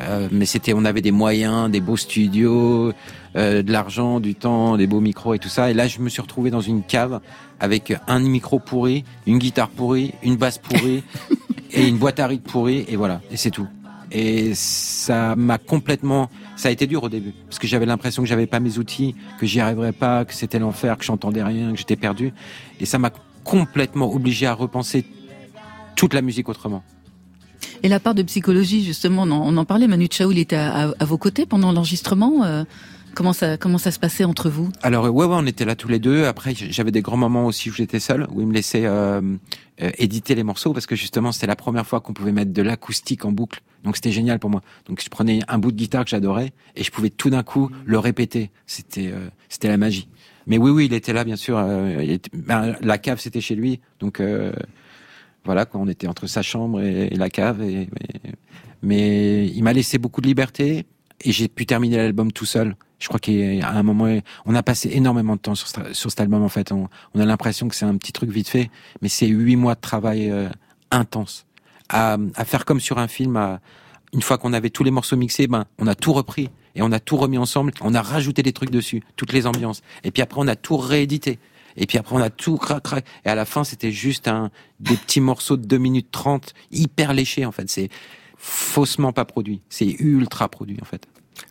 Euh, 0.00 0.28
mais 0.30 0.46
c'était, 0.46 0.72
on 0.72 0.84
avait 0.84 1.02
des 1.02 1.10
moyens, 1.10 1.70
des 1.70 1.80
beaux 1.80 1.96
studios, 1.96 2.92
euh, 3.36 3.62
de 3.62 3.72
l'argent, 3.72 4.20
du 4.20 4.34
temps, 4.34 4.76
des 4.76 4.86
beaux 4.86 5.00
micros 5.00 5.34
et 5.34 5.38
tout 5.38 5.48
ça. 5.48 5.70
Et 5.70 5.74
là, 5.74 5.86
je 5.86 6.00
me 6.00 6.08
suis 6.08 6.22
retrouvé 6.22 6.50
dans 6.50 6.60
une 6.60 6.82
cave 6.82 7.20
avec 7.58 7.92
un 8.06 8.18
micro 8.20 8.58
pourri, 8.58 9.04
une 9.26 9.38
guitare 9.38 9.68
pourrie, 9.68 10.14
une 10.22 10.36
basse 10.36 10.58
pourrie 10.58 11.02
et 11.72 11.86
une 11.86 11.98
boîte 11.98 12.20
à 12.20 12.26
rythme 12.26 12.50
pourrie. 12.50 12.84
Et 12.88 12.96
voilà. 12.96 13.20
Et 13.30 13.36
c'est 13.36 13.50
tout. 13.50 13.68
Et 14.12 14.54
ça 14.54 15.36
m'a 15.36 15.58
complètement, 15.58 16.30
ça 16.56 16.68
a 16.68 16.72
été 16.72 16.86
dur 16.86 17.04
au 17.04 17.08
début, 17.08 17.32
parce 17.46 17.58
que 17.58 17.66
j'avais 17.66 17.86
l'impression 17.86 18.22
que 18.22 18.28
j'avais 18.28 18.46
pas 18.46 18.58
mes 18.58 18.78
outils, 18.78 19.14
que 19.38 19.46
j'y 19.46 19.60
arriverais 19.60 19.92
pas, 19.92 20.24
que 20.24 20.34
c'était 20.34 20.58
l'enfer, 20.58 20.98
que 20.98 21.04
j'entendais 21.04 21.42
rien, 21.42 21.72
que 21.72 21.78
j'étais 21.78 21.96
perdu. 21.96 22.32
Et 22.80 22.86
ça 22.86 22.98
m'a 22.98 23.10
complètement 23.44 24.12
obligé 24.12 24.46
à 24.46 24.54
repenser 24.54 25.04
toute 25.94 26.14
la 26.14 26.22
musique 26.22 26.48
autrement. 26.48 26.82
Et 27.82 27.88
la 27.88 28.00
part 28.00 28.14
de 28.14 28.22
psychologie, 28.22 28.84
justement, 28.84 29.22
on 29.22 29.56
en, 29.56 29.64
parlait. 29.64 29.86
Manu 29.86 30.08
Chao, 30.10 30.30
il 30.32 30.38
était 30.38 30.56
à, 30.56 30.92
à, 30.98 31.04
vos 31.04 31.16
côtés 31.16 31.46
pendant 31.46 31.72
l'enregistrement. 31.72 32.44
Euh, 32.44 32.64
comment 33.14 33.32
ça, 33.32 33.90
se 33.90 33.98
passait 33.98 34.24
entre 34.24 34.48
vous? 34.48 34.70
Alors 34.82 35.04
ouais, 35.04 35.10
ouais, 35.26 35.36
on 35.38 35.46
était 35.46 35.64
là 35.64 35.76
tous 35.76 35.88
les 35.88 35.98
deux. 35.98 36.24
Après, 36.24 36.54
j'avais 36.54 36.90
des 36.90 37.02
grands 37.02 37.16
moments 37.16 37.46
aussi 37.46 37.70
où 37.70 37.72
j'étais 37.72 38.00
seul, 38.00 38.26
où 38.30 38.40
il 38.40 38.46
me 38.46 38.52
laissait 38.52 38.86
euh, 38.86 39.20
euh, 39.82 39.90
éditer 39.98 40.34
les 40.34 40.42
morceaux 40.42 40.72
parce 40.72 40.86
que 40.86 40.96
justement, 40.96 41.32
c'était 41.32 41.46
la 41.46 41.56
première 41.56 41.86
fois 41.86 42.00
qu'on 42.00 42.12
pouvait 42.12 42.32
mettre 42.32 42.52
de 42.52 42.62
l'acoustique 42.62 43.24
en 43.24 43.32
boucle. 43.32 43.62
Donc 43.84 43.96
c'était 43.96 44.12
génial 44.12 44.38
pour 44.38 44.50
moi. 44.50 44.62
Donc 44.86 45.02
je 45.02 45.08
prenais 45.08 45.40
un 45.48 45.58
bout 45.58 45.72
de 45.72 45.76
guitare 45.76 46.04
que 46.04 46.10
j'adorais 46.10 46.52
et 46.76 46.84
je 46.84 46.90
pouvais 46.90 47.10
tout 47.10 47.30
d'un 47.30 47.42
coup 47.42 47.70
le 47.84 47.98
répéter. 47.98 48.50
C'était, 48.66 49.10
euh, 49.12 49.28
c'était 49.48 49.68
la 49.68 49.76
magie. 49.76 50.08
Mais 50.46 50.58
oui, 50.58 50.70
oui, 50.70 50.86
il 50.86 50.94
était 50.94 51.12
là, 51.12 51.24
bien 51.24 51.36
sûr. 51.36 51.56
Ben, 52.32 52.76
la 52.80 52.98
cave, 52.98 53.20
c'était 53.20 53.40
chez 53.40 53.54
lui, 53.54 53.80
donc 54.00 54.20
voilà, 55.44 55.64
quoi, 55.64 55.80
on 55.80 55.86
était 55.86 56.06
entre 56.06 56.26
sa 56.26 56.42
chambre 56.42 56.80
et, 56.80 57.10
la 57.10 57.28
cave. 57.28 57.62
Mais 58.82 59.46
il 59.46 59.62
m'a 59.62 59.72
laissé 59.72 59.98
beaucoup 59.98 60.20
de 60.20 60.26
liberté 60.26 60.86
et 61.24 61.32
j'ai 61.32 61.48
pu 61.48 61.66
terminer 61.66 61.98
l'album 61.98 62.32
tout 62.32 62.46
seul. 62.46 62.74
Je 63.00 63.08
crois 63.08 63.18
qu'à 63.18 63.32
un 63.68 63.82
moment, 63.82 64.08
on 64.44 64.54
a 64.54 64.62
passé 64.62 64.90
énormément 64.92 65.34
de 65.34 65.40
temps 65.40 65.54
sur, 65.54 65.66
cet 65.66 66.20
album. 66.20 66.42
En 66.42 66.48
fait, 66.48 66.70
on, 66.70 66.88
on 67.14 67.20
a 67.20 67.24
l'impression 67.24 67.66
que 67.68 67.74
c'est 67.74 67.86
un 67.86 67.96
petit 67.96 68.12
truc 68.12 68.30
vite 68.30 68.48
fait, 68.48 68.70
mais 69.02 69.08
c'est 69.08 69.26
huit 69.26 69.56
mois 69.56 69.74
de 69.74 69.80
travail 69.80 70.30
euh, 70.30 70.48
intense 70.90 71.46
à, 71.88 72.18
à, 72.34 72.44
faire 72.44 72.64
comme 72.64 72.78
sur 72.78 72.98
un 72.98 73.08
film. 73.08 73.36
À, 73.36 73.60
une 74.12 74.22
fois 74.22 74.38
qu'on 74.38 74.52
avait 74.52 74.70
tous 74.70 74.84
les 74.84 74.90
morceaux 74.90 75.16
mixés, 75.16 75.46
ben 75.46 75.64
on 75.78 75.86
a 75.86 75.94
tout 75.94 76.12
repris 76.12 76.50
et 76.74 76.82
on 76.82 76.92
a 76.92 77.00
tout 77.00 77.16
remis 77.16 77.38
ensemble. 77.38 77.72
On 77.80 77.94
a 77.94 78.02
rajouté 78.02 78.42
des 78.42 78.52
trucs 78.52 78.70
dessus, 78.70 79.02
toutes 79.16 79.32
les 79.32 79.46
ambiances. 79.46 79.82
Et 80.04 80.10
puis 80.10 80.22
après, 80.22 80.40
on 80.40 80.48
a 80.48 80.56
tout 80.56 80.76
réédité. 80.76 81.38
Et 81.76 81.86
puis 81.86 81.98
après, 81.98 82.16
on 82.16 82.20
a 82.20 82.30
tout 82.30 82.56
crac, 82.56 82.82
crac. 82.82 83.04
Et 83.24 83.28
à 83.28 83.34
la 83.34 83.44
fin, 83.44 83.64
c'était 83.64 83.92
juste 83.92 84.28
un, 84.28 84.50
des 84.80 84.96
petits 84.96 85.20
morceaux 85.20 85.56
de 85.56 85.64
2 85.66 85.78
minutes 85.78 86.08
30, 86.10 86.54
hyper 86.72 87.12
léchés, 87.12 87.46
en 87.46 87.52
fait. 87.52 87.68
C'est 87.70 87.88
faussement 88.36 89.12
pas 89.12 89.24
produit. 89.24 89.62
C'est 89.68 89.96
ultra 90.00 90.48
produit, 90.48 90.78
en 90.82 90.84
fait. 90.84 91.06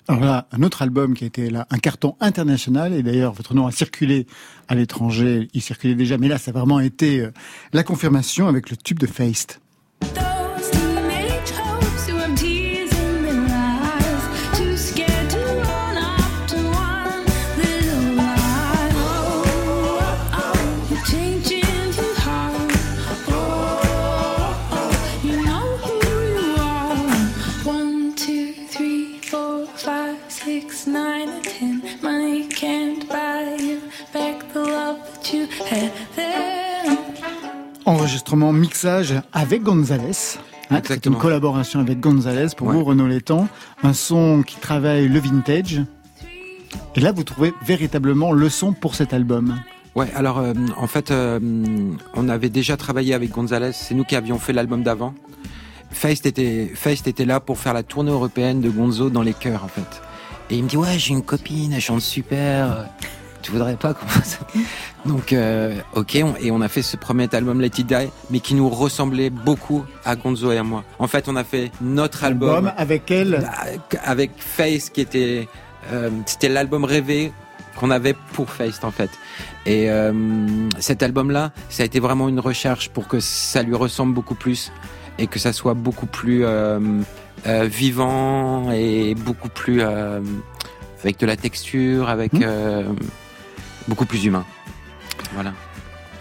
Alors 0.08 0.22
là, 0.22 0.48
un 0.52 0.64
autre 0.64 0.82
album 0.82 1.14
qui 1.14 1.24
a 1.24 1.28
été 1.28 1.50
là, 1.50 1.68
un 1.70 1.78
carton 1.78 2.16
international, 2.20 2.94
et 2.94 3.04
d'ailleurs 3.04 3.34
votre 3.34 3.54
nom 3.54 3.68
a 3.68 3.72
circulé 3.72 4.28
à 4.68 4.76
l'étranger, 4.76 5.48
il 5.54 5.62
circulait 5.62 5.96
déjà, 5.96 6.18
mais 6.18 6.28
là 6.28 6.38
ça 6.38 6.52
a 6.52 6.54
vraiment 6.54 6.80
été 6.80 7.22
euh, 7.22 7.32
la 7.74 7.84
confirmation 7.84 8.48
avec 8.48 8.70
le 8.70 8.78
tube 8.78 9.00
de 9.00 9.08
Feist. 9.08 9.62
Enregistrement, 38.30 38.54
mixage 38.54 39.16
avec 39.34 39.64
Gonzalez. 39.64 40.38
Hein, 40.70 40.82
c'est 40.86 41.08
une 41.08 41.16
collaboration 41.16 41.80
avec 41.80 42.00
Gonzalez 42.00 42.50
pour 42.56 42.68
ouais. 42.68 42.76
vous, 42.76 42.84
Renaud 42.84 43.08
Létang. 43.08 43.48
Un 43.82 43.94
son 43.94 44.44
qui 44.44 44.58
travaille 44.58 45.08
le 45.08 45.20
vintage. 45.20 45.82
Et 46.94 47.00
là, 47.00 47.12
vous 47.12 47.24
trouvez 47.24 47.56
véritablement 47.66 48.32
le 48.32 48.48
son 48.50 48.74
pour 48.74 48.94
cet 48.94 49.14
album. 49.14 49.60
Ouais, 49.96 50.12
alors 50.14 50.38
euh, 50.38 50.54
en 50.78 50.86
fait, 50.86 51.10
euh, 51.10 51.40
on 52.14 52.30
avait 52.30 52.50
déjà 52.50 52.78
travaillé 52.78 53.16
avec 53.16 53.32
Gonzalez. 53.32 53.72
C'est 53.74 53.96
nous 53.96 54.04
qui 54.04 54.16
avions 54.16 54.38
fait 54.38 54.54
l'album 54.54 54.84
d'avant. 54.84 55.16
Feist 55.90 56.28
était, 56.28 56.72
Feist 56.76 57.08
était 57.08 57.26
là 57.26 57.40
pour 57.40 57.58
faire 57.58 57.74
la 57.74 57.82
tournée 57.82 58.12
européenne 58.12 58.62
de 58.62 58.70
Gonzo 58.70 59.10
dans 59.10 59.24
les 59.24 59.34
chœurs, 59.34 59.64
en 59.64 59.70
fait. 59.70 60.04
Et 60.52 60.58
il 60.58 60.66
me 60.66 60.70
dit, 60.70 60.78
ouais, 60.78 61.00
j'ai 61.00 61.14
une 61.14 61.24
copine, 61.24 61.74
elle 61.74 61.82
chante 61.82 62.02
super 62.02 62.86
tu 63.42 63.52
voudrais 63.52 63.76
pas 63.76 63.94
commencer 63.94 64.38
Donc, 65.06 65.34
euh, 65.34 65.80
ok, 65.96 66.20
on, 66.24 66.36
et 66.40 66.52
on 66.52 66.62
a 66.62 66.68
fait 66.68 66.82
ce 66.82 66.98
premier 66.98 67.28
album 67.32 67.62
Let 67.62 67.68
It 67.78 67.88
Die, 67.88 68.10
mais 68.30 68.40
qui 68.40 68.54
nous 68.54 68.70
ressemblait 68.70 69.30
beaucoup 69.30 69.86
à 70.06 70.16
Gonzo 70.16 70.52
et 70.52 70.58
à 70.58 70.64
moi. 70.64 70.84
En 71.00 71.08
fait, 71.08 71.28
on 71.28 71.36
a 71.36 71.44
fait 71.44 71.72
notre 71.82 72.24
album, 72.24 72.68
album 72.68 72.74
avec 72.78 73.10
elle, 73.10 73.50
avec 74.04 74.32
Face, 74.38 74.90
qui 74.90 75.02
était, 75.02 75.48
euh, 75.92 76.10
c'était 76.26 76.50
l'album 76.50 76.84
rêvé 76.84 77.32
qu'on 77.78 77.92
avait 77.92 78.16
pour 78.34 78.50
Face 78.50 78.84
en 78.84 78.92
fait. 78.92 79.10
Et 79.66 79.90
euh, 79.90 80.14
cet 80.80 81.02
album-là, 81.02 81.52
ça 81.70 81.84
a 81.84 81.86
été 81.86 82.00
vraiment 82.00 82.28
une 82.28 82.40
recherche 82.40 82.90
pour 82.90 83.08
que 83.08 83.20
ça 83.20 83.64
lui 83.64 83.76
ressemble 83.76 84.14
beaucoup 84.14 84.36
plus 84.36 84.72
et 85.20 85.28
que 85.28 85.38
ça 85.38 85.54
soit 85.54 85.74
beaucoup 85.74 86.06
plus 86.06 86.44
euh, 86.44 86.80
euh, 87.46 87.64
vivant 87.66 88.72
et 88.72 89.16
beaucoup 89.16 89.50
plus 89.50 89.82
euh, 89.82 90.22
avec 91.04 91.20
de 91.20 91.26
la 91.26 91.36
texture, 91.36 92.10
avec 92.10 92.34
mmh 92.34 92.46
beaucoup 93.88 94.06
plus 94.06 94.24
humain. 94.24 94.46
Voilà. 95.34 95.54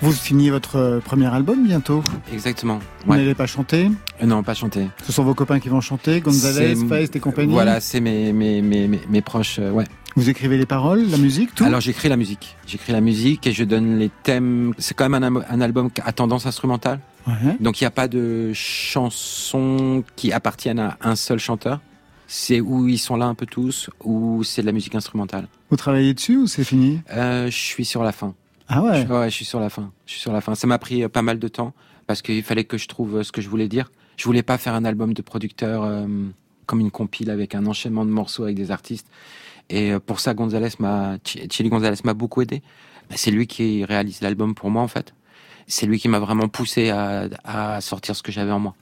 Vous 0.01 0.13
signez 0.13 0.51
votre 0.51 1.01
premier 1.05 1.27
album 1.27 1.65
bientôt 1.67 2.05
Exactement. 2.33 2.79
Vous 3.05 3.15
n'allez 3.15 3.35
pas 3.35 3.47
chanter 3.47 3.91
euh, 4.23 4.27
Non, 4.27 4.45
pas 4.45 4.55
chanter. 4.55 4.87
Ce 5.05 5.11
sont 5.11 5.25
vos 5.25 5.35
copains 5.35 5.59
qui 5.59 5.69
vont 5.69 5.81
chanter, 5.81 6.21
Gonzalez, 6.21 6.77
Feist 6.89 7.17
et 7.17 7.21
compagnie 7.21 7.53
Voilà, 7.53 7.81
c'est 7.81 8.01
mes, 8.01 8.33
mes, 8.33 8.63
mes, 8.63 8.87
mes, 8.87 9.23
proches, 9.23 9.59
euh, 9.59 9.73
ouais. 9.73 9.85
Vous 10.15 10.31
écrivez 10.31 10.57
les 10.57 10.67
paroles, 10.67 11.09
la 11.11 11.19
musique, 11.19 11.53
tout 11.55 11.65
Alors 11.65 11.81
j'écris 11.81 12.09
la 12.09 12.17
musique. 12.17 12.57
J'écris 12.67 12.93
la 12.93 13.01
musique 13.01 13.47
et 13.47 13.53
je 13.53 13.65
donne 13.65 13.99
les 13.99 14.11
thèmes. 14.23 14.73
C'est 14.79 14.95
quand 14.95 15.09
même 15.09 15.25
un, 15.25 15.43
un, 15.49 15.61
album 15.61 15.91
à 16.05 16.13
tendance 16.13 16.47
instrumentale. 16.47 17.01
Ouais. 17.27 17.57
Donc 17.61 17.81
il 17.81 17.85
n'y 17.85 17.89
a 17.89 17.93
pas 17.93 18.09
de 18.09 18.53
chansons 18.55 20.05
qui 20.15 20.33
appartiennent 20.33 20.81
à 20.81 20.97
un 21.03 21.17
seul 21.17 21.39
chanteur 21.39 21.81
c'est 22.29 22.61
où 22.61 22.87
ils 22.89 22.99
sont 22.99 23.17
là 23.17 23.25
un 23.25 23.35
peu 23.35 23.47
tous, 23.47 23.91
ou 24.05 24.45
c'est 24.45 24.61
de 24.61 24.67
la 24.67 24.73
musique 24.73 24.95
instrumentale. 24.95 25.49
Vous 25.71 25.77
travaillez 25.77 26.13
dessus 26.13 26.37
ou 26.37 26.47
c'est 26.47 26.63
fini? 26.63 27.01
Euh, 27.11 27.47
Je 27.47 27.57
suis 27.57 27.87
sur 27.87 28.05
la 28.05 28.13
fin. 28.13 28.35
Ah 28.69 28.83
ouais 28.83 29.07
je, 29.07 29.13
Ouais, 29.13 29.31
je 29.31 29.35
suis 29.35 29.45
sur 29.45 29.61
la 29.61 29.71
fin. 29.71 29.93
Je 30.07 30.13
suis 30.13 30.21
sur 30.21 30.33
la 30.33 30.41
fin. 30.41 30.55
Ça 30.55 30.67
m'a 30.67 30.79
pris 30.79 31.03
euh, 31.03 31.09
pas 31.09 31.23
mal 31.23 31.39
de 31.39 31.49
temps 31.49 31.73
parce 32.07 32.23
qu'il 32.23 32.43
fallait 32.43 32.65
que 32.65 32.79
je 32.79 32.87
trouve 32.89 33.17
euh, 33.19 33.23
ce 33.23 33.33
que 33.33 33.41
je 33.41 33.49
voulais 33.49 33.69
dire. 33.69 33.91
Je 34.17 34.25
voulais 34.25 34.43
pas 34.43 34.59
faire 34.59 34.75
un 34.75 34.85
album 34.85 35.15
de 35.15 35.23
producteur 35.23 35.85
euh, 35.85 36.07
comme 36.67 36.81
une 36.81 36.91
compile 36.91 37.31
avec 37.31 37.55
un 37.55 37.67
enchaînement 37.67 38.05
de 38.05 38.11
morceaux 38.11 38.45
avec 38.45 38.57
des 38.57 38.71
artistes. 38.71 39.07
Et 39.71 39.93
pour 40.07 40.19
ça, 40.19 40.33
Gonzalez 40.33 40.71
m'a, 40.79 41.19
Chili 41.25 41.69
Gonzalez 41.69 41.99
m'a 42.05 42.15
beaucoup 42.15 42.41
aidé. 42.41 42.63
C'est 43.15 43.31
lui 43.31 43.47
qui 43.47 43.85
réalise 43.85 44.23
l'album 44.23 44.55
pour 44.55 44.71
moi 44.71 44.83
en 44.83 44.89
fait. 44.89 45.13
C'est 45.67 45.85
lui 45.85 45.99
qui 45.99 46.09
m'a 46.09 46.19
vraiment 46.19 46.49
poussé 46.49 46.89
à, 46.89 47.29
à 47.45 47.81
sortir 47.83 48.17
ce 48.17 48.23
que 48.23 48.33
j'avais 48.33 48.51
en 48.51 48.61
moi. 48.61 48.75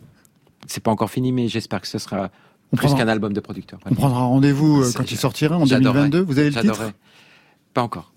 C'est 0.69 0.83
pas 0.83 0.93
encore 0.93 1.11
fini, 1.11 1.33
mais 1.33 1.49
j'espère 1.49 1.81
que 1.81 1.89
ce 1.89 1.99
sera 1.99 2.31
on 2.73 2.77
plus 2.77 2.95
qu'un 2.95 3.09
album 3.09 3.33
de 3.33 3.41
producteur. 3.41 3.81
On 3.91 3.95
prendra 3.95 4.21
rendez-vous 4.21 4.85
quand 4.97 5.11
il 5.11 5.17
sortira 5.17 5.57
en 5.59 5.67
2022. 5.67 6.21
Vous 6.23 6.39
avez 6.39 6.51
le 6.51 6.61
titre? 6.61 6.93
Pas 7.75 7.83
encore. 7.83 8.13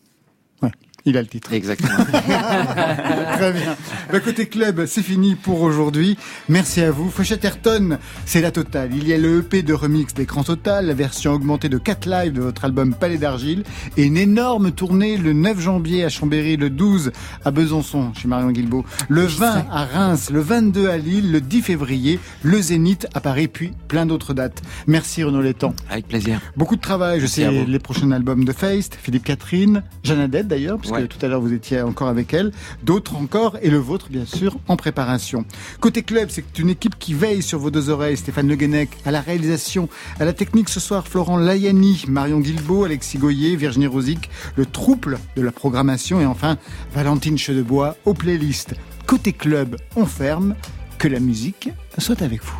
Ouais. 0.62 0.72
Il 1.10 1.18
a 1.18 1.24
le 1.24 1.28
titre. 1.28 1.52
Exactement. 1.54 2.06
Très 2.06 3.52
bien. 3.52 3.76
Bah, 4.12 4.20
côté 4.20 4.46
club, 4.46 4.86
c'est 4.86 5.02
fini 5.02 5.34
pour 5.34 5.62
aujourd'hui. 5.62 6.20
Merci 6.50 6.82
à 6.82 6.92
vous. 6.92 7.10
Fauchette 7.10 7.44
Ayrton, 7.44 7.98
c'est 8.28 8.42
la 8.42 8.52
totale. 8.52 8.92
Il 8.94 9.08
y 9.08 9.14
a 9.14 9.18
le 9.18 9.40
EP 9.40 9.64
de 9.64 9.74
remix 9.74 10.14
d'écran 10.14 10.44
total, 10.44 10.86
la 10.86 10.94
version 10.94 11.34
augmentée 11.34 11.68
de 11.68 11.80
4 11.80 12.06
lives 12.08 12.34
de 12.34 12.42
votre 12.42 12.64
album 12.64 12.94
Palais 12.94 13.18
d'Argile 13.18 13.64
et 13.98 14.04
une 14.04 14.18
énorme 14.18 14.72
tournée 14.72 15.18
le 15.18 15.34
9 15.34 15.60
janvier 15.60 16.06
à 16.06 16.10
Chambéry, 16.10 16.58
le 16.58 16.70
12 16.70 17.12
à 17.44 17.50
Besançon 17.50 18.14
chez 18.14 18.28
Marion 18.28 18.52
Guilbault, 18.52 18.86
le 19.08 19.24
20 19.24 19.66
à 19.72 19.86
Reims, 19.86 20.30
le 20.32 20.42
22 20.42 20.90
à 20.90 20.98
Lille, 20.98 21.32
le 21.32 21.42
10 21.42 21.64
février, 21.64 22.20
le 22.44 22.62
Zénith 22.62 23.08
à 23.16 23.20
Paris, 23.20 23.48
puis 23.48 23.72
plein 23.88 24.06
d'autres 24.06 24.36
dates. 24.36 24.62
Merci 24.86 25.24
Renaud 25.24 25.42
Létang. 25.42 25.74
Avec 25.90 26.08
plaisir. 26.08 26.40
Beaucoup 26.56 26.76
de 26.76 26.82
travail. 26.82 27.18
Je 27.18 27.24
Merci 27.24 27.42
sais 27.42 27.66
les 27.66 27.80
prochains 27.80 28.12
albums 28.12 28.46
de 28.46 28.54
Feist, 28.54 28.96
Philippe 29.02 29.24
Catherine, 29.24 29.82
Jeannadette 30.04 30.48
d'ailleurs, 30.48 30.78
puisque 30.78 30.99
tout 31.08 31.24
à 31.26 31.28
l'heure 31.28 31.42
vous 31.42 31.54
étiez 31.54 31.82
encore 31.82 32.08
avec 32.08 32.34
elle, 32.34 32.52
d'autres 32.84 33.16
encore, 33.16 33.58
et 33.62 33.70
le 33.70 33.78
vôtre 33.78 34.10
bien 34.10 34.26
sûr 34.26 34.58
en 34.68 34.76
préparation. 34.76 35.46
Côté 35.80 36.04
club, 36.04 36.30
c'est 36.32 36.60
une 36.60 36.70
équipe 36.70 36.98
qui 37.00 37.14
veille 37.14 37.42
sur 37.42 37.60
vos 37.60 37.72
deux 37.72 37.90
oreilles. 37.90 38.18
Stéphane 38.18 38.48
Le 38.48 38.56
Guenec 38.56 38.90
à 39.06 39.12
la 39.12 39.22
réalisation, 39.22 39.90
à 40.20 40.26
la 40.26 40.34
technique 40.34 40.70
ce 40.70 40.80
soir, 40.80 41.08
Florent 41.08 41.38
Layani, 41.38 42.06
Marion 42.08 42.40
Guilbault, 42.40 42.84
Alexis 42.84 43.18
Goyer, 43.18 43.56
Virginie 43.56 43.88
Rosic, 43.88 44.30
le 44.56 44.66
trouble 44.66 45.20
de 45.36 45.42
la 45.42 45.52
programmation, 45.52 46.22
et 46.22 46.26
enfin 46.26 46.58
Valentine 46.94 47.38
Chedebois 47.38 47.96
aux 48.06 48.14
playlists. 48.14 48.76
Côté 49.06 49.34
club, 49.34 49.76
on 49.96 50.06
ferme. 50.06 50.56
Que 50.98 51.08
la 51.08 51.22
musique 51.22 51.70
soit 51.98 52.22
avec 52.22 52.44
vous. 52.44 52.58